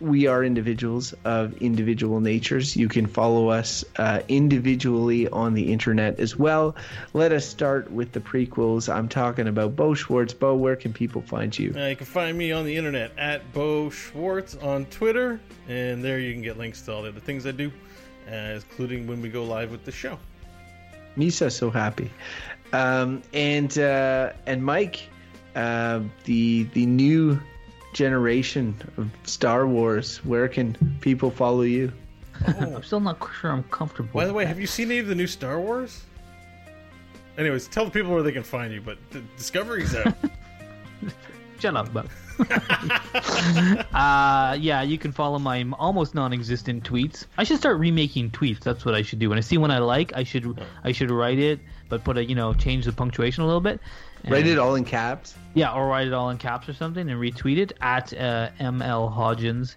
we 0.01 0.25
are 0.25 0.43
individuals 0.43 1.13
of 1.25 1.61
individual 1.61 2.19
natures. 2.19 2.75
You 2.75 2.89
can 2.89 3.05
follow 3.05 3.49
us 3.49 3.86
uh, 3.97 4.21
individually 4.27 5.27
on 5.29 5.53
the 5.53 5.71
internet 5.71 6.19
as 6.19 6.36
well. 6.36 6.75
Let 7.13 7.32
us 7.32 7.47
start 7.47 7.91
with 7.91 8.11
the 8.11 8.19
prequels. 8.19 8.93
I'm 8.93 9.07
talking 9.07 9.47
about 9.47 9.75
Beau 9.75 9.93
Schwartz. 9.93 10.34
Beau, 10.34 10.55
where 10.55 10.75
can 10.75 10.91
people 10.91 11.21
find 11.21 11.57
you? 11.57 11.73
Uh, 11.75 11.88
you 11.88 11.95
can 11.95 12.07
find 12.07 12.38
me 12.38 12.51
on 12.51 12.65
the 12.65 12.75
internet 12.75 13.11
at 13.17 13.53
Beau 13.53 13.89
Schwartz 13.91 14.55
on 14.55 14.86
Twitter, 14.86 15.39
and 15.67 16.03
there 16.03 16.19
you 16.19 16.34
can 16.34 16.41
get 16.41 16.57
links 16.57 16.82
to 16.84 16.93
all 16.93 17.03
the 17.03 17.09
other 17.09 17.19
things 17.19 17.45
I 17.45 17.51
do, 17.51 17.71
uh, 18.29 18.34
including 18.34 19.05
when 19.05 19.21
we 19.21 19.29
go 19.29 19.43
live 19.43 19.71
with 19.71 19.86
the 19.86 19.91
show. 19.91 20.17
Misa 21.15 21.51
so 21.51 21.69
happy, 21.69 22.09
um, 22.73 23.21
and 23.34 23.77
uh, 23.77 24.32
and 24.47 24.63
Mike, 24.63 25.09
uh, 25.56 26.02
the 26.26 26.64
the 26.74 26.86
new 26.86 27.39
generation 27.93 28.76
of 28.97 29.10
Star 29.24 29.68
Wars. 29.68 30.24
Where 30.24 30.47
can 30.47 30.76
people 31.02 31.32
follow 31.32 31.62
you? 31.62 31.91
I'm 32.45 32.84
still 32.84 32.99
not 32.99 33.20
sure 33.39 33.52
I'm 33.52 33.64
comfortable. 33.64 34.10
By 34.14 34.26
the 34.26 34.34
way, 34.34 34.43
that. 34.43 34.49
have 34.49 34.60
you 34.60 34.68
seen 34.68 34.89
any 34.89 34.99
of 34.99 35.08
the 35.08 35.16
new 35.16 35.28
Star 35.28 35.60
Wars? 35.60 36.04
Anyways, 37.38 37.68
tell 37.68 37.86
the 37.86 37.91
people 37.91 38.12
where 38.12 38.24
they 38.24 38.32
can 38.32 38.43
find 38.43 38.74
you, 38.74 38.82
but 38.82 38.97
the 39.12 39.22
Discovery's 39.38 39.95
out. 39.95 40.14
Shut 41.60 41.76
up, 41.76 41.93
Beau. 41.93 42.04
uh, 43.93 44.58
yeah, 44.60 44.82
you 44.82 44.97
can 44.97 45.12
follow 45.12 45.38
my 45.38 45.66
almost 45.78 46.16
non-existent 46.16 46.84
tweets. 46.84 47.26
I 47.38 47.43
should 47.43 47.58
start 47.58 47.78
remaking 47.78 48.32
tweets. 48.32 48.62
That's 48.62 48.84
what 48.84 48.95
I 48.95 49.04
should 49.04 49.20
do. 49.20 49.30
When 49.30 49.38
I 49.38 49.41
see 49.41 49.58
one 49.58 49.70
I 49.70 49.78
like, 49.78 50.12
I 50.16 50.24
should 50.24 50.60
I 50.84 50.91
should 50.91 51.12
write 51.12 51.38
it, 51.38 51.60
but 51.88 52.04
put 52.04 52.18
a 52.18 52.26
you 52.26 52.34
know 52.34 52.54
change 52.54 52.86
the 52.86 52.91
punctuation 52.91 53.43
a 53.43 53.45
little 53.45 53.62
bit. 53.62 53.80
And- 54.24 54.32
Write 54.32 54.47
it 54.47 54.57
all 54.57 54.76
in 54.76 54.84
caps. 54.86 55.36
Yeah, 55.53 55.74
or 55.74 55.88
write 55.88 56.07
it 56.07 56.13
all 56.13 56.30
in 56.30 56.38
caps 56.38 56.69
or 56.69 56.74
something 56.74 57.09
and 57.09 57.19
retweet 57.19 57.57
it 57.57 57.74
at 57.82 58.13
uh, 58.13 58.49
ML 58.59 59.13
Hodgins. 59.13 59.76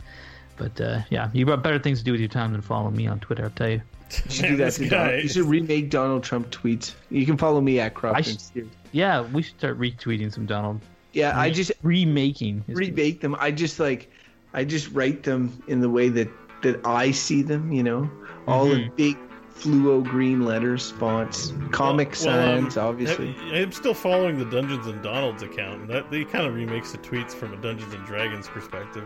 But 0.57 0.81
uh, 0.81 1.01
yeah, 1.11 1.31
you've 1.33 1.49
got 1.49 1.63
better 1.63 1.79
things 1.81 1.99
to 1.99 2.05
do 2.05 2.13
with 2.13 2.21
your 2.21 2.29
time 2.29 2.53
than 2.53 2.61
follow 2.61 2.91
me 2.91 3.07
on 3.09 3.19
Twitter. 3.21 3.45
I'll 3.45 3.51
tell 3.51 3.71
you. 3.71 3.81
You 4.27 4.31
should 4.31 4.47
do 4.51 4.57
that 4.59 4.73
to 4.75 4.89
Donald. 4.89 5.23
You 5.23 5.29
should 5.29 5.47
remake 5.47 5.91
Donald 5.91 6.23
Trump 6.23 6.51
tweets. 6.51 6.95
You 7.11 7.27
can 7.27 7.37
follow 7.37 7.61
me 7.61 7.81
at 7.81 7.95
Crofton. 7.95 8.23
should- 8.23 8.41
Steers. 8.41 8.69
Yeah, 8.93 9.23
we 9.23 9.43
should 9.43 9.59
start 9.59 9.79
retweeting 9.81 10.33
some 10.33 10.47
Donald. 10.47 10.81
Yeah, 11.13 11.37
I 11.39 11.51
just 11.51 11.73
remaking. 11.83 12.63
his 12.67 12.77
tweets. 12.77 12.81
remake 12.81 13.21
them. 13.21 13.35
I 13.41 13.51
just 13.51 13.81
like, 13.81 14.11
I 14.53 14.65
just 14.65 14.93
write 14.93 15.25
them 15.25 15.61
in 15.67 15.81
the 15.81 15.89
way 15.91 16.09
that 16.11 16.29
that 16.63 16.87
I 16.87 17.11
see 17.11 17.43
them. 17.43 17.73
You 17.73 17.83
know, 17.83 18.11
all 18.47 18.71
in 18.71 18.93
big 18.95 19.17
fluo 19.57 20.03
green 20.03 20.45
letters, 20.45 20.91
fonts, 20.93 21.53
comic 21.71 22.15
Well, 22.25 22.39
um, 22.39 22.63
sans, 22.71 22.77
obviously. 22.77 23.35
I- 23.53 23.61
I'm 23.61 23.73
still 23.73 23.95
following 23.95 24.39
the 24.39 24.45
Dungeons 24.45 24.87
and 24.87 25.03
Donald's 25.03 25.43
account. 25.43 25.83
and 25.83 25.91
That 25.91 26.11
they 26.11 26.25
kind 26.25 26.47
of 26.47 26.55
remakes 26.55 26.93
the 26.93 26.99
tweets 26.99 27.33
from 27.33 27.53
a 27.53 27.57
Dungeons 27.57 27.95
and 27.95 28.05
Dragons 28.05 28.49
perspective, 28.49 29.05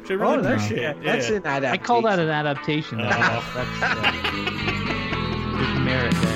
which 0.00 0.10
I 0.10 0.14
really 0.14 0.38
oh, 0.38 0.40
that's 0.40 0.64
appreciate. 0.64 0.82
yeah, 0.82 0.94
that's 1.04 1.28
yeah. 1.30 1.36
an 1.36 1.46
adaptation. 1.46 1.80
I 1.82 1.86
call 1.86 2.02
that 2.02 2.18
an 2.18 2.28
adaptation. 2.30 2.98
though. 2.98 3.10
Oh. 3.10 3.52
That's, 3.54 3.82
uh, 3.82 4.12
there's 5.56 5.78
merit 5.80 6.14
there. 6.22 6.33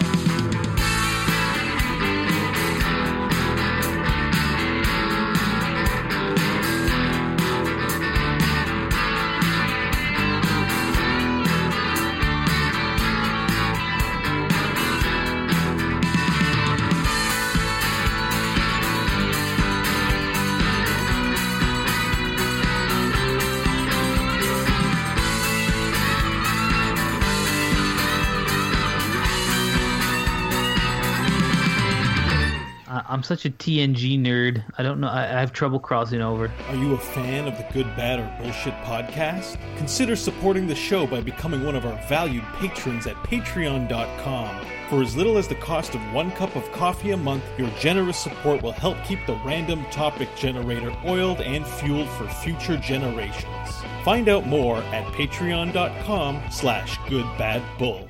Such 33.28 33.44
a 33.44 33.50
TNG 33.50 34.18
nerd. 34.18 34.64
I 34.78 34.82
don't 34.82 35.00
know. 35.00 35.08
I, 35.08 35.24
I 35.24 35.40
have 35.40 35.52
trouble 35.52 35.78
crossing 35.78 36.22
over. 36.22 36.50
Are 36.68 36.74
you 36.74 36.94
a 36.94 36.98
fan 36.98 37.46
of 37.46 37.58
the 37.58 37.66
Good, 37.74 37.94
Bad, 37.94 38.18
or 38.18 38.42
Bullshit 38.42 38.72
podcast? 38.84 39.58
Consider 39.76 40.16
supporting 40.16 40.66
the 40.66 40.74
show 40.74 41.06
by 41.06 41.20
becoming 41.20 41.62
one 41.62 41.76
of 41.76 41.84
our 41.84 41.96
valued 42.08 42.44
patrons 42.54 43.06
at 43.06 43.16
patreon.com. 43.16 44.66
For 44.88 45.02
as 45.02 45.14
little 45.14 45.36
as 45.36 45.46
the 45.46 45.56
cost 45.56 45.94
of 45.94 46.00
one 46.14 46.30
cup 46.32 46.56
of 46.56 46.72
coffee 46.72 47.10
a 47.10 47.16
month, 47.18 47.44
your 47.58 47.68
generous 47.78 48.16
support 48.16 48.62
will 48.62 48.72
help 48.72 48.96
keep 49.04 49.18
the 49.26 49.38
random 49.44 49.84
topic 49.90 50.30
generator 50.34 50.96
oiled 51.04 51.42
and 51.42 51.66
fueled 51.66 52.08
for 52.08 52.26
future 52.26 52.78
generations. 52.78 53.82
Find 54.04 54.30
out 54.30 54.46
more 54.46 54.78
at 54.78 55.04
patreon.com 55.12 56.42
slash 56.50 56.96
goodbadbull. 57.00 58.08